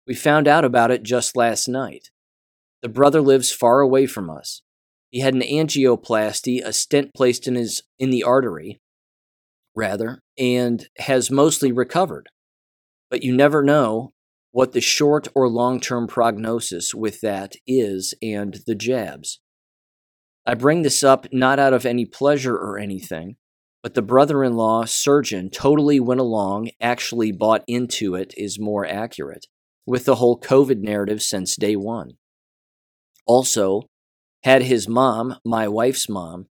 We 0.07 0.15
found 0.15 0.47
out 0.47 0.65
about 0.65 0.91
it 0.91 1.03
just 1.03 1.35
last 1.35 1.67
night. 1.67 2.09
The 2.81 2.89
brother 2.89 3.21
lives 3.21 3.51
far 3.51 3.79
away 3.79 4.05
from 4.05 4.29
us. 4.29 4.61
He 5.09 5.19
had 5.19 5.33
an 5.33 5.41
angioplasty, 5.41 6.63
a 6.63 6.73
stent 6.73 7.13
placed 7.13 7.47
in 7.47 7.55
his 7.55 7.83
in 7.99 8.09
the 8.09 8.23
artery, 8.23 8.79
rather, 9.75 10.22
and 10.37 10.87
has 10.97 11.31
mostly 11.31 11.71
recovered. 11.71 12.29
But 13.09 13.23
you 13.23 13.35
never 13.35 13.63
know 13.63 14.13
what 14.51 14.71
the 14.71 14.81
short 14.81 15.27
or 15.33 15.47
long-term 15.47 16.07
prognosis 16.07 16.93
with 16.93 17.21
that 17.21 17.55
is 17.65 18.13
and 18.21 18.59
the 18.67 18.75
jabs. 18.75 19.39
I 20.45 20.53
bring 20.55 20.81
this 20.81 21.03
up 21.03 21.27
not 21.31 21.57
out 21.57 21.73
of 21.73 21.85
any 21.85 22.05
pleasure 22.05 22.55
or 22.55 22.77
anything, 22.77 23.37
but 23.81 23.95
the 23.95 24.01
brother 24.01 24.43
in 24.43 24.53
law 24.53 24.85
surgeon 24.85 25.49
totally 25.49 25.99
went 25.99 26.21
along, 26.21 26.69
actually 26.79 27.31
bought 27.31 27.63
into 27.67 28.15
it, 28.15 28.33
is 28.37 28.59
more 28.59 28.85
accurate, 28.85 29.47
with 29.85 30.05
the 30.05 30.15
whole 30.15 30.39
COVID 30.39 30.79
narrative 30.79 31.21
since 31.21 31.55
day 31.55 31.75
one. 31.75 32.11
Also, 33.25 33.83
had 34.43 34.63
his 34.63 34.87
mom, 34.87 35.35
my 35.45 35.67
wife's 35.67 36.09
mom, 36.09 36.47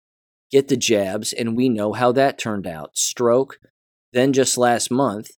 get 0.52 0.68
the 0.68 0.78
jabs, 0.78 1.34
and 1.34 1.56
we 1.56 1.70
know 1.70 1.94
how 1.94 2.12
that 2.12 2.38
turned 2.38 2.68
out 2.68 2.98
stroke, 2.98 3.60
then 4.14 4.34
just 4.34 4.58
last 4.58 4.90
month, 4.90 5.32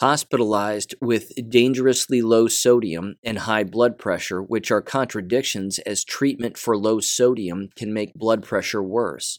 hospitalized 0.00 0.94
with 1.00 1.30
dangerously 1.48 2.20
low 2.20 2.48
sodium 2.48 3.14
and 3.22 3.38
high 3.40 3.62
blood 3.62 3.98
pressure, 3.98 4.42
which 4.42 4.70
are 4.70 4.82
contradictions 4.82 5.78
as 5.80 6.04
treatment 6.04 6.58
for 6.58 6.76
low 6.76 6.98
sodium 6.98 7.68
can 7.76 7.92
make 7.92 8.12
blood 8.14 8.42
pressure 8.42 8.82
worse. 8.82 9.38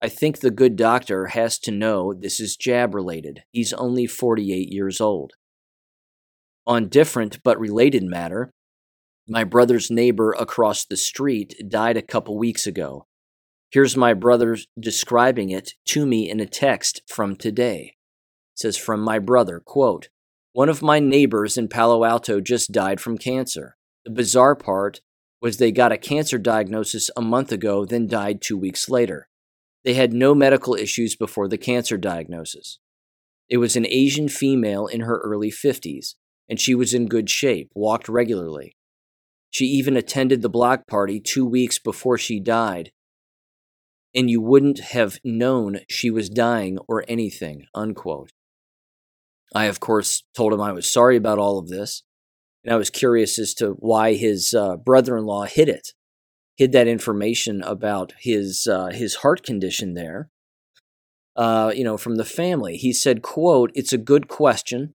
I 0.00 0.08
think 0.08 0.38
the 0.40 0.50
good 0.50 0.76
doctor 0.76 1.26
has 1.26 1.58
to 1.60 1.70
know 1.70 2.12
this 2.12 2.40
is 2.40 2.56
jab 2.56 2.94
related. 2.94 3.44
He's 3.52 3.72
only 3.74 4.06
48 4.06 4.72
years 4.72 5.00
old. 5.00 5.34
On 6.66 6.88
different 6.88 7.42
but 7.42 7.60
related 7.60 8.02
matter, 8.02 8.50
my 9.28 9.44
brother's 9.44 9.90
neighbor 9.90 10.32
across 10.32 10.84
the 10.84 10.96
street 10.96 11.54
died 11.68 11.96
a 11.96 12.02
couple 12.02 12.36
weeks 12.36 12.66
ago. 12.66 13.06
Here's 13.72 13.96
my 13.96 14.12
brother 14.12 14.58
describing 14.78 15.48
it 15.48 15.72
to 15.86 16.04
me 16.04 16.28
in 16.28 16.40
a 16.40 16.46
text 16.46 17.00
from 17.08 17.36
today. 17.36 17.96
It 18.52 18.58
says 18.58 18.76
from 18.76 19.00
my 19.00 19.18
brother, 19.18 19.60
quote, 19.64 20.10
"One 20.52 20.68
of 20.68 20.82
my 20.82 20.98
neighbors 20.98 21.56
in 21.56 21.68
Palo 21.68 22.04
Alto 22.04 22.42
just 22.42 22.70
died 22.70 23.00
from 23.00 23.16
cancer. 23.16 23.78
The 24.04 24.10
bizarre 24.10 24.54
part 24.54 25.00
was 25.40 25.56
they 25.56 25.72
got 25.72 25.90
a 25.90 25.96
cancer 25.96 26.36
diagnosis 26.36 27.08
a 27.16 27.22
month 27.22 27.50
ago, 27.50 27.86
then 27.86 28.06
died 28.06 28.42
2 28.42 28.58
weeks 28.58 28.90
later. 28.90 29.30
They 29.84 29.94
had 29.94 30.12
no 30.12 30.34
medical 30.34 30.74
issues 30.74 31.16
before 31.16 31.48
the 31.48 31.56
cancer 31.56 31.96
diagnosis. 31.96 32.78
It 33.48 33.56
was 33.56 33.74
an 33.74 33.86
Asian 33.86 34.28
female 34.28 34.86
in 34.86 35.00
her 35.00 35.18
early 35.20 35.50
50s, 35.50 36.16
and 36.46 36.60
she 36.60 36.74
was 36.74 36.92
in 36.92 37.06
good 37.06 37.30
shape, 37.30 37.70
walked 37.74 38.06
regularly. 38.06 38.76
She 39.48 39.64
even 39.64 39.96
attended 39.96 40.42
the 40.42 40.50
block 40.50 40.86
party 40.86 41.20
two 41.20 41.46
weeks 41.46 41.78
before 41.78 42.18
she 42.18 42.38
died, 42.38 42.92
and 44.14 44.30
you 44.30 44.40
wouldn't 44.40 44.80
have 44.80 45.18
known 45.24 45.80
she 45.88 46.10
was 46.10 46.28
dying 46.28 46.78
or 46.88 47.04
anything. 47.08 47.66
Unquote. 47.74 48.32
I, 49.54 49.66
of 49.66 49.80
course, 49.80 50.24
told 50.34 50.52
him 50.52 50.60
I 50.60 50.72
was 50.72 50.90
sorry 50.90 51.16
about 51.16 51.38
all 51.38 51.58
of 51.58 51.68
this, 51.68 52.02
and 52.64 52.72
I 52.72 52.76
was 52.76 52.90
curious 52.90 53.38
as 53.38 53.54
to 53.54 53.70
why 53.78 54.14
his 54.14 54.54
uh, 54.54 54.76
brother 54.76 55.16
in 55.16 55.24
law 55.24 55.44
hid 55.44 55.68
it, 55.68 55.88
hid 56.56 56.72
that 56.72 56.88
information 56.88 57.62
about 57.62 58.14
his, 58.18 58.66
uh, 58.66 58.88
his 58.88 59.16
heart 59.16 59.42
condition 59.42 59.94
there. 59.94 60.30
Uh, 61.34 61.72
you 61.74 61.82
know, 61.82 61.96
from 61.96 62.16
the 62.16 62.26
family. 62.26 62.76
He 62.76 62.92
said, 62.92 63.22
quote, 63.22 63.70
It's 63.74 63.94
a 63.94 63.98
good 63.98 64.28
question. 64.28 64.94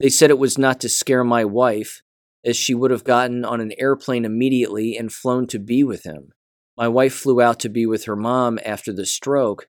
They 0.00 0.08
said 0.08 0.30
it 0.30 0.40
was 0.40 0.58
not 0.58 0.80
to 0.80 0.88
scare 0.88 1.22
my 1.22 1.44
wife, 1.44 2.02
as 2.44 2.56
she 2.56 2.74
would 2.74 2.90
have 2.90 3.04
gotten 3.04 3.44
on 3.44 3.60
an 3.60 3.72
airplane 3.78 4.24
immediately 4.24 4.96
and 4.96 5.12
flown 5.12 5.46
to 5.46 5.60
be 5.60 5.84
with 5.84 6.02
him. 6.02 6.32
My 6.76 6.88
wife 6.88 7.14
flew 7.14 7.40
out 7.40 7.58
to 7.60 7.68
be 7.68 7.86
with 7.86 8.04
her 8.04 8.16
mom 8.16 8.58
after 8.64 8.92
the 8.92 9.06
stroke 9.06 9.68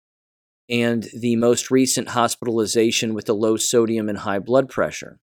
and 0.69 1.07
the 1.17 1.37
most 1.37 1.71
recent 1.71 2.09
hospitalization 2.09 3.13
with 3.13 3.25
the 3.25 3.35
low 3.35 3.55
sodium 3.55 4.09
and 4.09 4.19
high 4.19 4.39
blood 4.39 4.69
pressure. 4.69 5.19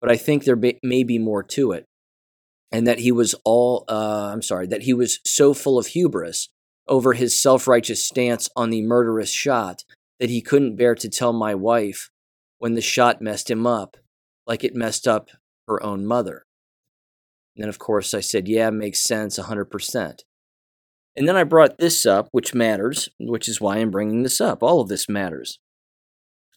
But 0.00 0.10
I 0.10 0.16
think 0.16 0.44
there 0.44 0.60
may 0.82 1.02
be 1.02 1.18
more 1.18 1.42
to 1.42 1.72
it. 1.72 1.86
And 2.72 2.86
that 2.86 2.98
he 2.98 3.12
was 3.12 3.34
all, 3.44 3.84
uh, 3.88 4.30
I'm 4.32 4.42
sorry, 4.42 4.66
that 4.66 4.82
he 4.82 4.92
was 4.92 5.20
so 5.24 5.54
full 5.54 5.78
of 5.78 5.88
hubris 5.88 6.48
over 6.88 7.12
his 7.12 7.40
self 7.40 7.66
righteous 7.68 8.04
stance 8.04 8.48
on 8.56 8.70
the 8.70 8.82
murderous 8.82 9.30
shot 9.30 9.84
that 10.18 10.30
he 10.30 10.40
couldn't 10.42 10.76
bear 10.76 10.94
to 10.96 11.08
tell 11.08 11.32
my 11.32 11.54
wife 11.54 12.10
when 12.58 12.74
the 12.74 12.80
shot 12.80 13.22
messed 13.22 13.50
him 13.50 13.66
up, 13.66 13.96
like 14.46 14.64
it 14.64 14.74
messed 14.74 15.06
up 15.06 15.30
her 15.68 15.82
own 15.82 16.06
mother. 16.06 16.44
And 17.54 17.62
then, 17.62 17.68
of 17.68 17.78
course, 17.78 18.14
I 18.14 18.20
said, 18.20 18.48
yeah, 18.48 18.70
makes 18.70 19.00
sense 19.00 19.38
100%. 19.38 20.20
And 21.16 21.26
then 21.26 21.36
I 21.36 21.44
brought 21.44 21.78
this 21.78 22.04
up, 22.04 22.28
which 22.32 22.54
matters, 22.54 23.08
which 23.18 23.48
is 23.48 23.60
why 23.60 23.78
I'm 23.78 23.90
bringing 23.90 24.22
this 24.22 24.40
up. 24.40 24.62
All 24.62 24.80
of 24.80 24.88
this 24.88 25.08
matters. 25.08 25.58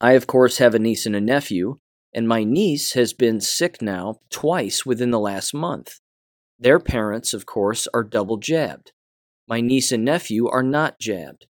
I, 0.01 0.14
of 0.14 0.28
course, 0.28 0.57
have 0.57 0.76
a 0.76 0.80
niece 0.80 1.05
and 1.05 1.16
a 1.16 1.22
nephew, 1.22 1.78
and 2.14 2.28
my 2.28 2.43
niece 2.43 2.93
has 2.93 3.14
been 3.14 3.39
sick 3.39 3.82
now 3.82 4.20
twice 4.30 4.86
within 4.86 5.12
the 5.12 5.20
last 5.20 5.53
month. 5.53 5.99
Their 6.60 6.80
parents, 6.80 7.34
of 7.34 7.45
course, 7.45 7.88
are 7.93 8.03
double 8.03 8.38
jabbed. 8.38 8.91
My 9.47 9.62
niece 9.62 9.91
and 9.91 10.03
nephew 10.03 10.47
are 10.49 10.64
not 10.64 10.99
jabbed. 10.99 11.45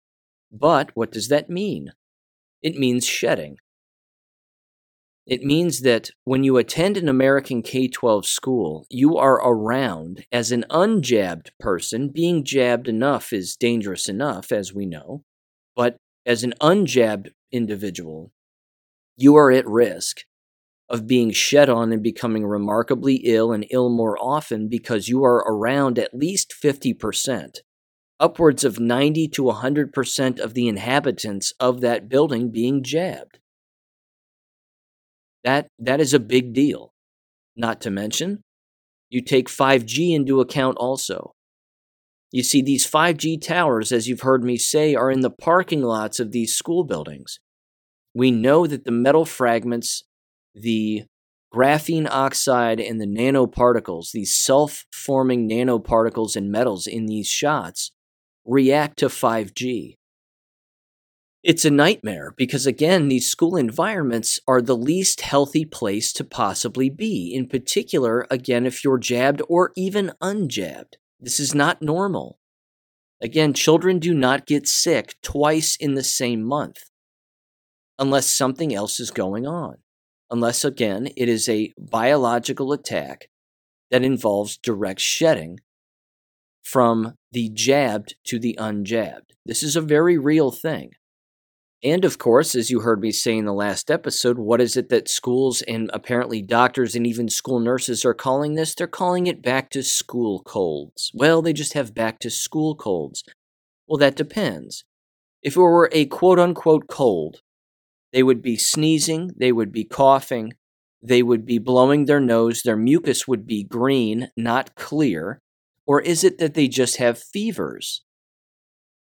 But 0.50 0.90
what 0.94 1.12
does 1.12 1.28
that 1.28 1.50
mean? 1.50 1.92
It 2.62 2.76
means 2.76 3.06
shedding. 3.06 3.56
It 5.26 5.42
means 5.42 5.80
that 5.80 6.10
when 6.24 6.44
you 6.44 6.58
attend 6.58 6.98
an 6.98 7.08
American 7.08 7.62
K 7.62 7.88
12 7.88 8.26
school, 8.26 8.86
you 8.90 9.16
are 9.16 9.36
around 9.36 10.26
as 10.30 10.52
an 10.52 10.66
unjabbed 10.68 11.50
person. 11.58 12.10
Being 12.10 12.44
jabbed 12.44 12.88
enough 12.88 13.32
is 13.32 13.56
dangerous 13.56 14.06
enough, 14.06 14.52
as 14.52 14.74
we 14.74 14.84
know. 14.84 15.24
But 15.74 15.96
as 16.26 16.44
an 16.44 16.52
unjabbed 16.60 17.30
individual, 17.50 18.32
you 19.16 19.34
are 19.36 19.50
at 19.50 19.66
risk 19.66 20.20
of 20.90 21.06
being 21.06 21.30
shed 21.30 21.70
on 21.70 21.90
and 21.90 22.02
becoming 22.02 22.44
remarkably 22.44 23.16
ill 23.24 23.50
and 23.50 23.66
ill 23.70 23.88
more 23.88 24.18
often 24.20 24.68
because 24.68 25.08
you 25.08 25.24
are 25.24 25.38
around 25.38 25.98
at 25.98 26.12
least 26.12 26.54
50%, 26.62 27.60
upwards 28.20 28.62
of 28.62 28.78
90 28.78 29.28
to 29.28 29.42
100% 29.44 30.38
of 30.38 30.52
the 30.52 30.68
inhabitants 30.68 31.54
of 31.58 31.80
that 31.80 32.10
building 32.10 32.50
being 32.50 32.82
jabbed. 32.82 33.38
That, 35.44 35.68
that 35.78 36.00
is 36.00 36.14
a 36.14 36.18
big 36.18 36.52
deal. 36.52 36.92
Not 37.56 37.80
to 37.82 37.90
mention, 37.90 38.42
you 39.10 39.22
take 39.22 39.48
5G 39.48 40.14
into 40.14 40.40
account 40.40 40.76
also. 40.78 41.34
You 42.32 42.42
see, 42.42 42.62
these 42.62 42.90
5G 42.90 43.40
towers, 43.40 43.92
as 43.92 44.08
you've 44.08 44.22
heard 44.22 44.42
me 44.42 44.56
say, 44.56 44.94
are 44.94 45.10
in 45.10 45.20
the 45.20 45.30
parking 45.30 45.82
lots 45.82 46.18
of 46.18 46.32
these 46.32 46.56
school 46.56 46.82
buildings. 46.82 47.38
We 48.12 48.32
know 48.32 48.66
that 48.66 48.84
the 48.84 48.90
metal 48.90 49.24
fragments, 49.24 50.02
the 50.52 51.04
graphene 51.54 52.08
oxide, 52.10 52.80
and 52.80 53.00
the 53.00 53.06
nanoparticles, 53.06 54.10
these 54.10 54.34
self 54.34 54.84
forming 54.92 55.48
nanoparticles 55.48 56.34
and 56.34 56.50
metals 56.50 56.88
in 56.88 57.06
these 57.06 57.28
shots, 57.28 57.92
react 58.44 58.98
to 58.98 59.06
5G. 59.06 59.94
It's 61.44 61.66
a 61.66 61.70
nightmare 61.70 62.32
because, 62.38 62.66
again, 62.66 63.08
these 63.08 63.28
school 63.28 63.54
environments 63.54 64.40
are 64.48 64.62
the 64.62 64.74
least 64.76 65.20
healthy 65.20 65.66
place 65.66 66.10
to 66.14 66.24
possibly 66.24 66.88
be. 66.88 67.34
In 67.34 67.48
particular, 67.48 68.26
again, 68.30 68.64
if 68.64 68.82
you're 68.82 68.96
jabbed 68.96 69.42
or 69.46 69.70
even 69.76 70.12
unjabbed. 70.22 70.94
This 71.20 71.38
is 71.38 71.54
not 71.54 71.82
normal. 71.82 72.38
Again, 73.20 73.52
children 73.52 73.98
do 73.98 74.14
not 74.14 74.46
get 74.46 74.66
sick 74.66 75.16
twice 75.22 75.76
in 75.76 75.96
the 75.96 76.02
same 76.02 76.42
month 76.42 76.84
unless 77.98 78.32
something 78.32 78.74
else 78.74 78.98
is 78.98 79.10
going 79.10 79.46
on. 79.46 79.76
Unless, 80.30 80.64
again, 80.64 81.10
it 81.14 81.28
is 81.28 81.46
a 81.46 81.74
biological 81.78 82.72
attack 82.72 83.28
that 83.90 84.02
involves 84.02 84.56
direct 84.56 85.00
shedding 85.00 85.60
from 86.62 87.16
the 87.32 87.50
jabbed 87.50 88.14
to 88.24 88.38
the 88.38 88.56
unjabbed. 88.58 89.34
This 89.44 89.62
is 89.62 89.76
a 89.76 89.82
very 89.82 90.16
real 90.16 90.50
thing. 90.50 90.92
And 91.84 92.06
of 92.06 92.16
course, 92.16 92.54
as 92.54 92.70
you 92.70 92.80
heard 92.80 93.02
me 93.02 93.12
say 93.12 93.36
in 93.36 93.44
the 93.44 93.52
last 93.52 93.90
episode, 93.90 94.38
what 94.38 94.62
is 94.62 94.74
it 94.74 94.88
that 94.88 95.06
schools 95.06 95.60
and 95.60 95.90
apparently 95.92 96.40
doctors 96.40 96.94
and 96.94 97.06
even 97.06 97.28
school 97.28 97.60
nurses 97.60 98.06
are 98.06 98.14
calling 98.14 98.54
this? 98.54 98.74
They're 98.74 98.86
calling 98.86 99.26
it 99.26 99.42
back 99.42 99.68
to 99.70 99.82
school 99.82 100.40
colds. 100.40 101.10
Well, 101.12 101.42
they 101.42 101.52
just 101.52 101.74
have 101.74 101.94
back 101.94 102.20
to 102.20 102.30
school 102.30 102.74
colds. 102.74 103.22
Well, 103.86 103.98
that 103.98 104.16
depends. 104.16 104.84
If 105.42 105.56
it 105.56 105.60
were 105.60 105.90
a 105.92 106.06
quote 106.06 106.38
unquote 106.38 106.88
cold, 106.88 107.42
they 108.14 108.22
would 108.22 108.40
be 108.40 108.56
sneezing, 108.56 109.32
they 109.36 109.52
would 109.52 109.70
be 109.70 109.84
coughing, 109.84 110.54
they 111.02 111.22
would 111.22 111.44
be 111.44 111.58
blowing 111.58 112.06
their 112.06 112.20
nose, 112.20 112.62
their 112.62 112.76
mucus 112.76 113.28
would 113.28 113.46
be 113.46 113.62
green, 113.62 114.30
not 114.38 114.74
clear. 114.74 115.42
Or 115.86 116.00
is 116.00 116.24
it 116.24 116.38
that 116.38 116.54
they 116.54 116.66
just 116.66 116.96
have 116.96 117.18
fevers? 117.18 118.02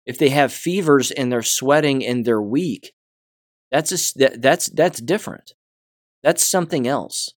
If 0.07 0.19
they 0.19 0.29
have 0.31 0.53
fevers 0.53 1.11
and 1.11 1.33
they're 1.33 1.43
sweating 1.43 2.05
and 2.05 2.25
they're 2.25 2.43
weak, 2.43 2.93
that's 3.71 3.93
a, 3.93 4.19
that, 4.19 4.43
that's 4.43 4.67
that's 4.67 5.01
different. 5.01 5.55
That's 6.23 6.45
something 6.45 6.87
else. 6.87 7.31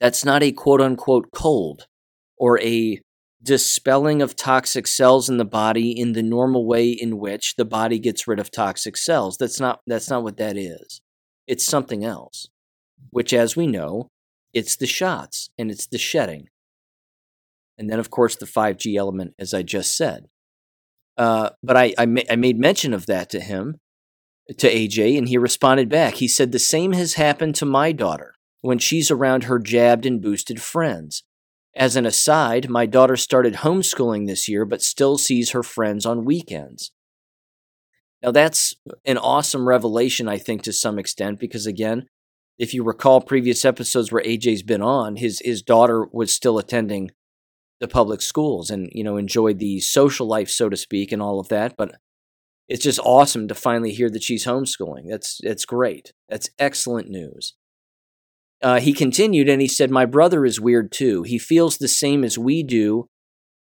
That's 0.00 0.24
not 0.24 0.42
a 0.42 0.52
quote 0.52 0.80
unquote 0.80 1.30
cold 1.34 1.86
or 2.36 2.60
a 2.60 3.00
dispelling 3.42 4.22
of 4.22 4.34
toxic 4.34 4.86
cells 4.86 5.28
in 5.28 5.36
the 5.36 5.44
body 5.44 5.90
in 5.90 6.12
the 6.12 6.22
normal 6.22 6.66
way 6.66 6.88
in 6.88 7.18
which 7.18 7.56
the 7.56 7.64
body 7.64 7.98
gets 7.98 8.26
rid 8.26 8.40
of 8.40 8.50
toxic 8.50 8.96
cells. 8.96 9.36
That's 9.36 9.60
not 9.60 9.80
that's 9.86 10.10
not 10.10 10.22
what 10.22 10.38
that 10.38 10.56
is. 10.56 11.00
It's 11.46 11.64
something 11.64 12.04
else. 12.04 12.48
Which 13.10 13.32
as 13.32 13.54
we 13.54 13.66
know, 13.66 14.08
it's 14.52 14.76
the 14.76 14.86
shots 14.86 15.50
and 15.58 15.70
it's 15.70 15.86
the 15.86 15.98
shedding. 15.98 16.48
And 17.76 17.90
then 17.90 17.98
of 17.98 18.10
course 18.10 18.36
the 18.36 18.46
5G 18.46 18.96
element 18.96 19.34
as 19.38 19.52
I 19.52 19.62
just 19.62 19.96
said. 19.96 20.26
Uh, 21.16 21.50
but 21.62 21.76
I, 21.76 21.94
I, 21.96 22.06
ma- 22.06 22.22
I 22.30 22.36
made 22.36 22.58
mention 22.58 22.92
of 22.92 23.06
that 23.06 23.30
to 23.30 23.40
him, 23.40 23.76
to 24.58 24.68
AJ, 24.72 25.16
and 25.16 25.28
he 25.28 25.38
responded 25.38 25.88
back. 25.88 26.14
He 26.14 26.28
said, 26.28 26.52
The 26.52 26.58
same 26.58 26.92
has 26.92 27.14
happened 27.14 27.54
to 27.56 27.66
my 27.66 27.92
daughter 27.92 28.34
when 28.60 28.78
she's 28.78 29.10
around 29.10 29.44
her 29.44 29.58
jabbed 29.58 30.06
and 30.06 30.20
boosted 30.20 30.60
friends. 30.60 31.22
As 31.76 31.96
an 31.96 32.06
aside, 32.06 32.70
my 32.70 32.86
daughter 32.86 33.16
started 33.16 33.54
homeschooling 33.56 34.26
this 34.26 34.48
year, 34.48 34.64
but 34.64 34.82
still 34.82 35.18
sees 35.18 35.50
her 35.50 35.62
friends 35.62 36.06
on 36.06 36.24
weekends. 36.24 36.92
Now, 38.22 38.30
that's 38.30 38.74
an 39.04 39.18
awesome 39.18 39.68
revelation, 39.68 40.28
I 40.28 40.38
think, 40.38 40.62
to 40.62 40.72
some 40.72 40.98
extent, 40.98 41.38
because 41.38 41.66
again, 41.66 42.06
if 42.58 42.72
you 42.72 42.84
recall 42.84 43.20
previous 43.20 43.64
episodes 43.64 44.12
where 44.12 44.22
AJ's 44.22 44.62
been 44.62 44.80
on, 44.80 45.16
his 45.16 45.42
his 45.44 45.60
daughter 45.60 46.06
was 46.12 46.32
still 46.32 46.58
attending 46.58 47.10
the 47.80 47.88
public 47.88 48.22
schools 48.22 48.70
and 48.70 48.88
you 48.92 49.04
know 49.04 49.16
enjoyed 49.16 49.58
the 49.58 49.80
social 49.80 50.26
life, 50.26 50.48
so 50.48 50.68
to 50.68 50.76
speak, 50.76 51.12
and 51.12 51.22
all 51.22 51.40
of 51.40 51.48
that. 51.48 51.76
But 51.76 51.96
it's 52.68 52.84
just 52.84 53.00
awesome 53.00 53.48
to 53.48 53.54
finally 53.54 53.92
hear 53.92 54.08
that 54.10 54.22
she's 54.22 54.46
homeschooling. 54.46 55.04
That's 55.08 55.40
that's 55.42 55.64
great. 55.64 56.12
That's 56.28 56.50
excellent 56.58 57.08
news. 57.10 57.54
Uh, 58.62 58.80
he 58.80 58.92
continued 58.92 59.48
and 59.48 59.60
he 59.60 59.68
said, 59.68 59.90
"My 59.90 60.06
brother 60.06 60.44
is 60.44 60.60
weird 60.60 60.92
too. 60.92 61.22
He 61.22 61.38
feels 61.38 61.78
the 61.78 61.88
same 61.88 62.24
as 62.24 62.38
we 62.38 62.62
do." 62.62 63.08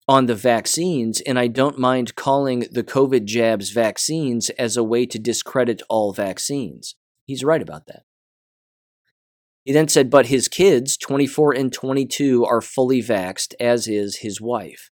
On 0.09 0.27
the 0.27 0.35
vaccines, 0.35 1.21
and 1.21 1.39
I 1.39 1.47
don't 1.47 1.79
mind 1.79 2.17
calling 2.17 2.67
the 2.73 2.83
COVID 2.83 3.25
jabs 3.25 3.71
vaccines 3.71 4.51
as 4.51 4.77
a 4.77 4.83
way 4.83 5.07
to 5.07 5.17
discredit 5.17 5.81
all 5.89 6.13
vaccines. 6.13 6.97
He's 7.25 7.45
right 7.45 7.63
about 7.63 7.87
that. 7.87 8.03
He 9.65 9.73
then 9.73 9.89
said, 9.89 10.11
but 10.11 10.27
his 10.27 10.49
kids, 10.49 10.97
24 10.97 11.53
and 11.53 11.73
22, 11.73 12.45
are 12.45 12.61
fully 12.61 13.01
vaxed, 13.01 13.55
as 13.61 13.87
is 13.87 14.19
his 14.19 14.41
wife. 14.41 14.91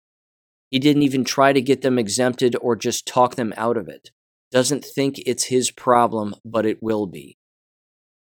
He 0.69 0.79
didn't 0.79 1.03
even 1.03 1.23
try 1.23 1.53
to 1.53 1.61
get 1.61 1.81
them 1.81 1.97
exempted 1.97 2.55
or 2.59 2.75
just 2.75 3.07
talk 3.07 3.35
them 3.35 3.53
out 3.55 3.77
of 3.77 3.87
it. 3.87 4.11
Doesn't 4.51 4.83
think 4.83 5.19
it's 5.19 5.45
his 5.45 5.71
problem, 5.71 6.35
but 6.43 6.65
it 6.65 6.79
will 6.81 7.05
be. 7.05 7.37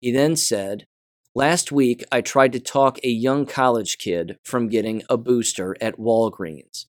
He 0.02 0.12
then 0.12 0.36
said, 0.36 0.86
Last 1.34 1.70
week, 1.70 2.04
I 2.14 2.22
tried 2.22 2.54
to 2.54 2.62
talk 2.62 2.98
a 3.04 3.10
young 3.10 3.46
college 3.46 3.98
kid 3.98 4.38
from 4.44 4.70
getting 4.70 5.04
a 5.10 5.18
booster 5.18 5.76
at 5.82 5.98
Walgreens. 5.98 6.86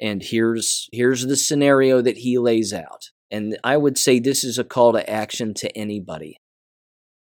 And 0.00 0.22
here's, 0.22 0.88
here's 0.92 1.26
the 1.26 1.36
scenario 1.36 2.00
that 2.00 2.18
he 2.18 2.38
lays 2.38 2.72
out. 2.72 3.10
And 3.30 3.58
I 3.62 3.76
would 3.76 3.98
say 3.98 4.18
this 4.18 4.44
is 4.44 4.58
a 4.58 4.64
call 4.64 4.92
to 4.92 5.10
action 5.10 5.52
to 5.54 5.76
anybody. 5.76 6.38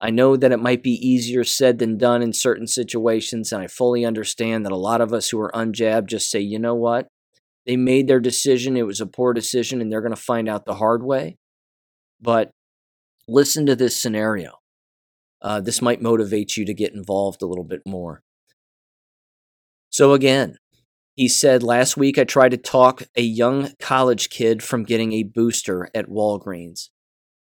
I 0.04 0.10
know 0.10 0.36
that 0.36 0.52
it 0.52 0.60
might 0.60 0.84
be 0.84 0.96
easier 0.96 1.46
said 1.46 1.80
than 1.80 1.98
done 1.98 2.22
in 2.22 2.34
certain 2.34 2.68
situations, 2.68 3.54
and 3.54 3.64
I 3.64 3.68
fully 3.68 4.04
understand 4.04 4.66
that 4.66 4.74
a 4.74 4.76
lot 4.76 5.00
of 5.00 5.14
us 5.14 5.30
who 5.30 5.40
are 5.40 5.52
unjabbed 5.54 6.08
just 6.08 6.30
say, 6.30 6.42
you 6.42 6.60
know 6.60 6.76
what? 6.76 7.08
They 7.66 7.78
made 7.78 8.10
their 8.10 8.20
decision, 8.20 8.76
it 8.76 8.86
was 8.86 9.00
a 9.00 9.06
poor 9.06 9.32
decision, 9.32 9.80
and 9.80 9.90
they're 9.90 10.02
going 10.02 10.14
to 10.14 10.22
find 10.22 10.50
out 10.50 10.66
the 10.66 10.76
hard 10.76 11.04
way. 11.04 11.38
But 12.22 12.52
listen 13.30 13.66
to 13.66 13.78
this 13.78 13.96
scenario. 13.96 14.60
Uh, 15.42 15.62
this 15.62 15.82
might 15.82 16.02
motivate 16.02 16.58
you 16.58 16.66
to 16.66 16.74
get 16.74 16.94
involved 16.94 17.42
a 17.42 17.48
little 17.48 17.64
bit 17.64 17.84
more. 17.88 18.24
So, 19.90 20.12
again, 20.12 20.58
he 21.16 21.30
said, 21.30 21.64
Last 21.64 21.96
week 21.96 22.18
I 22.18 22.26
tried 22.26 22.52
to 22.52 22.58
talk 22.58 23.04
a 23.16 23.22
young 23.22 23.72
college 23.80 24.30
kid 24.30 24.64
from 24.64 24.84
getting 24.84 25.14
a 25.14 25.24
booster 25.24 25.90
at 25.96 26.10
Walgreens 26.10 26.90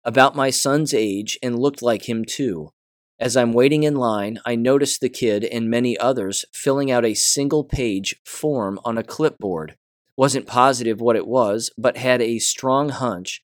about 0.03 0.35
my 0.35 0.49
son's 0.49 0.93
age 0.93 1.37
and 1.43 1.59
looked 1.59 1.81
like 1.81 2.07
him 2.07 2.25
too. 2.25 2.71
As 3.19 3.35
I'm 3.35 3.51
waiting 3.51 3.83
in 3.83 3.95
line, 3.95 4.39
I 4.45 4.55
noticed 4.55 5.01
the 5.01 5.09
kid 5.09 5.43
and 5.43 5.69
many 5.69 5.97
others 5.97 6.45
filling 6.53 6.89
out 6.89 7.05
a 7.05 7.13
single 7.13 7.63
page 7.63 8.15
form 8.25 8.79
on 8.85 8.97
a 8.97 9.03
clipboard. 9.03 9.75
Wasn't 10.15 10.47
positive 10.47 11.01
what 11.01 11.15
it 11.15 11.27
was, 11.27 11.71
but 11.77 11.97
had 11.97 12.21
a 12.21 12.39
strong 12.39 12.89
hunch 12.89 13.43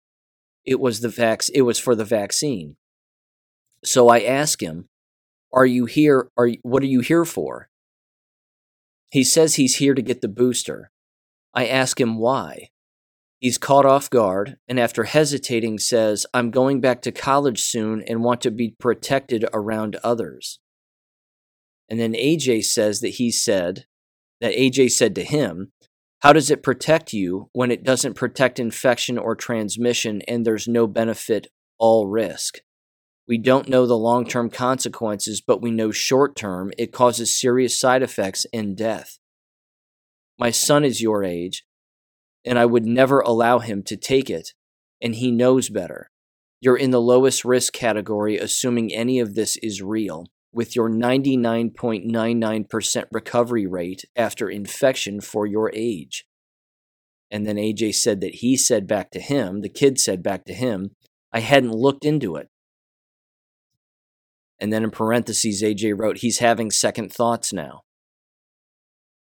it 0.66 0.80
was 0.80 1.02
the 1.02 1.10
vac- 1.10 1.50
it 1.54 1.64
was 1.64 1.80
for 1.80 1.96
the 1.96 2.06
vaccine. 2.06 2.76
So 3.84 4.10
I 4.10 4.22
ask 4.22 4.62
him, 4.62 4.90
"Are 5.52 5.66
you 5.66 5.86
here? 5.86 6.30
Are 6.38 6.48
you, 6.48 6.60
what 6.62 6.84
are 6.84 6.88
you 6.88 7.02
here 7.02 7.26
for?" 7.26 7.70
He 9.10 9.24
says 9.24 9.56
he's 9.56 9.78
here 9.78 9.94
to 9.94 10.02
get 10.02 10.22
the 10.22 10.28
booster. 10.28 10.92
I 11.54 11.68
ask 11.68 12.00
him 12.00 12.18
why. 12.18 12.71
He's 13.42 13.58
caught 13.58 13.88
off 13.88 14.08
guard 14.08 14.58
and, 14.68 14.80
after 14.80 15.06
hesitating, 15.06 15.80
says, 15.80 16.28
I'm 16.32 16.52
going 16.52 16.80
back 16.80 17.02
to 17.02 17.12
college 17.12 17.64
soon 17.64 18.04
and 18.04 18.24
want 18.24 18.40
to 18.42 18.52
be 18.52 18.76
protected 18.80 19.46
around 19.52 19.96
others. 20.04 20.60
And 21.90 22.00
then 22.00 22.14
AJ 22.14 22.66
says 22.66 23.00
that 23.00 23.16
he 23.16 23.32
said, 23.32 23.86
that 24.42 24.54
AJ 24.54 24.92
said 24.92 25.16
to 25.16 25.24
him, 25.24 25.72
How 26.20 26.34
does 26.34 26.52
it 26.52 26.62
protect 26.62 27.14
you 27.14 27.50
when 27.52 27.72
it 27.72 27.84
doesn't 27.84 28.14
protect 28.14 28.60
infection 28.60 29.18
or 29.18 29.36
transmission 29.36 30.22
and 30.28 30.46
there's 30.46 30.68
no 30.68 30.86
benefit, 30.86 31.48
all 31.80 32.08
risk? 32.08 32.60
We 33.28 33.40
don't 33.40 33.70
know 33.70 33.88
the 33.88 33.98
long 33.98 34.28
term 34.28 34.52
consequences, 34.52 35.42
but 35.42 35.64
we 35.64 35.72
know 35.72 35.90
short 35.90 36.36
term 36.36 36.72
it 36.78 36.94
causes 36.94 37.36
serious 37.36 37.80
side 37.80 38.04
effects 38.04 38.46
and 38.54 38.78
death. 38.78 39.18
My 40.38 40.52
son 40.52 40.86
is 40.86 41.02
your 41.02 41.24
age 41.24 41.66
and 42.46 42.60
I 42.60 42.66
would 42.66 42.86
never 42.86 43.20
allow 43.20 43.60
him 43.60 43.84
to 43.84 43.98
take 43.98 44.30
it, 44.30 44.54
and 45.02 45.16
he 45.16 45.32
knows 45.32 45.70
better. 45.70 46.10
You're 46.60 46.78
in 46.78 46.92
the 46.92 47.02
lowest 47.02 47.44
risk 47.44 47.74
category, 47.74 48.38
assuming 48.38 48.94
any 48.94 49.20
of 49.20 49.36
this 49.36 49.58
is 49.58 49.82
real, 49.82 50.28
with 50.54 50.76
your 50.76 50.90
99.99% 50.90 53.06
recovery 53.12 53.66
rate 53.66 54.06
after 54.16 54.50
infection 54.50 55.22
for 55.22 55.48
your 55.48 55.72
age. 55.74 56.26
And 57.32 57.48
then 57.48 57.56
AJ 57.56 57.96
said 57.96 58.22
that 58.22 58.36
he 58.36 58.56
said 58.58 58.86
back 58.88 59.10
to 59.12 59.20
him, 59.20 59.62
the 59.62 59.70
kid 59.70 60.00
said 60.00 60.22
back 60.22 60.46
to 60.46 60.54
him, 60.54 60.92
I 61.32 61.40
hadn't 61.40 61.72
looked 61.72 62.06
into 62.06 62.36
it. 62.36 62.50
And 64.60 64.72
then 64.72 64.84
in 64.84 64.92
parentheses, 64.92 65.64
AJ 65.64 65.98
wrote, 65.98 66.18
he's 66.18 66.38
having 66.40 66.70
second 66.70 67.12
thoughts 67.12 67.54
now. 67.54 67.82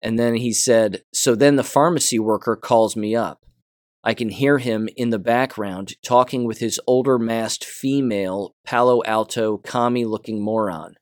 And 0.04 0.20
then 0.20 0.36
he 0.36 0.52
said, 0.52 1.04
So 1.14 1.34
then 1.34 1.56
the 1.56 1.64
pharmacy 1.64 2.20
worker 2.20 2.58
calls 2.58 2.98
me 2.98 3.16
up. 3.16 3.46
I 4.04 4.14
can 4.14 4.30
hear 4.30 4.58
him 4.58 4.90
in 4.98 5.12
the 5.12 5.18
background 5.18 5.96
talking 6.04 6.44
with 6.44 6.60
his 6.60 6.80
older 6.86 7.18
masked 7.18 7.64
female 7.64 8.54
Palo 8.66 9.02
Alto 9.06 9.58
commie 9.58 10.04
looking 10.04 10.44
moron. 10.44 10.96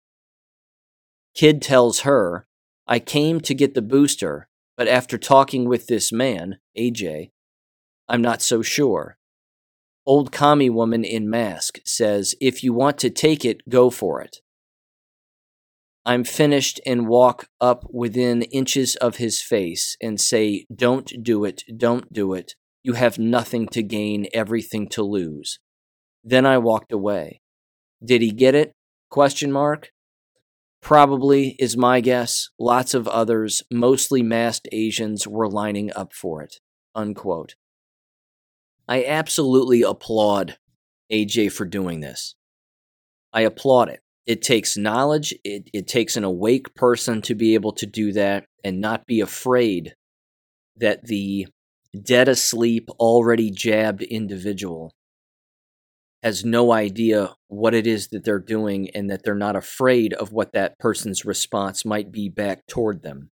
Kid 1.34 1.64
tells 1.64 2.02
her, 2.02 2.46
I 2.88 3.00
came 3.00 3.42
to 3.42 3.56
get 3.56 3.74
the 3.74 3.82
booster, 3.82 4.48
but 4.78 4.88
after 4.88 5.18
talking 5.18 5.68
with 5.68 5.88
this 5.88 6.12
man, 6.12 6.60
AJ, 6.78 7.32
I'm 8.08 8.22
not 8.22 8.44
so 8.44 8.62
sure. 8.62 9.18
Old 10.06 10.32
commie 10.32 10.70
woman 10.70 11.04
in 11.04 11.28
mask 11.28 11.80
says, 11.84 12.36
If 12.40 12.64
you 12.64 12.72
want 12.72 13.00
to 13.00 13.10
take 13.10 13.44
it, 13.46 13.68
go 13.68 13.90
for 13.90 14.22
it. 14.22 14.38
I'm 16.06 16.24
finished 16.24 16.82
and 16.86 17.08
walk 17.08 17.48
up 17.60 17.86
within 17.92 18.42
inches 18.44 18.96
of 18.96 19.18
his 19.18 19.42
face 19.42 19.96
and 20.02 20.20
say, 20.20 20.66
Don't 20.74 21.12
do 21.22 21.46
it, 21.46 21.64
don't 21.78 22.12
do 22.12 22.34
it. 22.34 22.56
You 22.84 22.94
have 22.94 23.20
nothing 23.20 23.68
to 23.70 23.84
gain, 23.84 24.28
everything 24.34 24.88
to 24.90 25.04
lose. 25.04 25.60
Then 26.24 26.46
I 26.46 26.58
walked 26.58 26.92
away. 26.92 27.42
Did 28.04 28.24
he 28.24 28.32
get 28.32 28.56
it? 28.56 28.74
Question 29.12 29.52
mark. 29.52 29.92
Probably 30.82 31.56
is 31.60 31.78
my 31.78 32.02
guess. 32.02 32.50
Lots 32.58 32.96
of 32.96 33.08
others, 33.08 33.62
mostly 33.72 34.24
masked 34.24 34.68
Asians, 34.72 35.28
were 35.28 35.48
lining 35.48 35.92
up 35.96 36.14
for 36.14 36.42
it. 36.42 36.56
Unquote. 36.96 37.54
I 38.88 39.06
absolutely 39.06 39.84
applaud 39.84 40.58
AJ 41.12 41.52
for 41.52 41.66
doing 41.66 42.00
this. 42.00 42.34
I 43.32 43.42
applaud 43.42 43.90
it 43.90 44.02
it 44.26 44.42
takes 44.42 44.78
knowledge 44.78 45.34
it, 45.44 45.70
it 45.74 45.88
takes 45.88 46.16
an 46.16 46.24
awake 46.24 46.74
person 46.76 47.22
to 47.22 47.36
be 47.36 47.54
able 47.54 47.72
to 47.72 47.86
do 47.86 48.12
that 48.14 48.46
and 48.64 48.80
not 48.80 49.06
be 49.06 49.20
afraid 49.20 49.96
that 50.78 51.06
the 51.06 51.48
dead 52.04 52.28
asleep 52.28 52.90
already 53.00 53.50
jabbed 53.52 54.02
individual 54.04 54.94
has 56.24 56.46
no 56.46 56.72
idea 56.72 57.36
what 57.48 57.74
it 57.74 57.88
is 57.88 58.10
that 58.10 58.24
they're 58.24 58.40
doing 58.40 58.90
and 58.92 59.10
that 59.10 59.24
they're 59.24 59.34
not 59.34 59.56
afraid 59.56 60.14
of 60.14 60.32
what 60.32 60.54
that 60.54 60.78
person's 60.78 61.26
response 61.26 61.84
might 61.84 62.12
be 62.12 62.30
back 62.30 62.66
toward 62.68 63.02
them 63.02 63.32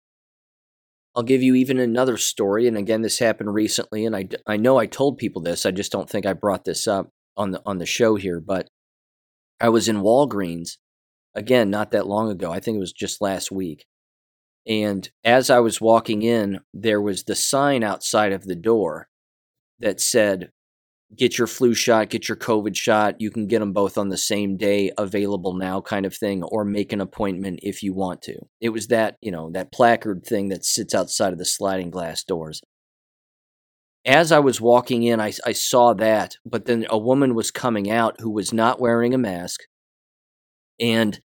I'll 1.19 1.25
give 1.25 1.43
you 1.43 1.57
even 1.57 1.81
another 1.81 2.17
story, 2.17 2.69
and 2.69 2.77
again, 2.77 3.03
this 3.03 3.19
happened 3.19 3.53
recently, 3.53 4.07
and 4.07 4.15
I, 4.15 4.29
I 4.47 4.57
know 4.57 4.77
I 4.77 4.87
told 4.87 5.19
people 5.19 5.43
this. 5.43 5.67
I 5.67 5.73
just 5.73 5.91
don't 5.91 6.09
think 6.09 6.27
I 6.27 6.33
brought 6.33 6.65
this 6.65 6.87
up 6.87 7.11
on 7.37 7.51
the 7.51 7.63
on 7.67 7.79
the 7.79 7.87
show 7.87 8.15
here. 8.15 8.39
But 8.39 8.69
I 9.61 9.69
was 9.69 9.89
in 9.89 10.03
Walgreens, 10.03 10.79
again, 11.35 11.71
not 11.71 11.91
that 11.91 12.07
long 12.07 12.31
ago. 12.31 12.53
I 12.53 12.61
think 12.61 12.77
it 12.77 12.81
was 12.81 12.93
just 12.93 13.21
last 13.21 13.51
week. 13.51 13.87
And 14.67 15.09
as 15.25 15.51
I 15.51 15.61
was 15.61 15.81
walking 15.81 16.23
in, 16.23 16.61
there 16.75 17.01
was 17.01 17.25
the 17.25 17.35
sign 17.35 17.83
outside 17.83 18.33
of 18.33 18.45
the 18.45 18.57
door 18.57 19.09
that 19.79 20.01
said, 20.01 20.51
Get 21.17 21.39
your 21.39 21.47
flu 21.47 21.73
shot, 21.73 22.11
get 22.11 22.29
your 22.29 22.37
COVID 22.37 22.77
shot. 22.77 23.19
You 23.19 23.31
can 23.31 23.47
get 23.47 23.61
them 23.61 23.73
both 23.73 23.97
on 23.97 24.11
the 24.11 24.19
same 24.19 24.59
day, 24.59 24.93
available 24.99 25.55
now, 25.55 25.81
kind 25.81 26.05
of 26.05 26.15
thing, 26.15 26.43
or 26.43 26.67
make 26.67 26.93
an 26.93 27.01
appointment 27.01 27.61
if 27.63 27.83
you 27.83 27.95
want 27.95 28.21
to. 28.23 28.37
It 28.61 28.69
was 28.71 28.89
that, 28.89 29.17
you 29.23 29.31
know, 29.31 29.49
that 29.53 29.73
placard 29.73 30.27
thing 30.27 30.51
that 30.51 30.67
sits 30.67 30.95
outside 30.95 31.33
of 31.33 31.39
the 31.39 31.47
sliding 31.47 31.89
glass 31.89 32.23
doors 32.23 32.61
as 34.05 34.33
I 34.33 34.39
was 34.41 34.61
walking 34.61 35.03
in, 35.03 35.21
I, 35.21 35.33
I 35.45 35.53
saw 35.53 35.95
that, 35.95 36.37
but 36.47 36.67
then 36.67 36.87
a 36.91 36.99
woman 36.99 37.35
was 37.35 37.51
coming 37.51 37.91
out 37.91 38.17
who 38.21 38.31
was 38.31 38.53
not 38.53 38.81
wearing 38.81 39.15
a 39.15 39.19
mask, 39.19 39.63
and 40.81 41.21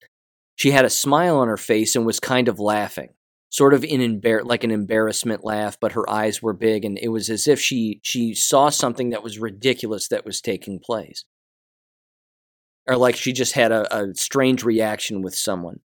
she 0.55 0.71
had 0.71 0.85
a 0.85 0.89
smile 0.89 1.37
on 1.37 1.47
her 1.47 1.57
face 1.57 1.95
and 1.95 2.05
was 2.05 2.19
kind 2.19 2.47
of 2.47 2.59
laughing, 2.59 3.09
sort 3.49 3.73
of 3.73 3.83
in 3.83 4.01
embar- 4.01 4.45
like 4.45 4.63
an 4.63 4.71
embarrassment 4.71 5.43
laugh, 5.43 5.77
but 5.79 5.93
her 5.93 6.09
eyes 6.09 6.41
were 6.41 6.53
big, 6.53 6.85
and 6.85 6.97
it 6.99 7.09
was 7.09 7.29
as 7.29 7.47
if 7.47 7.59
she 7.59 7.99
she 8.03 8.33
saw 8.33 8.69
something 8.69 9.09
that 9.11 9.23
was 9.23 9.39
ridiculous 9.39 10.07
that 10.09 10.25
was 10.25 10.41
taking 10.41 10.79
place. 10.79 11.25
or 12.87 12.97
like 12.97 13.15
she 13.15 13.33
just 13.33 13.53
had 13.53 13.71
a, 13.71 13.95
a 13.95 14.13
strange 14.15 14.63
reaction 14.63 15.21
with 15.21 15.35
someone. 15.35 15.79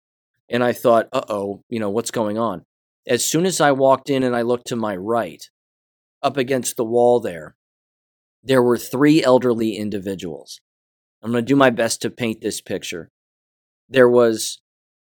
And 0.49 0.63
I 0.63 0.73
thought, 0.73 1.07
uh 1.11 1.23
oh, 1.29 1.63
you 1.69 1.79
know, 1.79 1.89
what's 1.89 2.11
going 2.11 2.37
on? 2.37 2.63
As 3.07 3.23
soon 3.25 3.45
as 3.45 3.61
I 3.61 3.71
walked 3.71 4.09
in 4.09 4.23
and 4.23 4.35
I 4.35 4.41
looked 4.43 4.67
to 4.67 4.75
my 4.75 4.95
right, 4.95 5.43
up 6.25 6.37
against 6.37 6.75
the 6.75 6.83
wall 6.83 7.19
there, 7.19 7.55
there 8.43 8.63
were 8.63 8.77
three 8.77 9.23
elderly 9.23 9.75
individuals. 9.75 10.59
I'm 11.21 11.31
going 11.31 11.45
to 11.45 11.47
do 11.47 11.55
my 11.55 11.69
best 11.69 12.01
to 12.01 12.09
paint 12.09 12.41
this 12.41 12.61
picture. 12.61 13.11
There 13.87 14.09
was 14.09 14.61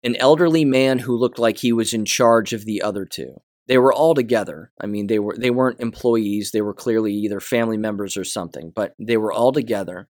an 0.03 0.17
elderly 0.17 0.65
man 0.65 1.01
who 1.01 1.17
looked 1.17 1.39
like 1.39 1.59
he 1.59 1.73
was 1.73 1.95
in 1.95 2.05
charge 2.05 2.53
of 2.53 2.65
the 2.65 2.83
other 2.83 3.05
two. 3.05 3.41
They 3.69 3.79
were 3.79 3.93
all 3.93 4.15
together. 4.15 4.73
I 4.81 4.87
mean, 4.87 5.07
they 5.07 5.19
were 5.19 5.37
they 5.37 5.51
weren't 5.51 5.81
employees. 5.81 6.51
They 6.53 6.61
were 6.61 6.75
clearly 6.75 7.13
either 7.13 7.41
family 7.41 7.77
members 7.77 8.17
or 8.17 8.23
something, 8.23 8.73
but 8.75 8.95
they 8.99 9.17
were 9.17 9.33
all 9.33 9.51
together. 9.51 10.09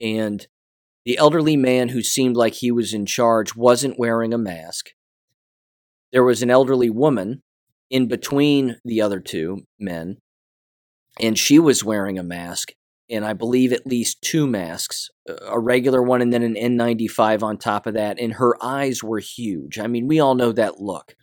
And 0.00 0.46
the 1.04 1.18
elderly 1.18 1.56
man 1.56 1.90
who 1.90 2.02
seemed 2.02 2.36
like 2.36 2.54
he 2.54 2.72
was 2.72 2.94
in 2.94 3.04
charge 3.04 3.54
wasn't 3.54 3.98
wearing 3.98 4.32
a 4.32 4.38
mask. 4.38 4.90
There 6.12 6.24
was 6.24 6.42
an 6.42 6.50
elderly 6.50 6.88
woman 6.88 7.42
in 7.90 8.08
between 8.08 8.78
the 8.84 9.02
other 9.02 9.20
two 9.20 9.66
men, 9.78 10.16
and 11.20 11.38
she 11.38 11.58
was 11.58 11.84
wearing 11.84 12.18
a 12.18 12.22
mask, 12.22 12.72
and 13.08 13.24
I 13.24 13.32
believe 13.32 13.72
at 13.72 13.86
least 13.86 14.22
two 14.22 14.46
masks 14.46 15.10
a 15.46 15.58
regular 15.58 16.02
one 16.02 16.22
and 16.22 16.32
then 16.32 16.42
an 16.42 16.54
N95 16.54 17.42
on 17.42 17.58
top 17.58 17.86
of 17.86 17.94
that. 17.94 18.20
And 18.20 18.34
her 18.34 18.56
eyes 18.62 19.02
were 19.02 19.18
huge. 19.18 19.78
I 19.78 19.86
mean, 19.86 20.06
we 20.06 20.20
all 20.20 20.34
know 20.34 20.52
that 20.52 20.80
look 20.80 21.14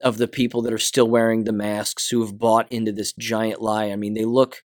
of 0.00 0.18
the 0.18 0.28
people 0.28 0.62
that 0.62 0.72
are 0.72 0.78
still 0.78 1.08
wearing 1.08 1.44
the 1.44 1.52
masks 1.52 2.08
who 2.08 2.20
have 2.20 2.38
bought 2.38 2.70
into 2.70 2.92
this 2.92 3.12
giant 3.12 3.60
lie. 3.60 3.90
I 3.90 3.96
mean, 3.96 4.14
they 4.14 4.24
look 4.24 4.62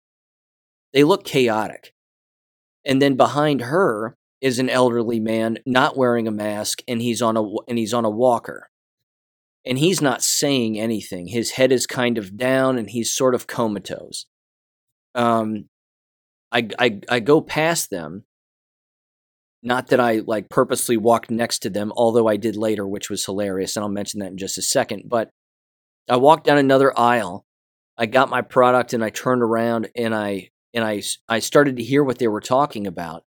they 0.94 1.04
look 1.04 1.24
chaotic. 1.24 1.94
And 2.86 3.02
then 3.02 3.16
behind 3.16 3.62
her 3.62 4.18
is 4.42 4.60
an 4.60 4.70
elderly 4.70 5.20
man 5.20 5.60
not 5.66 5.96
wearing 5.96 6.28
a 6.28 6.32
mask 6.32 6.82
and 6.88 7.02
he's 7.02 7.22
on 7.22 7.38
a 7.38 7.44
and 7.68 7.78
he's 7.78 7.94
on 7.94 8.06
a 8.06 8.10
walker. 8.10 8.70
And 9.66 9.78
he's 9.78 10.02
not 10.02 10.24
saying 10.24 10.80
anything. 10.80 11.28
His 11.28 11.52
head 11.52 11.72
is 11.72 11.86
kind 11.86 12.18
of 12.18 12.36
down 12.36 12.80
and 12.80 12.90
he's 12.90 13.14
sort 13.14 13.36
of 13.36 13.46
comatose. 13.46 14.26
Um 15.16 15.66
I 16.52 16.68
I 16.80 17.00
I 17.10 17.20
go 17.20 17.42
past 17.42 17.90
them. 17.90 18.26
Not 19.64 19.88
that 19.88 20.00
I 20.00 20.22
like 20.26 20.50
purposely 20.50 20.98
walked 20.98 21.30
next 21.30 21.60
to 21.60 21.70
them, 21.70 21.94
although 21.96 22.28
I 22.28 22.38
did 22.38 22.56
later, 22.56 22.88
which 22.88 23.10
was 23.10 23.26
hilarious, 23.26 23.76
and 23.76 23.84
I'll 23.84 23.90
mention 23.90 24.20
that 24.22 24.32
in 24.32 24.38
just 24.38 24.58
a 24.58 24.62
second. 24.62 25.04
But 25.08 25.30
I 26.10 26.18
walked 26.18 26.46
down 26.46 26.58
another 26.58 26.98
aisle. 26.98 27.46
I 27.98 28.08
got 28.08 28.30
my 28.30 28.42
product 28.42 28.94
and 28.94 29.04
I 29.04 29.10
turned 29.10 29.44
around 29.44 29.90
and 29.96 30.16
I 30.16 30.50
and 30.74 30.84
I 30.84 31.04
I 31.30 31.40
started 31.40 31.78
to 31.78 31.84
hear 31.84 32.04
what 32.04 32.20
they 32.20 32.28
were 32.28 32.42
talking 32.42 32.88
about 32.88 33.24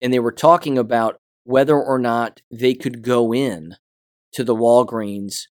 and 0.00 0.12
they 0.12 0.18
were 0.18 0.32
talking 0.32 0.78
about 0.78 1.20
whether 1.44 1.80
or 1.80 1.98
not 1.98 2.42
they 2.50 2.74
could 2.74 3.02
go 3.02 3.32
in 3.32 3.76
to 4.32 4.44
the 4.44 4.54
Walgreens 4.54 5.44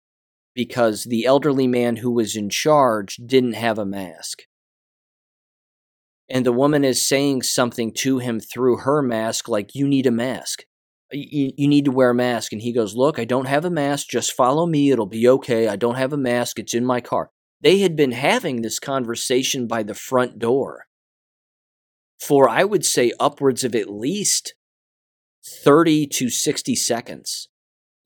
because 0.53 1.03
the 1.05 1.25
elderly 1.25 1.67
man 1.67 1.97
who 1.97 2.11
was 2.11 2.35
in 2.35 2.49
charge 2.49 3.17
didn't 3.17 3.53
have 3.53 3.77
a 3.77 3.85
mask. 3.85 4.43
And 6.29 6.45
the 6.45 6.51
woman 6.51 6.83
is 6.83 7.07
saying 7.07 7.43
something 7.43 7.93
to 7.99 8.19
him 8.19 8.39
through 8.39 8.77
her 8.77 9.01
mask, 9.01 9.47
like, 9.47 9.73
You 9.73 9.87
need 9.87 10.05
a 10.05 10.11
mask. 10.11 10.63
You, 11.11 11.51
you 11.57 11.67
need 11.67 11.85
to 11.85 11.91
wear 11.91 12.09
a 12.09 12.15
mask. 12.15 12.51
And 12.51 12.61
he 12.61 12.73
goes, 12.73 12.95
Look, 12.95 13.17
I 13.17 13.25
don't 13.25 13.47
have 13.47 13.65
a 13.65 13.69
mask. 13.69 14.09
Just 14.09 14.33
follow 14.33 14.65
me. 14.65 14.91
It'll 14.91 15.05
be 15.05 15.27
okay. 15.27 15.67
I 15.67 15.75
don't 15.75 15.95
have 15.95 16.13
a 16.13 16.17
mask. 16.17 16.59
It's 16.59 16.73
in 16.73 16.85
my 16.85 17.01
car. 17.01 17.31
They 17.61 17.79
had 17.79 17.95
been 17.95 18.11
having 18.11 18.61
this 18.61 18.79
conversation 18.79 19.67
by 19.67 19.83
the 19.83 19.95
front 19.95 20.37
door 20.37 20.87
for 22.19 22.49
I 22.49 22.63
would 22.63 22.85
say 22.85 23.11
upwards 23.19 23.63
of 23.63 23.75
at 23.75 23.89
least 23.89 24.55
30 25.45 26.07
to 26.07 26.29
60 26.29 26.75
seconds. 26.75 27.49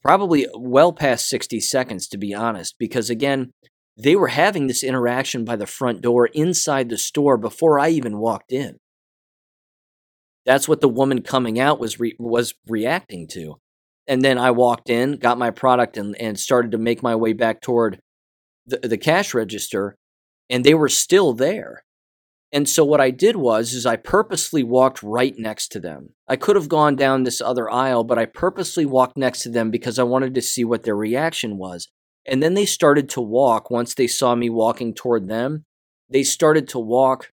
Probably 0.01 0.47
well 0.55 0.93
past 0.93 1.29
60 1.29 1.59
seconds, 1.59 2.07
to 2.07 2.17
be 2.17 2.33
honest, 2.33 2.75
because 2.79 3.09
again, 3.09 3.51
they 3.97 4.15
were 4.15 4.29
having 4.29 4.67
this 4.67 4.83
interaction 4.83 5.45
by 5.45 5.55
the 5.55 5.67
front 5.67 6.01
door 6.01 6.27
inside 6.27 6.89
the 6.89 6.97
store 6.97 7.37
before 7.37 7.79
I 7.79 7.89
even 7.89 8.17
walked 8.17 8.51
in. 8.51 8.77
That's 10.45 10.67
what 10.67 10.81
the 10.81 10.89
woman 10.89 11.21
coming 11.21 11.59
out 11.59 11.79
was 11.79 11.99
re- 11.99 12.15
was 12.17 12.53
reacting 12.67 13.27
to. 13.33 13.59
And 14.07 14.23
then 14.23 14.37
I 14.37 14.51
walked 14.51 14.89
in, 14.89 15.17
got 15.17 15.37
my 15.37 15.51
product, 15.51 15.97
and, 15.97 16.15
and 16.19 16.39
started 16.39 16.71
to 16.71 16.77
make 16.77 17.03
my 17.03 17.15
way 17.15 17.33
back 17.33 17.61
toward 17.61 17.99
the, 18.65 18.77
the 18.79 18.97
cash 18.97 19.33
register, 19.33 19.95
and 20.49 20.63
they 20.63 20.73
were 20.73 20.89
still 20.89 21.33
there. 21.33 21.83
And 22.51 22.67
so 22.67 22.83
what 22.83 22.99
I 22.99 23.11
did 23.11 23.37
was 23.37 23.73
is 23.73 23.85
I 23.85 23.95
purposely 23.95 24.63
walked 24.63 25.01
right 25.01 25.33
next 25.37 25.69
to 25.69 25.79
them. 25.79 26.09
I 26.27 26.35
could 26.35 26.57
have 26.57 26.67
gone 26.67 26.95
down 26.95 27.23
this 27.23 27.39
other 27.39 27.69
aisle, 27.69 28.03
but 28.03 28.17
I 28.17 28.25
purposely 28.25 28.85
walked 28.85 29.15
next 29.15 29.43
to 29.43 29.49
them 29.49 29.71
because 29.71 29.97
I 29.97 30.03
wanted 30.03 30.33
to 30.35 30.41
see 30.41 30.65
what 30.65 30.83
their 30.83 30.95
reaction 30.95 31.57
was. 31.57 31.87
And 32.25 32.41
then 32.41 32.53
they 32.53 32.65
started 32.65 33.09
to 33.09 33.21
walk 33.21 33.71
once 33.71 33.93
they 33.93 34.07
saw 34.07 34.35
me 34.35 34.49
walking 34.49 34.93
toward 34.93 35.27
them. 35.27 35.65
They 36.09 36.23
started 36.23 36.67
to 36.69 36.79
walk 36.79 37.31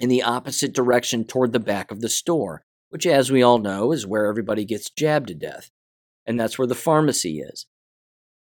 in 0.00 0.08
the 0.08 0.22
opposite 0.22 0.72
direction 0.72 1.24
toward 1.24 1.52
the 1.52 1.60
back 1.60 1.90
of 1.90 2.00
the 2.00 2.08
store, 2.08 2.62
which 2.90 3.06
as 3.06 3.30
we 3.30 3.42
all 3.42 3.58
know 3.58 3.92
is 3.92 4.06
where 4.06 4.26
everybody 4.26 4.64
gets 4.64 4.90
jabbed 4.90 5.28
to 5.28 5.34
death. 5.34 5.70
And 6.26 6.38
that's 6.38 6.58
where 6.58 6.68
the 6.68 6.74
pharmacy 6.74 7.40
is. 7.40 7.66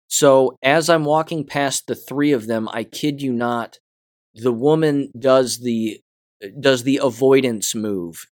So 0.08 0.56
as 0.62 0.88
I'm 0.88 1.04
walking 1.04 1.44
past 1.44 1.86
the 1.86 1.94
three 1.94 2.32
of 2.32 2.46
them, 2.46 2.68
I 2.72 2.84
kid 2.84 3.22
you 3.22 3.32
not, 3.32 3.78
the 4.34 4.52
woman 4.52 5.10
does 5.18 5.60
the 5.60 6.00
does 6.60 6.82
the 6.82 7.00
avoidance 7.02 7.74
move 7.74 8.26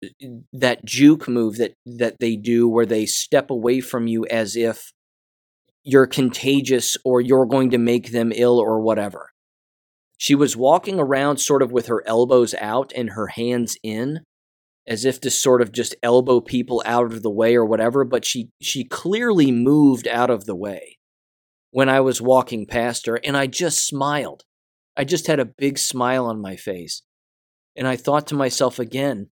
that 0.55 0.82
juke 0.84 1.28
move 1.28 1.59
that 1.59 1.74
that 1.84 2.18
they 2.18 2.34
do 2.34 2.66
where 2.66 2.86
they 2.86 3.05
step 3.05 3.51
away 3.51 3.80
from 3.80 4.07
you 4.07 4.24
as 4.26 4.57
if 4.57 4.93
you're 5.83 6.07
contagious 6.07 6.97
or 7.05 7.20
you're 7.20 7.47
going 7.47 7.70
to 7.70 7.78
make 7.78 8.12
them 8.12 8.33
ill 8.35 8.59
or 8.59 8.81
whatever 8.81 9.31
she 10.18 10.35
was 10.35 10.57
walking 10.57 11.01
around 11.01 11.39
sort 11.39 11.62
of 11.62 11.72
with 11.72 11.87
her 11.87 12.07
elbows 12.07 12.55
out 12.61 12.93
and 12.95 13.11
her 13.11 13.28
hands 13.28 13.76
in 13.83 14.20
as 14.87 15.05
if 15.05 15.20
to 15.20 15.31
sort 15.31 15.62
of 15.62 15.72
just 15.72 15.95
elbow 16.03 16.41
people 16.41 16.83
out 16.85 17.12
of 17.12 17.22
the 17.22 17.31
way 17.31 17.55
or 17.55 17.64
whatever 17.64 18.05
but 18.05 18.24
she 18.24 18.51
she 18.61 18.85
clearly 18.85 19.51
moved 19.51 20.07
out 20.07 20.31
of 20.31 20.45
the 20.45 20.57
way 20.57 20.99
when 21.70 21.89
i 21.89 22.01
was 22.01 22.20
walking 22.20 22.66
past 22.66 23.07
her 23.07 23.18
and 23.24 23.37
i 23.37 23.47
just 23.47 23.87
smiled 23.87 24.45
I 25.01 25.05
just 25.05 25.28
had 25.28 25.41
a 25.41 25.47
big 25.47 25.78
smile 25.78 26.26
on 26.26 26.43
my 26.43 26.57
face. 26.57 27.03
And 27.74 27.87
I 27.87 27.97
thought 27.97 28.26
to 28.26 28.35
myself 28.35 28.78
again, 28.78 29.31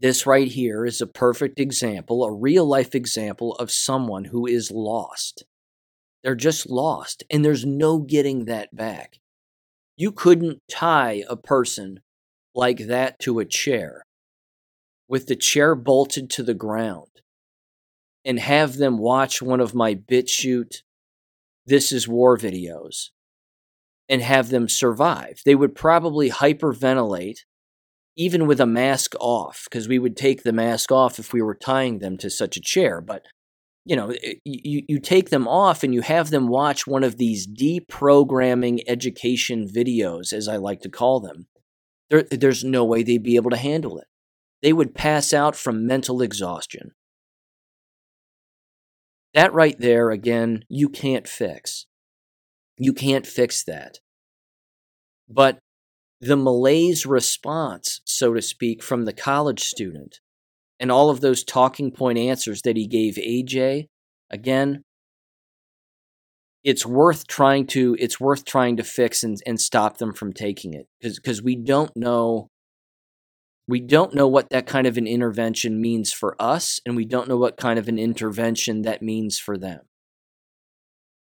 this 0.00 0.26
right 0.26 0.48
here 0.48 0.84
is 0.84 1.00
a 1.00 1.06
perfect 1.06 1.60
example, 1.60 2.24
a 2.24 2.32
real 2.32 2.66
life 2.66 2.94
example 2.94 3.54
of 3.54 3.70
someone 3.70 4.26
who 4.26 4.46
is 4.46 4.70
lost. 4.70 5.44
They're 6.24 6.34
just 6.34 6.70
lost, 6.70 7.22
and 7.30 7.44
there's 7.44 7.66
no 7.66 7.98
getting 7.98 8.46
that 8.46 8.74
back. 8.74 9.20
You 9.94 10.10
couldn't 10.10 10.62
tie 10.70 11.22
a 11.28 11.36
person 11.36 12.00
like 12.54 12.86
that 12.86 13.18
to 13.20 13.38
a 13.38 13.44
chair 13.44 14.06
with 15.06 15.26
the 15.26 15.36
chair 15.36 15.74
bolted 15.74 16.30
to 16.30 16.42
the 16.42 16.54
ground 16.54 17.08
and 18.24 18.40
have 18.40 18.76
them 18.76 18.96
watch 18.96 19.42
one 19.42 19.60
of 19.60 19.74
my 19.74 19.94
BitChute 19.94 20.78
This 21.66 21.92
Is 21.92 22.08
War 22.08 22.38
videos 22.38 23.10
and 24.08 24.22
have 24.22 24.48
them 24.48 24.66
survive. 24.66 25.42
They 25.44 25.54
would 25.54 25.74
probably 25.74 26.30
hyperventilate 26.30 27.40
even 28.16 28.46
with 28.46 28.60
a 28.60 28.66
mask 28.66 29.14
off 29.20 29.64
because 29.64 29.88
we 29.88 29.98
would 29.98 30.16
take 30.16 30.42
the 30.42 30.52
mask 30.52 30.90
off 30.90 31.18
if 31.18 31.32
we 31.32 31.42
were 31.42 31.54
tying 31.54 31.98
them 31.98 32.16
to 32.16 32.30
such 32.30 32.56
a 32.56 32.60
chair 32.60 33.00
but 33.00 33.26
you 33.84 33.96
know 33.96 34.10
eh, 34.22 34.34
you, 34.44 34.82
you 34.88 34.98
take 34.98 35.30
them 35.30 35.46
off 35.46 35.82
and 35.82 35.94
you 35.94 36.00
have 36.00 36.30
them 36.30 36.48
watch 36.48 36.86
one 36.86 37.04
of 37.04 37.16
these 37.16 37.46
deprogramming 37.46 38.80
education 38.86 39.68
videos 39.68 40.32
as 40.32 40.48
i 40.48 40.56
like 40.56 40.80
to 40.80 40.88
call 40.88 41.20
them 41.20 41.46
there, 42.10 42.22
there's 42.30 42.64
no 42.64 42.84
way 42.84 43.02
they'd 43.02 43.22
be 43.22 43.36
able 43.36 43.50
to 43.50 43.56
handle 43.56 43.98
it. 43.98 44.06
They 44.62 44.72
would 44.72 44.94
pass 44.94 45.32
out 45.32 45.56
from 45.56 45.86
mental 45.86 46.22
exhaustion. 46.22 46.92
That 49.32 49.52
right 49.52 49.78
there 49.78 50.10
again 50.10 50.64
you 50.68 50.88
can't 50.88 51.26
fix. 51.26 51.86
You 52.78 52.92
can't 52.92 53.26
fix 53.26 53.64
that. 53.64 53.98
But 55.28 55.58
the 56.20 56.36
malaise 56.36 57.04
response, 57.04 58.00
so 58.04 58.32
to 58.34 58.42
speak, 58.42 58.82
from 58.82 59.04
the 59.04 59.12
college 59.12 59.64
student 59.64 60.20
and 60.80 60.90
all 60.90 61.10
of 61.10 61.20
those 61.20 61.44
talking 61.44 61.90
point 61.90 62.18
answers 62.18 62.62
that 62.62 62.76
he 62.76 62.86
gave 62.86 63.14
AJ, 63.14 63.86
again, 64.30 64.82
it's 66.62 66.86
worth 66.86 67.26
trying 67.26 67.66
to 67.68 67.96
it's 67.98 68.18
worth 68.18 68.44
trying 68.44 68.76
to 68.76 68.84
fix 68.84 69.22
and, 69.22 69.38
and 69.46 69.60
stop 69.60 69.98
them 69.98 70.12
from 70.12 70.32
taking 70.32 70.72
it 70.72 70.86
because 71.00 71.18
because 71.18 71.42
we 71.42 71.56
don't 71.56 71.94
know 71.94 72.48
we 73.66 73.80
don't 73.80 74.14
know 74.14 74.28
what 74.28 74.50
that 74.50 74.66
kind 74.66 74.86
of 74.86 74.96
an 74.96 75.06
intervention 75.06 75.80
means 75.80 76.12
for 76.12 76.36
us 76.40 76.80
and 76.86 76.96
we 76.96 77.04
don't 77.04 77.28
know 77.28 77.36
what 77.36 77.58
kind 77.58 77.78
of 77.78 77.88
an 77.88 77.98
intervention 77.98 78.82
that 78.82 79.02
means 79.02 79.38
for 79.38 79.58
them 79.58 79.80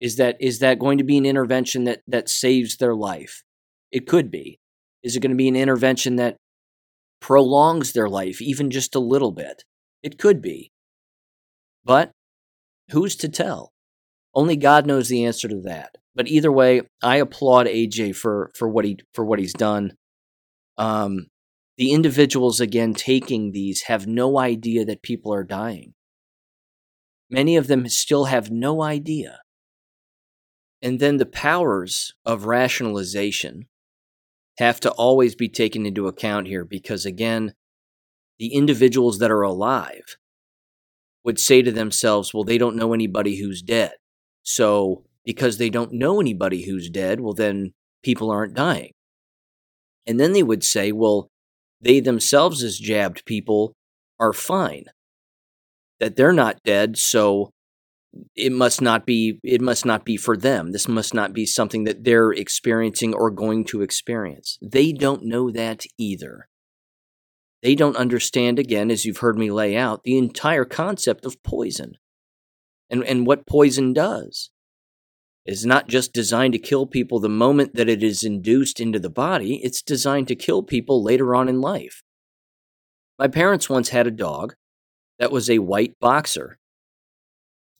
is 0.04 0.18
that 0.18 0.36
is 0.42 0.60
that 0.60 0.80
going 0.80 0.98
to 0.98 1.04
be 1.06 1.18
an 1.18 1.26
intervention 1.26 1.86
that 1.86 2.02
that 2.08 2.28
saves 2.28 2.76
their 2.76 2.94
life? 2.94 3.42
It 3.90 4.06
could 4.06 4.30
be. 4.30 4.60
Is 5.02 5.16
it 5.16 5.22
going 5.22 5.32
to 5.32 5.38
be 5.38 5.48
an 5.48 5.56
intervention 5.56 6.18
that 6.18 6.36
prolongs 7.24 7.94
their 7.94 8.10
life 8.10 8.42
even 8.42 8.70
just 8.70 8.94
a 8.94 9.00
little 9.00 9.32
bit? 9.32 9.64
It 10.04 10.20
could 10.20 10.42
be. 10.42 10.74
But 11.86 12.12
who's 12.92 13.16
to 13.16 13.30
tell? 13.30 13.72
Only 14.36 14.58
God 14.58 14.86
knows 14.86 15.08
the 15.08 15.24
answer 15.24 15.48
to 15.48 15.62
that. 15.62 15.96
But 16.14 16.28
either 16.28 16.52
way, 16.52 16.82
I 17.02 17.16
applaud 17.18 17.66
AJ 17.68 18.18
for 18.18 18.52
for 18.54 18.68
what 18.68 18.84
he 18.84 18.98
for 19.14 19.24
what 19.24 19.40
he's 19.40 19.54
done. 19.54 19.94
Um, 20.78 21.28
the 21.78 21.92
individuals 21.92 22.60
again 22.60 22.94
taking 22.94 23.52
these 23.52 23.84
have 23.84 24.06
no 24.06 24.38
idea 24.38 24.84
that 24.86 25.02
people 25.02 25.34
are 25.34 25.46
dying. 25.46 25.94
Many 27.30 27.56
of 27.56 27.68
them 27.68 27.88
still 27.88 28.26
have 28.26 28.52
no 28.52 28.84
idea. 28.84 29.40
And 30.82 31.00
then 31.00 31.18
the 31.18 31.26
powers 31.26 32.14
of 32.26 32.46
rationalization 32.46 33.68
have 34.58 34.80
to 34.82 34.92
always 34.92 35.36
be 35.36 35.50
taken 35.50 35.86
into 35.86 36.08
account 36.08 36.48
here 36.48 36.66
because, 36.66 37.06
again, 37.06 37.54
the 38.40 38.54
individuals 38.54 39.20
that 39.20 39.32
are 39.32 39.42
alive 39.42 40.18
would 41.24 41.40
say 41.40 41.62
to 41.62 41.72
themselves, 41.72 42.34
well, 42.34 42.44
they 42.44 42.58
don't 42.58 42.76
know 42.76 42.94
anybody 42.94 43.38
who's 43.38 43.62
dead. 43.62 43.94
So, 44.44 45.06
because 45.26 45.58
they 45.58 45.70
don't 45.70 45.94
know 45.94 46.20
anybody 46.20 46.66
who's 46.66 46.90
dead, 46.90 47.22
well, 47.22 47.34
then 47.34 47.74
people 48.04 48.30
aren't 48.30 48.56
dying. 48.56 48.92
And 50.06 50.20
then 50.20 50.34
they 50.34 50.44
would 50.44 50.64
say, 50.64 50.92
well, 50.92 51.30
they 51.80 52.00
themselves, 52.00 52.62
as 52.62 52.78
jabbed 52.78 53.26
people, 53.26 53.74
are 54.20 54.34
fine. 54.34 54.86
That 56.00 56.18
they're 56.18 56.34
not 56.34 56.62
dead, 56.66 56.98
so 56.98 57.53
it 58.36 58.52
must 58.52 58.82
not 58.82 59.06
be 59.06 59.40
it 59.44 59.62
must 59.62 59.86
not 59.86 60.06
be 60.06 60.18
for 60.18 60.38
them. 60.38 60.72
This 60.72 60.88
must 60.88 61.14
not 61.14 61.34
be 61.34 61.46
something 61.46 61.84
that 61.86 62.04
they're 62.04 62.32
experiencing 62.32 63.14
or 63.14 63.32
going 63.32 63.66
to 63.66 63.82
experience. 63.82 64.58
They 64.62 64.92
don't 64.92 65.26
know 65.26 65.52
that 65.52 65.84
either. 65.98 66.48
They 67.62 67.76
don't 67.76 67.96
understand 67.96 68.60
again 68.60 68.92
as 68.92 69.06
you've 69.06 69.20
heard 69.20 69.38
me 69.38 69.50
lay 69.50 69.76
out 69.76 70.04
the 70.04 70.18
entire 70.18 70.66
concept 70.66 71.26
of 71.26 71.42
poison 71.44 71.94
and 72.90 73.04
and 73.04 73.26
what 73.26 73.48
poison 73.48 73.94
does. 73.94 74.50
Is 75.46 75.66
not 75.66 75.90
just 75.90 76.14
designed 76.14 76.54
to 76.54 76.60
kill 76.60 76.88
people 76.88 77.20
the 77.20 77.28
moment 77.28 77.76
that 77.76 77.90
it 77.90 78.02
is 78.02 78.24
induced 78.24 78.80
into 78.80 78.98
the 78.98 79.10
body. 79.10 79.60
It's 79.62 79.82
designed 79.82 80.30
to 80.30 80.36
kill 80.36 80.64
people 80.64 81.04
later 81.04 81.36
on 81.36 81.50
in 81.50 81.60
life. 81.60 82.02
My 83.20 83.28
parents 83.28 83.70
once 83.70 83.90
had 83.90 84.08
a 84.08 84.12
dog 84.12 84.56
that 85.20 85.34
was 85.34 85.50
a 85.50 85.60
white 85.60 86.00
boxer 86.00 86.60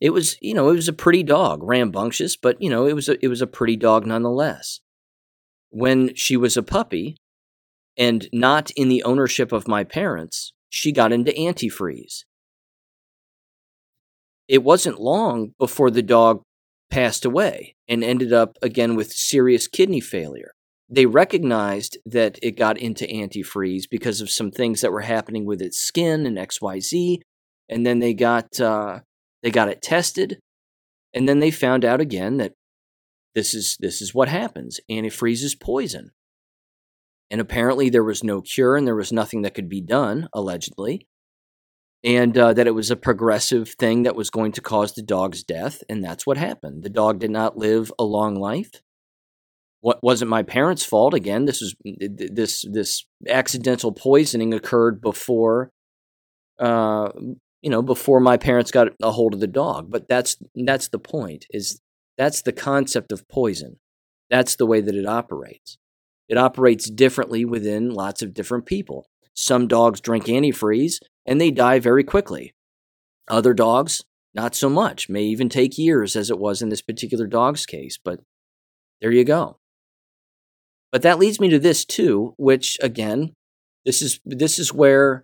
it 0.04 0.12
was, 0.12 0.38
you 0.42 0.54
know, 0.54 0.70
it 0.70 0.76
was 0.76 0.90
a 0.90 0.94
pretty 0.94 1.24
dog, 1.24 1.64
rambunctious, 1.64 2.36
but 2.36 2.62
you 2.62 2.70
know, 2.70 2.86
it 2.86 2.94
was 2.94 3.08
a, 3.08 3.24
it 3.24 3.30
was 3.30 3.42
a 3.42 3.48
pretty 3.48 3.78
dog 3.78 4.06
nonetheless. 4.06 4.82
When 5.70 6.14
she 6.14 6.36
was 6.36 6.58
a 6.58 6.62
puppy 6.62 7.16
and 7.98 8.28
not 8.34 8.70
in 8.72 8.90
the 8.90 9.02
ownership 9.04 9.54
of 9.54 9.66
my 9.66 9.86
parents, 9.86 10.52
she 10.70 10.92
got 10.92 11.14
into 11.14 11.32
antifreeze. 11.32 12.26
It 14.50 14.62
wasn't 14.62 15.00
long 15.00 15.54
before 15.58 15.90
the 15.90 16.02
dog 16.02 16.42
passed 16.92 17.24
away 17.24 17.78
and 17.88 18.04
ended 18.04 18.34
up 18.34 18.58
again 18.62 18.98
with 18.98 19.14
serious 19.14 19.70
kidney 19.70 20.02
failure. 20.02 20.52
They 20.90 21.06
recognized 21.06 21.98
that 22.06 22.38
it 22.44 22.58
got 22.58 22.78
into 22.78 23.06
antifreeze 23.06 23.84
because 23.90 24.20
of 24.20 24.30
some 24.30 24.52
things 24.52 24.82
that 24.82 24.92
were 24.92 25.00
happening 25.00 25.46
with 25.46 25.62
its 25.62 25.78
skin 25.78 26.26
and 26.26 26.38
XYZ. 26.38 27.20
And 27.70 27.86
then 27.86 28.00
they 28.00 28.14
got 28.14 28.60
uh, 28.60 29.00
they 29.44 29.52
got 29.52 29.70
it 29.70 29.82
tested, 29.82 30.40
and 31.14 31.30
then 31.30 31.40
they 31.40 31.52
found 31.52 31.86
out 31.86 32.02
again 32.02 32.38
that 32.38 32.54
this 33.36 33.54
is 33.54 33.78
this 33.80 34.02
is 34.02 34.14
what 34.14 34.30
happens. 34.30 34.80
Antifreeze 34.90 35.44
is 35.44 35.56
poison. 35.56 36.12
And 37.30 37.42
apparently 37.42 37.90
there 37.90 38.04
was 38.04 38.24
no 38.24 38.42
cure 38.42 38.76
and 38.76 38.86
there 38.86 38.96
was 38.96 39.12
nothing 39.12 39.42
that 39.42 39.56
could 39.56 39.68
be 39.68 39.82
done, 39.82 40.30
allegedly. 40.34 41.08
And 42.04 42.38
uh, 42.38 42.54
that 42.54 42.68
it 42.68 42.76
was 42.76 42.92
a 42.92 42.96
progressive 42.96 43.70
thing 43.70 44.04
that 44.04 44.16
was 44.16 44.30
going 44.30 44.52
to 44.52 44.62
cause 44.62 44.94
the 44.94 45.02
dog's 45.02 45.42
death. 45.42 45.82
And 45.90 46.04
that's 46.04 46.28
what 46.28 46.38
happened. 46.38 46.84
The 46.84 46.90
dog 46.90 47.20
did 47.20 47.32
not 47.32 47.58
live 47.58 47.92
a 47.98 48.04
long 48.04 48.36
life. 48.36 48.84
What 49.80 50.04
wasn't 50.04 50.30
my 50.30 50.44
parents' 50.44 50.86
fault? 50.86 51.14
Again, 51.14 51.46
this 51.46 51.60
was 51.60 51.76
this 51.82 52.66
this 52.72 53.06
accidental 53.28 53.92
poisoning 53.92 54.54
occurred 54.54 55.02
before 55.02 55.72
uh, 56.60 57.10
you 57.64 57.70
know, 57.70 57.82
before 57.82 58.20
my 58.20 58.38
parents 58.38 58.70
got 58.70 58.90
a 59.02 59.12
hold 59.12 59.34
of 59.34 59.40
the 59.40 59.48
dog. 59.48 59.90
But 59.90 60.08
that's 60.08 60.38
that's 60.54 60.90
the 60.90 61.00
point. 61.00 61.46
Is 61.50 61.82
that's 62.18 62.44
the 62.44 62.52
concept 62.52 63.12
of 63.12 63.28
poison. 63.28 63.80
That's 64.30 64.56
the 64.56 64.68
way 64.68 64.82
that 64.82 64.96
it 64.96 65.08
operates. 65.08 65.78
It 66.28 66.38
operates 66.38 66.90
differently 66.90 67.46
within 67.46 67.90
lots 67.90 68.22
of 68.22 68.34
different 68.34 68.66
people. 68.66 69.08
Some 69.34 69.68
dogs 69.68 70.02
drink 70.02 70.26
antifreeze 70.26 71.00
and 71.26 71.40
they 71.40 71.52
die 71.52 71.80
very 71.80 72.04
quickly. 72.04 72.54
Other 73.28 73.54
dogs, 73.54 74.04
not 74.34 74.56
so 74.56 74.70
much, 74.70 75.10
may 75.10 75.24
even 75.24 75.50
take 75.50 75.78
years, 75.78 76.16
as 76.16 76.30
it 76.30 76.40
was 76.40 76.62
in 76.62 76.70
this 76.70 76.82
particular 76.82 77.28
dog's 77.28 77.66
case. 77.66 77.98
But 78.04 78.20
there 79.02 79.12
you 79.12 79.24
go. 79.24 79.58
But 80.92 81.02
that 81.04 81.20
leads 81.20 81.40
me 81.40 81.50
to 81.50 81.60
this 81.60 81.86
too, 81.86 82.34
which 82.38 82.78
again, 82.82 83.34
this 83.86 84.02
is 84.02 84.20
this 84.26 84.60
is 84.60 84.74
where 84.74 85.24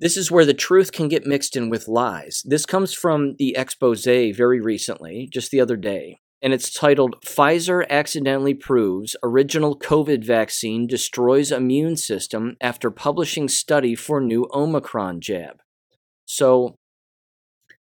this 0.00 0.16
is 0.16 0.30
where 0.30 0.46
the 0.46 0.54
truth 0.54 0.92
can 0.92 1.08
get 1.08 1.26
mixed 1.26 1.56
in 1.56 1.68
with 1.68 1.86
lies. 1.86 2.42
This 2.46 2.64
comes 2.64 2.94
from 2.94 3.36
the 3.38 3.54
expose 3.56 4.04
very 4.04 4.60
recently, 4.60 5.28
just 5.30 5.50
the 5.50 5.60
other 5.60 5.76
day, 5.76 6.20
and 6.40 6.54
it's 6.54 6.72
titled 6.72 7.16
Pfizer 7.24 7.86
Accidentally 7.90 8.54
Proves 8.54 9.14
Original 9.22 9.78
COVID 9.78 10.24
Vaccine 10.24 10.86
Destroys 10.86 11.52
Immune 11.52 11.96
System 11.96 12.56
After 12.62 12.90
Publishing 12.90 13.46
Study 13.46 13.94
for 13.94 14.22
New 14.22 14.48
Omicron 14.54 15.20
Jab. 15.20 15.60
So, 16.24 16.76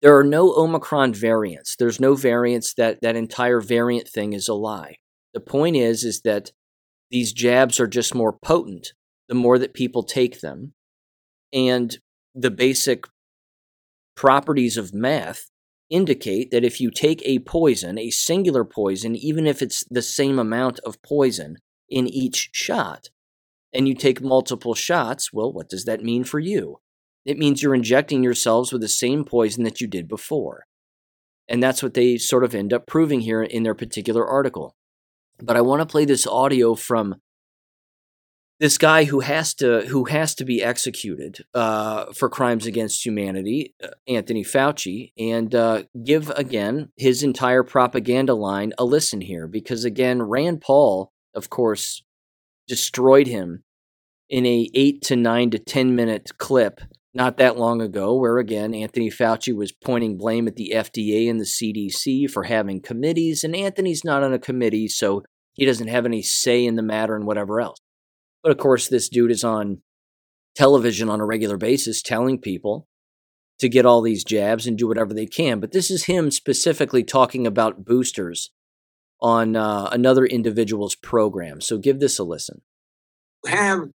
there 0.03 0.17
are 0.17 0.25
no 0.25 0.53
Omicron 0.55 1.15
variants. 1.15 1.77
There's 1.77 2.01
no 2.01 2.15
variants 2.15 2.75
that 2.75 3.03
that 3.03 3.17
entire 3.17 3.61
variant 3.61 4.09
thing 4.09 4.33
is 4.33 4.49
a 4.49 4.55
lie. 4.55 4.97
The 5.35 5.41
point 5.41 5.77
is 5.77 6.05
is 6.05 6.23
that 6.23 6.51
these 7.11 7.33
jabs 7.33 7.79
are 7.79 7.87
just 7.87 8.15
more 8.15 8.33
potent 8.33 8.95
the 9.29 9.35
more 9.35 9.59
that 9.59 9.75
people 9.75 10.03
take 10.03 10.41
them 10.41 10.73
and 11.53 11.99
the 12.35 12.51
basic 12.51 13.07
properties 14.15 14.77
of 14.77 14.95
math 14.95 15.51
indicate 15.89 16.51
that 16.51 16.65
if 16.65 16.81
you 16.81 16.91
take 16.91 17.21
a 17.25 17.41
poison, 17.41 17.99
a 17.99 18.11
singular 18.11 18.65
poison, 18.65 19.17
even 19.17 19.47
if 19.47 19.61
it's 19.61 19.85
the 19.91 20.03
same 20.03 20.39
amount 20.39 20.79
of 20.81 21.03
poison 21.03 21.57
in 21.89 22.07
each 22.07 22.51
shot, 22.53 23.09
and 23.73 23.87
you 23.89 23.95
take 23.95 24.21
multiple 24.21 24.75
shots, 24.75 25.33
well, 25.33 25.53
what 25.53 25.69
does 25.69 25.85
that 25.85 26.03
mean 26.03 26.25
for 26.25 26.39
you? 26.39 26.81
It 27.25 27.39
means 27.39 27.63
you're 27.63 27.75
injecting 27.75 28.23
yourselves 28.23 28.73
with 28.73 28.83
the 28.83 28.89
same 28.89 29.25
poison 29.25 29.65
that 29.65 29.81
you 29.81 29.87
did 29.87 30.09
before. 30.09 30.67
And 31.49 31.63
that's 31.63 31.83
what 31.83 31.95
they 31.95 32.17
sort 32.17 32.45
of 32.45 32.55
end 32.55 32.73
up 32.73 32.87
proving 32.87 33.21
here 33.21 33.43
in 33.43 33.63
their 33.63 33.75
particular 33.75 34.27
article. 34.27 34.77
But 35.43 35.57
I 35.57 35.61
want 35.61 35.81
to 35.81 35.87
play 35.87 36.05
this 36.05 36.27
audio 36.27 36.75
from 36.75 37.17
this 38.61 38.77
guy 38.77 39.05
who 39.05 39.21
has 39.21 39.55
to 39.55 39.81
who 39.87 40.05
has 40.05 40.35
to 40.35 40.45
be 40.45 40.63
executed 40.63 41.39
uh, 41.55 42.13
for 42.13 42.29
crimes 42.29 42.67
against 42.67 43.05
humanity, 43.05 43.75
uh, 43.83 43.89
Anthony 44.07 44.45
Fauci, 44.45 45.13
and 45.19 45.55
uh, 45.55 45.85
give 46.05 46.29
again 46.31 46.91
his 46.97 47.23
entire 47.23 47.65
propaganda 47.65 48.35
line 48.35 48.75
a 48.79 48.85
listen 48.85 49.23
here, 49.23 49.49
because 49.49 49.85
again, 49.85 50.23
Rand 50.23 50.61
Paul, 50.61 51.11
of 51.35 51.49
course, 51.49 52.05
destroyed 52.69 53.27
him 53.27 53.65
in 54.29 54.45
a 54.45 54.69
eight 54.75 55.01
to 55.03 55.17
nine 55.17 55.51
to 55.51 55.59
ten 55.59 55.97
minute 55.97 56.37
clip 56.37 56.83
not 57.15 57.39
that 57.39 57.57
long 57.57 57.81
ago, 57.81 58.15
where 58.15 58.37
again 58.37 58.75
Anthony 58.75 59.11
Fauci 59.11 59.57
was 59.57 59.73
pointing 59.73 60.19
blame 60.19 60.47
at 60.47 60.57
the 60.57 60.73
FDA 60.75 61.31
and 61.31 61.41
the 61.41 61.45
CDC 61.45 62.31
for 62.31 62.43
having 62.43 62.83
committees, 62.83 63.43
and 63.43 63.57
Anthony's 63.57 64.05
not 64.05 64.23
on 64.23 64.35
a 64.35 64.39
committee, 64.39 64.87
so 64.87 65.23
he 65.55 65.65
doesn't 65.65 65.89
have 65.89 66.05
any 66.05 66.21
say 66.21 66.65
in 66.65 66.77
the 66.77 66.83
matter 66.83 67.17
and 67.17 67.27
whatever 67.27 67.63
else. 67.63 67.79
But 68.43 68.53
of 68.53 68.59
course, 68.59 68.89
this 68.89 69.09
dude 69.09 69.31
is 69.31 69.45
on 69.45 69.83
television 70.55 71.09
on 71.09 71.21
a 71.21 71.27
regular 71.27 71.57
basis 71.57 72.03
telling 72.03 72.39
people 72.39 72.87
to 73.59 73.69
get 73.69 73.87
all 73.87 74.01
these 74.01 74.25
jabs 74.25 74.67
and 74.67 74.79
do 74.79 74.89
whatever 74.89 75.13
they 75.13 75.27
can. 75.27 75.61
But 75.61 75.73
this 75.73 75.91
is 75.91 76.05
him 76.05 76.31
specifically 76.31 77.05
talking 77.05 77.47
about 77.47 77.85
boosters 77.85 78.51
on 79.21 79.55
uh, 79.55 79.89
another 79.93 80.25
individual's 80.25 80.95
program. 80.95 81.61
So 81.61 81.77
give 81.77 82.01
this 82.01 82.19
a 82.19 82.25
listen. 82.25 82.63
Have 83.47 83.91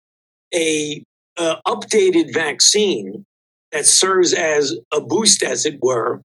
a 0.53 1.05
uh, 1.37 1.57
updated 1.67 2.35
vaccine 2.35 3.25
that 3.71 3.87
serves 3.87 4.33
as 4.33 4.77
a 4.93 5.01
boost, 5.01 5.43
as 5.43 5.65
it 5.65 5.79
were, 5.81 6.23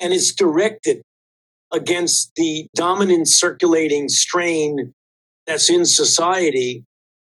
and 0.00 0.12
is 0.12 0.32
directed 0.32 1.02
against 1.72 2.32
the 2.36 2.66
dominant 2.74 3.28
circulating 3.28 4.08
strain 4.08 4.94
that's 5.46 5.68
in 5.68 5.84
society 5.84 6.84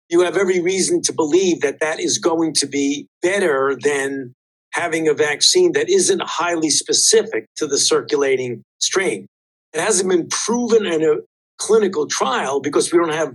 you 0.08 0.20
have 0.20 0.36
every 0.36 0.60
reason 0.60 1.02
to 1.02 1.12
believe 1.12 1.60
that 1.62 1.80
that 1.80 2.00
is 2.00 2.18
going 2.18 2.54
to 2.54 2.66
be 2.66 3.06
better 3.22 3.76
than 3.80 4.34
having 4.72 5.08
a 5.08 5.14
vaccine 5.14 5.72
that 5.72 5.88
isn't 5.88 6.22
highly 6.22 6.70
specific 6.70 7.46
to 7.56 7.66
the 7.66 7.78
circulating 7.78 8.62
strain. 8.80 9.26
It 9.72 9.80
hasn't 9.80 10.08
been 10.08 10.28
proven 10.28 10.86
in 10.86 11.02
a 11.02 11.16
clinical 11.58 12.06
trial 12.06 12.60
because 12.60 12.92
we 12.92 12.98
don't 12.98 13.12
have 13.12 13.34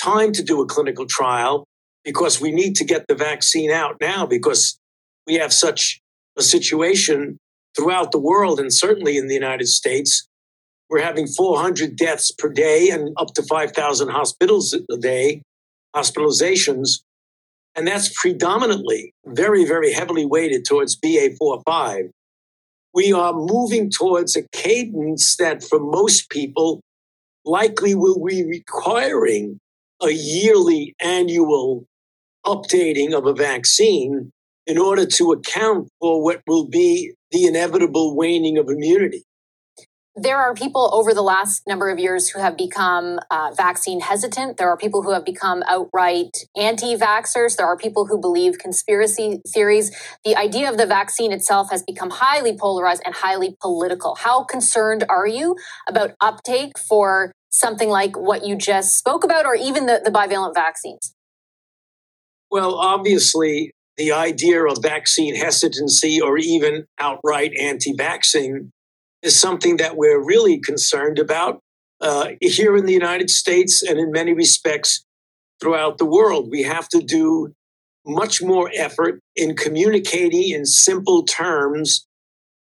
time 0.00 0.32
to 0.32 0.42
do 0.42 0.60
a 0.60 0.66
clinical 0.66 1.06
trial 1.06 1.64
because 2.04 2.40
we 2.40 2.50
need 2.50 2.74
to 2.76 2.84
get 2.84 3.06
the 3.06 3.14
vaccine 3.14 3.70
out 3.70 3.96
now 4.00 4.24
because 4.24 4.78
we 5.26 5.34
have 5.34 5.52
such 5.52 6.00
a 6.38 6.42
situation 6.42 7.36
throughout 7.76 8.12
the 8.12 8.18
world 8.18 8.58
and 8.58 8.72
certainly 8.72 9.18
in 9.18 9.28
the 9.28 9.34
United 9.34 9.66
States. 9.66 10.26
We're 10.88 11.02
having 11.02 11.26
400 11.26 11.96
deaths 11.96 12.32
per 12.32 12.48
day 12.48 12.88
and 12.88 13.14
up 13.18 13.34
to 13.34 13.42
5,000 13.42 14.08
hospitals 14.08 14.72
a 14.72 14.96
day, 14.96 15.42
hospitalizations. 15.94 17.00
And 17.76 17.86
that's 17.86 18.12
predominantly 18.20 19.14
very, 19.26 19.64
very 19.64 19.92
heavily 19.92 20.24
weighted 20.24 20.64
towards 20.64 20.98
BA45. 20.98 22.10
We 22.94 23.12
are 23.12 23.32
moving 23.32 23.90
towards 23.90 24.36
a 24.36 24.42
cadence 24.52 25.36
that 25.36 25.62
for 25.62 25.78
most 25.78 26.30
people 26.30 26.80
likely 27.44 27.94
will 27.94 28.24
be 28.24 28.44
requiring 28.44 29.58
a 30.02 30.10
yearly 30.10 30.94
annual 31.00 31.84
updating 32.44 33.12
of 33.12 33.26
a 33.26 33.34
vaccine 33.34 34.30
in 34.66 34.78
order 34.78 35.06
to 35.06 35.32
account 35.32 35.88
for 36.00 36.22
what 36.22 36.40
will 36.46 36.66
be 36.66 37.12
the 37.30 37.46
inevitable 37.46 38.16
waning 38.16 38.58
of 38.58 38.68
immunity. 38.68 39.24
There 40.20 40.38
are 40.38 40.52
people 40.52 40.90
over 40.92 41.14
the 41.14 41.22
last 41.22 41.62
number 41.68 41.90
of 41.90 42.00
years 42.00 42.28
who 42.28 42.40
have 42.40 42.56
become 42.56 43.20
uh, 43.30 43.52
vaccine 43.56 44.00
hesitant. 44.00 44.56
There 44.56 44.68
are 44.68 44.76
people 44.76 45.02
who 45.02 45.12
have 45.12 45.24
become 45.24 45.62
outright 45.68 46.36
anti 46.56 46.96
vaxxers. 46.96 47.56
There 47.56 47.66
are 47.66 47.76
people 47.76 48.06
who 48.06 48.20
believe 48.20 48.58
conspiracy 48.58 49.40
theories. 49.46 49.96
The 50.24 50.34
idea 50.34 50.68
of 50.68 50.76
the 50.76 50.86
vaccine 50.86 51.30
itself 51.30 51.70
has 51.70 51.84
become 51.84 52.10
highly 52.10 52.58
polarized 52.58 53.02
and 53.06 53.14
highly 53.14 53.56
political. 53.60 54.16
How 54.16 54.42
concerned 54.42 55.04
are 55.08 55.28
you 55.28 55.54
about 55.88 56.14
uptake 56.20 56.76
for 56.76 57.30
something 57.50 57.88
like 57.88 58.18
what 58.18 58.44
you 58.44 58.56
just 58.56 58.98
spoke 58.98 59.22
about, 59.22 59.46
or 59.46 59.54
even 59.54 59.86
the, 59.86 60.00
the 60.04 60.10
bivalent 60.10 60.54
vaccines? 60.54 61.14
Well, 62.50 62.74
obviously, 62.74 63.70
the 63.96 64.10
idea 64.10 64.64
of 64.64 64.78
vaccine 64.82 65.36
hesitancy 65.36 66.20
or 66.20 66.38
even 66.38 66.86
outright 66.98 67.52
anti 67.56 67.92
vaccine 67.96 68.72
is 69.22 69.38
something 69.38 69.76
that 69.78 69.96
we're 69.96 70.24
really 70.24 70.58
concerned 70.58 71.18
about 71.18 71.60
uh, 72.00 72.30
here 72.40 72.76
in 72.76 72.86
the 72.86 72.92
United 72.92 73.30
States 73.30 73.82
and 73.82 73.98
in 73.98 74.12
many 74.12 74.32
respects 74.32 75.04
throughout 75.60 75.98
the 75.98 76.06
world. 76.06 76.48
We 76.50 76.62
have 76.62 76.88
to 76.90 77.00
do 77.00 77.52
much 78.06 78.42
more 78.42 78.70
effort 78.74 79.20
in 79.36 79.56
communicating 79.56 80.50
in 80.50 80.64
simple 80.64 81.24
terms 81.24 82.06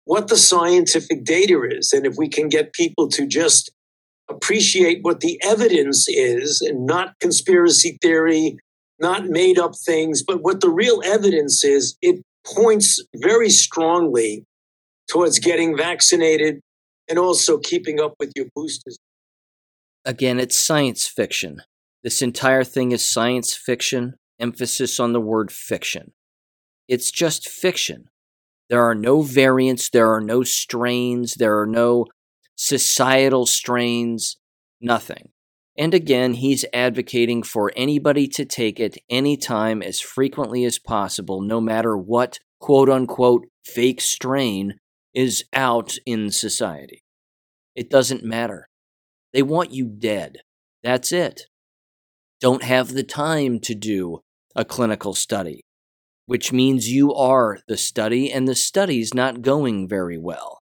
what 0.05 0.28
the 0.28 0.36
scientific 0.36 1.22
data 1.24 1.61
is. 1.70 1.92
And 1.92 2.07
if 2.07 2.14
we 2.16 2.28
can 2.28 2.49
get 2.49 2.72
people 2.72 3.09
to 3.11 3.26
just 3.26 3.70
appreciate 4.30 5.01
what 5.03 5.20
the 5.20 5.38
evidence 5.42 6.09
is 6.09 6.61
and 6.62 6.86
not 6.86 7.14
conspiracy 7.20 7.99
theory, 8.01 8.57
not 8.99 9.26
made 9.26 9.59
up 9.59 9.72
things, 9.76 10.22
but 10.26 10.42
what 10.42 10.61
the 10.61 10.70
real 10.70 11.03
evidence 11.05 11.62
is, 11.62 11.96
it 12.01 12.22
points 12.44 13.03
very 13.16 13.51
strongly 13.51 14.44
towards 15.09 15.38
getting 15.38 15.76
vaccinated 15.76 16.61
and 17.09 17.18
also 17.18 17.59
keeping 17.59 18.00
up 18.00 18.14
with 18.20 18.32
your 18.36 18.46
boosters. 18.54 18.98
Again, 20.04 20.38
it's 20.38 20.59
science 20.59 21.06
fiction. 21.06 21.62
This 22.04 22.22
entire 22.22 22.64
thing 22.64 22.92
is 22.92 23.09
science 23.09 23.54
fiction, 23.54 24.14
emphasis 24.38 25.00
on 25.00 25.12
the 25.12 25.20
word 25.20 25.50
fiction. 25.50 26.12
It's 26.86 27.11
just 27.11 27.48
fiction. 27.48 28.09
There 28.68 28.82
are 28.82 28.94
no 28.94 29.22
variants, 29.22 29.90
there 29.90 30.12
are 30.12 30.20
no 30.20 30.42
strains, 30.42 31.34
there 31.34 31.59
are 31.59 31.66
no 31.66 32.06
societal 32.56 33.46
strains, 33.46 34.36
nothing. 34.80 35.30
And 35.76 35.94
again, 35.94 36.34
he's 36.34 36.64
advocating 36.72 37.42
for 37.42 37.72
anybody 37.76 38.26
to 38.28 38.44
take 38.44 38.80
it 38.80 38.98
anytime 39.09 39.80
as 39.80 40.00
frequently 40.00 40.64
as 40.64 40.78
possible, 40.78 41.40
no 41.40 41.61
matter 41.61 41.96
what 41.96 42.40
quote 42.61 42.90
unquote 42.90 43.46
fake 43.64 44.00
strain 44.00 44.74
is 45.18 45.42
out 45.52 45.98
in 46.06 46.30
society. 46.30 47.02
It 47.74 47.90
doesn't 47.90 48.22
matter. 48.22 48.68
They 49.32 49.42
want 49.42 49.72
you 49.72 49.88
dead. 49.88 50.36
That's 50.84 51.10
it. 51.10 51.46
Don't 52.40 52.62
have 52.62 52.92
the 52.92 53.02
time 53.02 53.58
to 53.62 53.74
do 53.74 54.20
a 54.54 54.64
clinical 54.64 55.14
study, 55.14 55.64
which 56.26 56.52
means 56.52 56.92
you 56.92 57.12
are 57.12 57.58
the 57.66 57.76
study 57.76 58.30
and 58.30 58.46
the 58.46 58.54
study's 58.54 59.12
not 59.12 59.42
going 59.42 59.88
very 59.88 60.16
well. 60.16 60.60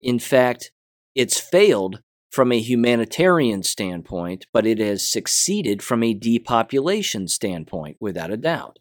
In 0.00 0.18
fact, 0.18 0.72
it's 1.14 1.38
failed 1.38 2.00
from 2.30 2.52
a 2.52 2.58
humanitarian 2.58 3.62
standpoint, 3.62 4.46
but 4.50 4.66
it 4.66 4.78
has 4.78 5.06
succeeded 5.06 5.82
from 5.82 6.02
a 6.02 6.14
depopulation 6.14 7.28
standpoint, 7.28 7.98
without 8.00 8.30
a 8.30 8.38
doubt. 8.38 8.78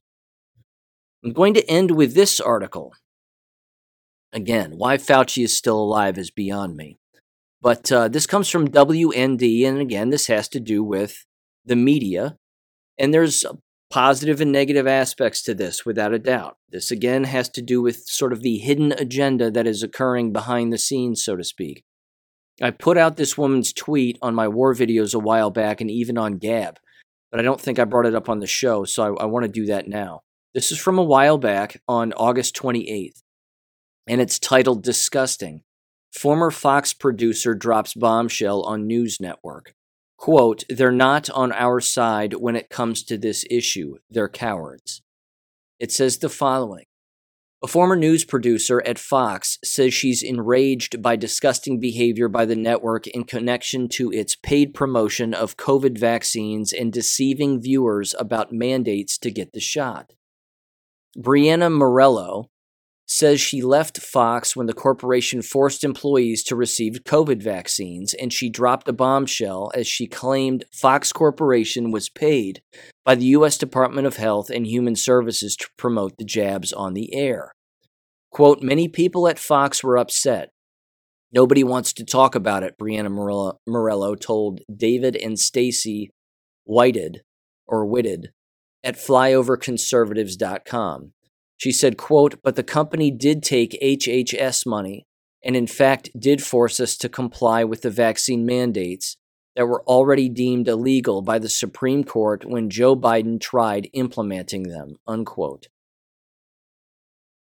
I'm 1.25 1.33
going 1.33 1.55
to 1.55 1.69
end 1.69 1.91
with 1.91 2.13
this 2.13 2.39
article. 2.39 2.93
Again, 4.31 4.73
why 4.77 4.97
Fauci 4.97 5.43
is 5.43 5.57
still 5.57 5.79
alive 5.79 6.17
is 6.17 6.31
beyond 6.31 6.77
me. 6.77 6.99
But 7.61 7.91
uh, 7.91 8.07
this 8.07 8.27
comes 8.27 8.49
from 8.49 8.69
WND, 8.69 9.65
and 9.65 9.79
again, 9.79 10.09
this 10.09 10.27
has 10.27 10.47
to 10.49 10.59
do 10.59 10.83
with 10.83 11.25
the 11.65 11.75
media. 11.75 12.37
And 12.97 13.13
there's 13.13 13.45
positive 13.89 14.39
and 14.39 14.51
negative 14.51 14.87
aspects 14.87 15.41
to 15.43 15.53
this, 15.53 15.85
without 15.85 16.13
a 16.13 16.19
doubt. 16.19 16.57
This 16.69 16.91
again 16.91 17.23
has 17.25 17.49
to 17.49 17.61
do 17.61 17.81
with 17.81 18.07
sort 18.07 18.31
of 18.31 18.41
the 18.41 18.57
hidden 18.57 18.91
agenda 18.93 19.49
that 19.51 19.67
is 19.67 19.83
occurring 19.83 20.31
behind 20.31 20.71
the 20.71 20.77
scenes, 20.77 21.23
so 21.23 21.35
to 21.35 21.43
speak. 21.43 21.83
I 22.61 22.71
put 22.71 22.97
out 22.97 23.17
this 23.17 23.37
woman's 23.37 23.73
tweet 23.73 24.17
on 24.21 24.35
my 24.35 24.47
war 24.47 24.73
videos 24.73 25.15
a 25.15 25.19
while 25.19 25.49
back 25.49 25.81
and 25.81 25.89
even 25.89 26.17
on 26.17 26.37
Gab, 26.37 26.77
but 27.31 27.39
I 27.39 27.43
don't 27.43 27.59
think 27.59 27.79
I 27.79 27.85
brought 27.85 28.05
it 28.05 28.15
up 28.15 28.29
on 28.29 28.39
the 28.39 28.47
show, 28.47 28.83
so 28.83 29.15
I, 29.15 29.23
I 29.23 29.25
want 29.25 29.45
to 29.45 29.51
do 29.51 29.65
that 29.67 29.87
now. 29.87 30.21
This 30.53 30.71
is 30.71 30.79
from 30.79 30.97
a 30.97 31.03
while 31.03 31.37
back 31.37 31.81
on 31.87 32.11
August 32.13 32.55
28th, 32.55 33.21
and 34.09 34.19
it's 34.19 34.39
titled 34.39 34.83
Disgusting. 34.83 35.61
Former 36.11 36.49
Fox 36.49 36.93
producer 36.93 37.53
drops 37.53 37.93
bombshell 37.93 38.63
on 38.63 38.87
News 38.87 39.21
Network. 39.21 39.75
Quote, 40.17 40.63
they're 40.67 40.91
not 40.91 41.29
on 41.29 41.53
our 41.53 41.79
side 41.79 42.33
when 42.33 42.55
it 42.55 42.69
comes 42.69 43.03
to 43.03 43.17
this 43.17 43.45
issue. 43.49 43.97
They're 44.09 44.27
cowards. 44.27 45.03
It 45.79 45.91
says 45.91 46.17
the 46.17 46.27
following 46.27 46.85
a 47.61 47.67
former 47.67 47.97
news 47.97 48.23
producer 48.23 48.81
at 48.85 48.97
Fox 48.97 49.59
says 49.65 49.93
she's 49.93 50.23
enraged 50.23 51.01
by 51.01 51.17
disgusting 51.17 51.77
behavior 51.77 52.29
by 52.29 52.45
the 52.45 52.55
network 52.55 53.05
in 53.07 53.25
connection 53.25 53.89
to 53.89 54.13
its 54.13 54.33
paid 54.33 54.73
promotion 54.73 55.33
of 55.33 55.57
COVID 55.57 55.97
vaccines 55.97 56.71
and 56.71 56.93
deceiving 56.93 57.61
viewers 57.61 58.15
about 58.17 58.53
mandates 58.53 59.17
to 59.17 59.29
get 59.29 59.51
the 59.51 59.59
shot. 59.59 60.13
Brianna 61.17 61.69
Morello 61.69 62.49
says 63.09 63.41
she 63.41 63.61
left 63.63 63.97
Fox 63.97 64.55
when 64.55 64.67
the 64.67 64.73
corporation 64.73 65.41
forced 65.41 65.83
employees 65.83 66.43
to 66.43 66.55
receive 66.55 67.01
COVID 67.05 67.41
vaccines, 67.41 68.13
and 68.13 68.31
she 68.31 68.51
dropped 68.51 68.87
a 68.87 68.93
bombshell 68.93 69.71
as 69.73 69.87
she 69.87 70.05
claimed 70.05 70.65
Fox 70.71 71.11
Corporation 71.11 71.89
was 71.89 72.07
paid 72.07 72.61
by 73.03 73.15
the 73.15 73.25
U.S. 73.25 73.57
Department 73.57 74.05
of 74.05 74.17
Health 74.17 74.51
and 74.51 74.67
Human 74.67 74.95
Services 74.95 75.55
to 75.55 75.67
promote 75.75 76.17
the 76.17 76.23
jabs 76.23 76.71
on 76.71 76.93
the 76.93 77.15
air. 77.15 77.55
Quote, 78.31 78.61
many 78.61 78.87
people 78.87 79.27
at 79.27 79.39
Fox 79.39 79.83
were 79.83 79.97
upset. 79.97 80.51
Nobody 81.31 81.63
wants 81.63 81.93
to 81.93 82.05
talk 82.05 82.35
about 82.35 82.61
it, 82.61 82.75
Brianna 82.79 83.55
Morello, 83.67 84.15
told 84.15 84.61
David 84.71 85.15
and 85.15 85.39
Stacy 85.39 86.11
Whited 86.63 87.23
or 87.65 87.87
Witted 87.87 88.29
at 88.83 88.97
flyoverconservatives.com. 88.97 91.13
She 91.59 91.73
said, 91.73 91.97
quote, 91.97 92.41
but 92.41 92.55
the 92.55 92.63
company 92.63 93.11
did 93.11 93.43
take 93.43 93.77
HHS 93.83 94.65
money 94.65 95.05
and 95.43 95.57
in 95.57 95.67
fact 95.67 96.09
did 96.17 96.41
force 96.41 96.79
us 96.79 96.95
to 96.97 97.09
comply 97.09 97.65
with 97.65 97.81
the 97.81 97.91
vaccine 97.91 98.45
mandates 98.45 99.17
that 99.57 99.65
were 99.65 99.83
already 99.83 100.29
deemed 100.29 100.69
illegal 100.69 101.21
by 101.21 101.37
the 101.37 101.49
Supreme 101.49 102.05
Court 102.05 102.45
when 102.45 102.69
Joe 102.69 102.95
Biden 102.95 103.41
tried 103.41 103.89
implementing 103.91 104.63
them, 104.63 104.95
unquote. 105.05 105.67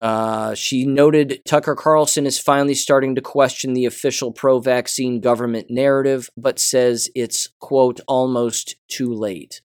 Uh, 0.02 0.56
she 0.56 0.86
noted 0.86 1.42
Tucker 1.46 1.76
Carlson 1.76 2.26
is 2.26 2.40
finally 2.40 2.74
starting 2.74 3.14
to 3.14 3.22
question 3.22 3.74
the 3.74 3.86
official 3.86 4.32
pro 4.32 4.60
vaccine 4.60 5.20
government 5.20 5.68
narrative, 5.70 6.32
but 6.36 6.58
says 6.58 7.12
it's, 7.14 7.50
quote, 7.60 8.00
almost 8.08 8.76
too 8.88 9.14
late. 9.14 9.62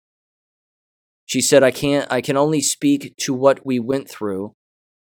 She 1.28 1.42
said, 1.42 1.62
I 1.62 1.70
can't, 1.70 2.10
I 2.10 2.22
can 2.22 2.38
only 2.38 2.62
speak 2.62 3.14
to 3.18 3.34
what 3.34 3.64
we 3.64 3.78
went 3.78 4.08
through, 4.08 4.54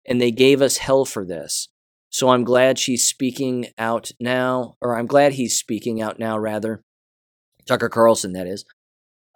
and 0.06 0.18
they 0.18 0.30
gave 0.30 0.62
us 0.62 0.78
hell 0.78 1.04
for 1.04 1.22
this. 1.22 1.68
So 2.09 2.30
I'm 2.30 2.44
glad 2.44 2.78
she's 2.78 3.06
speaking 3.06 3.66
out 3.76 4.11
now, 4.18 4.76
or 4.80 4.96
I'm 4.96 5.04
glad 5.04 5.34
he's 5.34 5.59
speaking 5.59 6.00
out 6.00 6.18
now, 6.18 6.38
rather. 6.38 6.80
Tucker 7.66 7.90
Carlson, 7.90 8.32
that 8.32 8.46
is. 8.46 8.64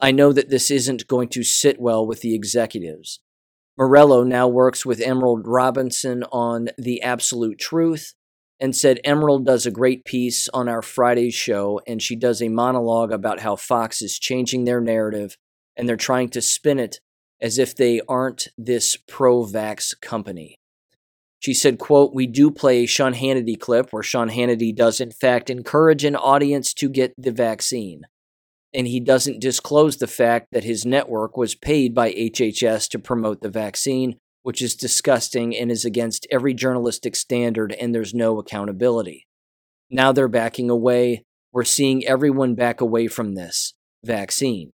I 0.01 0.12
know 0.12 0.33
that 0.33 0.49
this 0.49 0.70
isn't 0.70 1.07
going 1.07 1.29
to 1.29 1.45
sit 1.45 1.79
well 1.79 2.07
with 2.07 2.23
the 2.23 2.35
executives. 2.35 3.20
Morello 3.77 4.25
now 4.25 4.49
works 4.49 4.87
with 4.87 5.03
Emerald 5.03 5.47
Robinson 5.47 6.25
on 6.33 6.70
The 6.79 7.03
Absolute 7.03 7.59
Truth 7.59 8.14
and 8.59 8.75
said 8.75 8.99
Emerald 9.05 9.45
does 9.45 9.66
a 9.66 9.70
great 9.70 10.07
piece 10.07 10.49
on 10.55 10.70
our 10.70 10.81
Friday 10.81 11.31
show, 11.31 11.83
and 11.87 12.01
she 12.01 12.16
does 12.16 12.41
a 12.41 12.49
monologue 12.49 13.12
about 13.12 13.41
how 13.41 13.57
Fox 13.57 14.01
is 14.01 14.18
changing 14.18 14.64
their 14.64 14.81
narrative 14.81 15.37
and 15.77 15.89
they're 15.89 15.97
trying 15.97 16.29
to 16.31 16.43
spin 16.43 16.79
it 16.79 17.01
as 17.41 17.59
if 17.59 17.75
they 17.75 18.01
aren't 18.09 18.49
this 18.57 18.97
pro 18.97 19.45
vax 19.45 19.99
company. 20.01 20.57
She 21.41 21.55
said, 21.55 21.81
quote, 21.81 22.14
We 22.14 22.29
do 22.29 22.53
play 22.53 22.85
a 22.85 22.87
Sean 22.87 23.14
Hannity 23.14 23.59
clip 23.59 23.89
where 23.91 24.03
Sean 24.05 24.31
Hannity 24.31 24.75
does, 24.75 25.01
in 25.01 25.11
fact, 25.11 25.51
encourage 25.51 26.05
an 26.05 26.14
audience 26.14 26.73
to 26.75 26.89
get 26.89 27.12
the 27.18 27.33
vaccine. 27.33 28.03
And 28.73 28.87
he 28.87 29.01
doesn't 29.01 29.41
disclose 29.41 29.97
the 29.97 30.07
fact 30.07 30.47
that 30.53 30.64
his 30.64 30.87
network 30.87 31.37
was 31.37 31.57
paid 31.57 31.95
by 31.95 32.12
HHS 32.12 32.89
to 32.91 32.99
promote 33.01 33.43
the 33.43 33.51
vaccine, 33.51 34.16
which 34.45 34.62
is 34.62 34.77
disgusting 34.77 35.57
and 35.57 35.70
is 35.70 35.85
against 35.85 36.29
every 36.31 36.55
journalistic 36.55 37.16
standard, 37.16 37.73
and 37.73 37.93
there's 37.93 38.14
no 38.14 38.39
accountability. 38.39 39.27
Now 39.91 40.12
they're 40.12 40.29
backing 40.29 40.70
away. 40.70 41.25
We're 41.53 41.64
seeing 41.64 42.07
everyone 42.07 42.55
back 42.55 42.81
away 42.81 43.09
from 43.09 43.35
this 43.35 43.75
vaccine, 44.05 44.70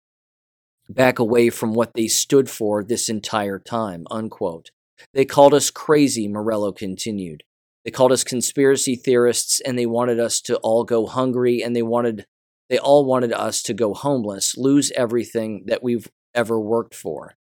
back 0.89 1.19
away 1.19 1.49
from 1.49 1.73
what 1.73 1.93
they 1.93 2.07
stood 2.07 2.49
for 2.49 2.83
this 2.83 3.07
entire 3.09 3.59
time, 3.59 4.05
unquote. 4.09 4.71
They 5.13 5.25
called 5.25 5.53
us 5.53 5.69
crazy, 5.69 6.27
Morello 6.27 6.71
continued. 6.71 7.43
They 7.85 7.91
called 7.91 8.11
us 8.11 8.23
conspiracy 8.23 8.95
theorists 8.95 9.61
and 9.61 9.77
they 9.77 9.85
wanted 9.85 10.19
us 10.19 10.41
to 10.41 10.57
all 10.57 10.83
go 10.83 11.05
hungry 11.05 11.61
and 11.63 11.75
they 11.75 11.81
wanted 11.81 12.25
they 12.69 12.77
all 12.77 13.03
wanted 13.03 13.33
us 13.33 13.63
to 13.63 13.73
go 13.73 13.95
homeless, 13.95 14.55
lose 14.55 14.91
everything 14.91 15.63
that 15.65 15.81
we've 15.81 16.07
ever 16.35 16.59
worked 16.59 16.93
for. 16.93 17.35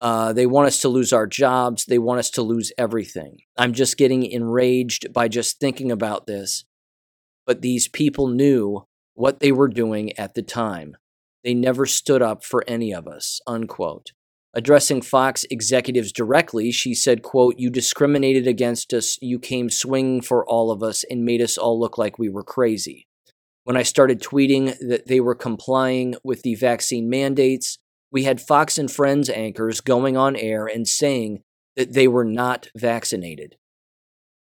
Uh, 0.00 0.32
they 0.32 0.46
want 0.46 0.68
us 0.68 0.80
to 0.82 0.88
lose 0.88 1.12
our 1.12 1.26
jobs. 1.26 1.84
They 1.84 1.98
want 1.98 2.20
us 2.20 2.30
to 2.30 2.42
lose 2.42 2.70
everything. 2.78 3.38
I'm 3.56 3.72
just 3.72 3.96
getting 3.96 4.24
enraged 4.24 5.12
by 5.12 5.26
just 5.26 5.58
thinking 5.58 5.90
about 5.90 6.28
this. 6.28 6.64
But 7.44 7.60
these 7.60 7.88
people 7.88 8.28
knew 8.28 8.86
what 9.14 9.40
they 9.40 9.50
were 9.50 9.66
doing 9.66 10.16
at 10.16 10.34
the 10.34 10.42
time. 10.42 10.96
They 11.44 11.54
never 11.54 11.86
stood 11.86 12.22
up 12.22 12.44
for 12.44 12.64
any 12.66 12.92
of 12.92 13.06
us. 13.06 13.40
Unquote. 13.46 14.12
Addressing 14.54 15.02
Fox 15.02 15.44
executives 15.50 16.10
directly, 16.10 16.72
she 16.72 16.94
said, 16.94 17.22
quote, 17.22 17.54
You 17.58 17.70
discriminated 17.70 18.46
against 18.46 18.92
us. 18.92 19.18
You 19.20 19.38
came 19.38 19.70
swinging 19.70 20.22
for 20.22 20.44
all 20.46 20.70
of 20.70 20.82
us 20.82 21.04
and 21.08 21.24
made 21.24 21.42
us 21.42 21.58
all 21.58 21.78
look 21.78 21.98
like 21.98 22.18
we 22.18 22.28
were 22.28 22.42
crazy. 22.42 23.06
When 23.64 23.76
I 23.76 23.82
started 23.82 24.22
tweeting 24.22 24.76
that 24.88 25.06
they 25.06 25.20
were 25.20 25.34
complying 25.34 26.14
with 26.24 26.42
the 26.42 26.54
vaccine 26.54 27.10
mandates, 27.10 27.78
we 28.10 28.24
had 28.24 28.40
Fox 28.40 28.78
and 28.78 28.90
Friends 28.90 29.28
anchors 29.28 29.82
going 29.82 30.16
on 30.16 30.34
air 30.34 30.66
and 30.66 30.88
saying 30.88 31.42
that 31.76 31.92
they 31.92 32.08
were 32.08 32.24
not 32.24 32.68
vaccinated 32.74 33.56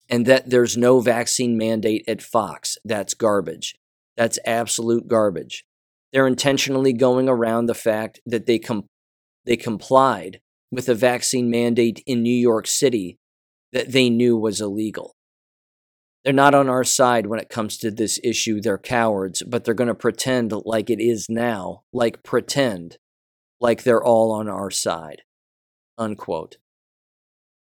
and 0.10 0.26
that 0.26 0.50
there's 0.50 0.78
no 0.78 1.00
vaccine 1.00 1.58
mandate 1.58 2.04
at 2.08 2.22
Fox. 2.22 2.78
That's 2.84 3.14
garbage. 3.14 3.76
That's 4.18 4.40
absolute 4.46 5.08
garbage. 5.08 5.66
They're 6.12 6.28
intentionally 6.28 6.94
going 6.94 7.30
around 7.30 7.66
the 7.66 7.76
fact 7.76 8.20
that 8.26 8.46
they 8.46 8.60
com- 8.60 8.88
they 9.46 9.58
complied 9.58 10.40
with 10.72 10.90
a 10.90 10.96
vaccine 10.96 11.50
mandate 11.50 12.04
in 12.06 12.22
New 12.22 12.36
York 12.36 12.68
City 12.68 13.18
that 13.72 13.92
they 13.92 14.10
knew 14.10 14.38
was 14.38 14.62
illegal. 14.62 15.16
They're 16.24 16.34
not 16.34 16.54
on 16.54 16.70
our 16.70 16.84
side 16.84 17.28
when 17.28 17.40
it 17.40 17.50
comes 17.50 17.78
to 17.78 17.92
this 17.92 18.20
issue. 18.24 18.60
They're 18.60 18.78
cowards, 18.78 19.42
but 19.48 19.64
they're 19.64 19.74
going 19.74 19.88
to 19.88 19.96
pretend 19.96 20.52
like 20.66 20.90
it 20.90 21.00
is 21.00 21.28
now, 21.30 21.84
like 21.94 22.24
pretend 22.24 22.98
like 23.62 23.84
they're 23.84 24.04
all 24.04 24.32
on 24.32 24.50
our 24.50 24.70
side. 24.70 25.22
Unquote. 25.98 26.58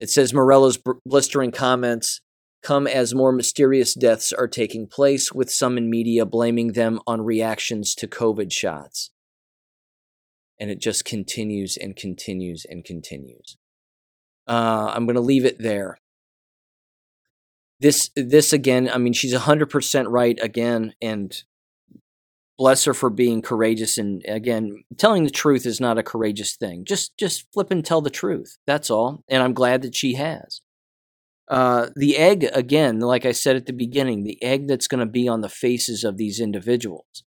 It 0.00 0.08
says 0.08 0.32
Morello's 0.32 0.78
blistering 1.04 1.50
comments 1.50 2.22
come 2.62 2.86
as 2.86 3.14
more 3.14 3.32
mysterious 3.32 3.94
deaths 3.94 4.32
are 4.32 4.48
taking 4.48 4.86
place, 4.86 5.32
with 5.32 5.50
some 5.50 5.78
in 5.78 5.88
media 5.90 6.26
blaming 6.26 6.72
them 6.72 7.00
on 7.06 7.22
reactions 7.22 7.94
to 7.96 8.06
COVID 8.06 8.52
shots 8.52 9.10
and 10.60 10.70
it 10.70 10.78
just 10.78 11.04
continues 11.04 11.76
and 11.78 11.96
continues 11.96 12.66
and 12.68 12.84
continues. 12.84 13.56
Uh, 14.46 14.92
I'm 14.94 15.06
going 15.06 15.14
to 15.14 15.22
leave 15.22 15.46
it 15.46 15.58
there. 15.58 15.98
This, 17.80 18.10
this 18.14 18.52
again, 18.52 18.90
I 18.92 18.98
mean, 18.98 19.14
she's 19.14 19.34
100% 19.34 20.04
right 20.08 20.38
again, 20.42 20.92
and 21.00 21.42
bless 22.58 22.84
her 22.84 22.92
for 22.92 23.08
being 23.08 23.40
courageous. 23.40 23.96
And 23.96 24.22
again, 24.28 24.84
telling 24.98 25.24
the 25.24 25.30
truth 25.30 25.64
is 25.64 25.80
not 25.80 25.96
a 25.96 26.02
courageous 26.02 26.56
thing. 26.56 26.84
Just, 26.84 27.16
just 27.16 27.50
flip 27.54 27.70
and 27.70 27.82
tell 27.82 28.02
the 28.02 28.10
truth. 28.10 28.58
That's 28.66 28.90
all. 28.90 29.24
And 29.28 29.42
I'm 29.42 29.54
glad 29.54 29.80
that 29.80 29.96
she 29.96 30.14
has. 30.14 30.60
Uh, 31.50 31.88
the 31.96 32.16
egg, 32.16 32.48
again, 32.54 33.00
like 33.00 33.26
I 33.26 33.32
said 33.32 33.56
at 33.56 33.66
the 33.66 33.72
beginning, 33.72 34.22
the 34.22 34.42
egg 34.42 34.68
that's 34.68 34.88
going 34.88 35.00
to 35.00 35.10
be 35.10 35.28
on 35.28 35.42
the 35.42 35.48
faces 35.48 36.04
of 36.04 36.16
these 36.16 36.40
individuals 36.40 37.24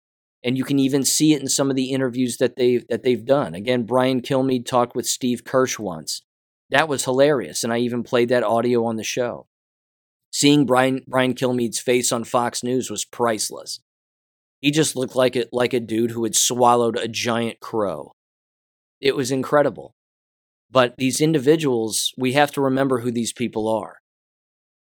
and 0.43 0.57
you 0.57 0.63
can 0.63 0.79
even 0.79 1.03
see 1.03 1.33
it 1.33 1.41
in 1.41 1.47
some 1.47 1.69
of 1.69 1.75
the 1.75 1.91
interviews 1.91 2.37
that 2.37 2.55
they 2.55 2.77
that 2.89 3.03
they've 3.03 3.25
done. 3.25 3.53
Again, 3.53 3.83
Brian 3.83 4.21
Kilmeade 4.21 4.65
talked 4.65 4.95
with 4.95 5.05
Steve 5.05 5.43
Kirsch 5.43 5.79
once. 5.79 6.21
That 6.69 6.87
was 6.87 7.05
hilarious, 7.05 7.63
and 7.63 7.73
I 7.73 7.79
even 7.79 8.03
played 8.03 8.29
that 8.29 8.43
audio 8.43 8.85
on 8.85 8.97
the 8.97 9.03
show. 9.03 9.47
Seeing 10.31 10.65
Brian 10.65 11.01
Brian 11.07 11.33
Kilmeade's 11.33 11.79
face 11.79 12.11
on 12.11 12.23
Fox 12.23 12.63
News 12.63 12.89
was 12.89 13.05
priceless. 13.05 13.79
He 14.61 14.71
just 14.71 14.95
looked 14.95 15.15
like 15.15 15.35
it 15.35 15.49
like 15.51 15.73
a 15.73 15.79
dude 15.79 16.11
who 16.11 16.23
had 16.23 16.35
swallowed 16.35 16.97
a 16.97 17.07
giant 17.07 17.59
crow. 17.59 18.11
It 19.01 19.15
was 19.15 19.31
incredible. 19.31 19.93
But 20.69 20.95
these 20.97 21.21
individuals, 21.21 22.13
we 22.17 22.33
have 22.33 22.51
to 22.51 22.61
remember 22.61 22.99
who 22.99 23.11
these 23.11 23.31
people 23.31 23.69
are. 23.69 23.97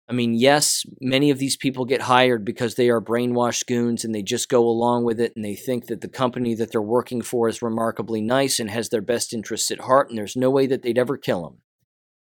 I 0.09 0.13
mean, 0.13 0.35
yes, 0.35 0.85
many 1.01 1.31
of 1.31 1.39
these 1.39 1.57
people 1.57 1.87
get 1.87 2.03
hired 2.03 2.45
because 2.45 2.75
they 2.75 2.91
are 2.91 3.01
brainwashed 3.01 3.67
goons 3.67 4.05
and 4.05 4.15
they 4.15 4.23
just 4.23 4.51
go 4.51 4.67
along 4.69 5.05
with 5.05 5.19
it 5.19 5.33
and 5.35 5.43
they 5.45 5.55
think 5.55 5.87
that 5.87 6.03
the 6.03 6.09
company 6.09 6.55
that 6.57 6.73
they're 6.73 6.83
working 6.83 7.23
for 7.23 7.49
is 7.49 7.63
remarkably 7.63 8.21
nice 8.21 8.61
and 8.61 8.71
has 8.71 8.91
their 8.91 9.01
best 9.01 9.33
interests 9.33 9.71
at 9.71 9.81
heart, 9.81 10.11
and 10.11 10.19
there's 10.19 10.37
no 10.37 10.51
way 10.51 10.67
that 10.67 10.83
they'd 10.83 10.99
ever 10.99 11.17
kill 11.17 11.43
them. 11.43 11.59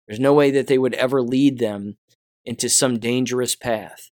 There's 0.07 0.19
no 0.19 0.33
way 0.33 0.49
that 0.51 0.67
they 0.67 0.77
would 0.77 0.93
ever 0.93 1.21
lead 1.21 1.59
them 1.59 1.97
into 2.45 2.69
some 2.69 2.99
dangerous 2.99 3.55
path. 3.55 4.09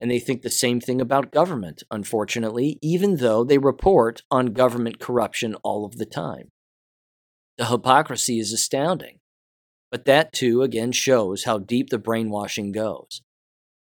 And 0.00 0.10
they 0.10 0.18
think 0.18 0.42
the 0.42 0.50
same 0.50 0.80
thing 0.80 1.00
about 1.00 1.30
government, 1.30 1.82
unfortunately, 1.90 2.78
even 2.82 3.16
though 3.16 3.44
they 3.44 3.58
report 3.58 4.22
on 4.30 4.46
government 4.46 4.98
corruption 4.98 5.54
all 5.62 5.84
of 5.84 5.96
the 5.96 6.06
time. 6.06 6.50
The 7.56 7.66
hypocrisy 7.66 8.38
is 8.38 8.52
astounding. 8.52 9.20
But 9.92 10.06
that 10.06 10.32
too, 10.32 10.62
again, 10.62 10.90
shows 10.90 11.44
how 11.44 11.58
deep 11.58 11.90
the 11.90 11.98
brainwashing 11.98 12.72
goes. 12.72 13.20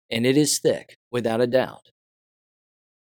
And 0.09 0.25
it 0.25 0.35
is 0.35 0.57
thick, 0.57 0.97
without 1.11 1.39
a 1.39 1.47
doubt. 1.47 1.91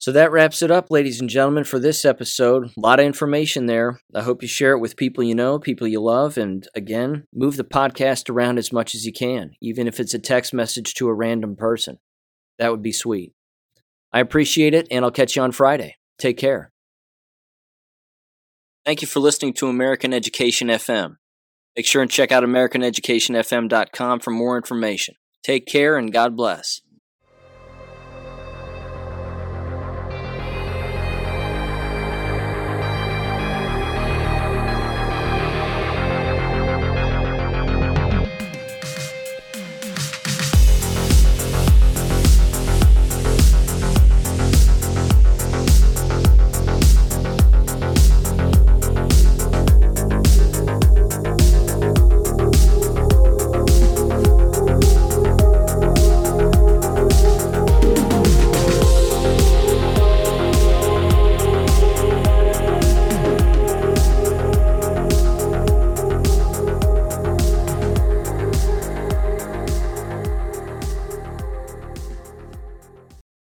So 0.00 0.10
that 0.12 0.32
wraps 0.32 0.62
it 0.62 0.70
up, 0.70 0.90
ladies 0.90 1.20
and 1.20 1.28
gentlemen, 1.28 1.64
for 1.64 1.78
this 1.78 2.06
episode. 2.06 2.70
A 2.76 2.80
lot 2.80 2.98
of 2.98 3.04
information 3.04 3.66
there. 3.66 4.00
I 4.14 4.22
hope 4.22 4.40
you 4.40 4.48
share 4.48 4.72
it 4.72 4.78
with 4.78 4.96
people 4.96 5.22
you 5.22 5.34
know, 5.34 5.58
people 5.58 5.86
you 5.86 6.00
love, 6.00 6.38
and 6.38 6.66
again, 6.74 7.24
move 7.34 7.58
the 7.58 7.64
podcast 7.64 8.30
around 8.30 8.58
as 8.58 8.72
much 8.72 8.94
as 8.94 9.04
you 9.04 9.12
can, 9.12 9.50
even 9.60 9.86
if 9.86 10.00
it's 10.00 10.14
a 10.14 10.18
text 10.18 10.54
message 10.54 10.94
to 10.94 11.08
a 11.08 11.14
random 11.14 11.56
person. 11.56 11.98
That 12.58 12.70
would 12.70 12.82
be 12.82 12.92
sweet. 12.92 13.34
I 14.12 14.20
appreciate 14.20 14.72
it, 14.72 14.88
and 14.90 15.04
I'll 15.04 15.10
catch 15.10 15.36
you 15.36 15.42
on 15.42 15.52
Friday. 15.52 15.96
Take 16.18 16.38
care. 16.38 16.72
Thank 18.86 19.02
you 19.02 19.08
for 19.08 19.20
listening 19.20 19.52
to 19.54 19.68
American 19.68 20.14
Education 20.14 20.68
FM. 20.68 21.17
Make 21.78 21.86
sure 21.86 22.02
and 22.02 22.10
check 22.10 22.32
out 22.32 22.42
AmericanEducationFM.com 22.42 24.18
for 24.18 24.30
more 24.32 24.56
information. 24.56 25.14
Take 25.44 25.64
care 25.64 25.96
and 25.96 26.12
God 26.12 26.36
bless. 26.36 26.80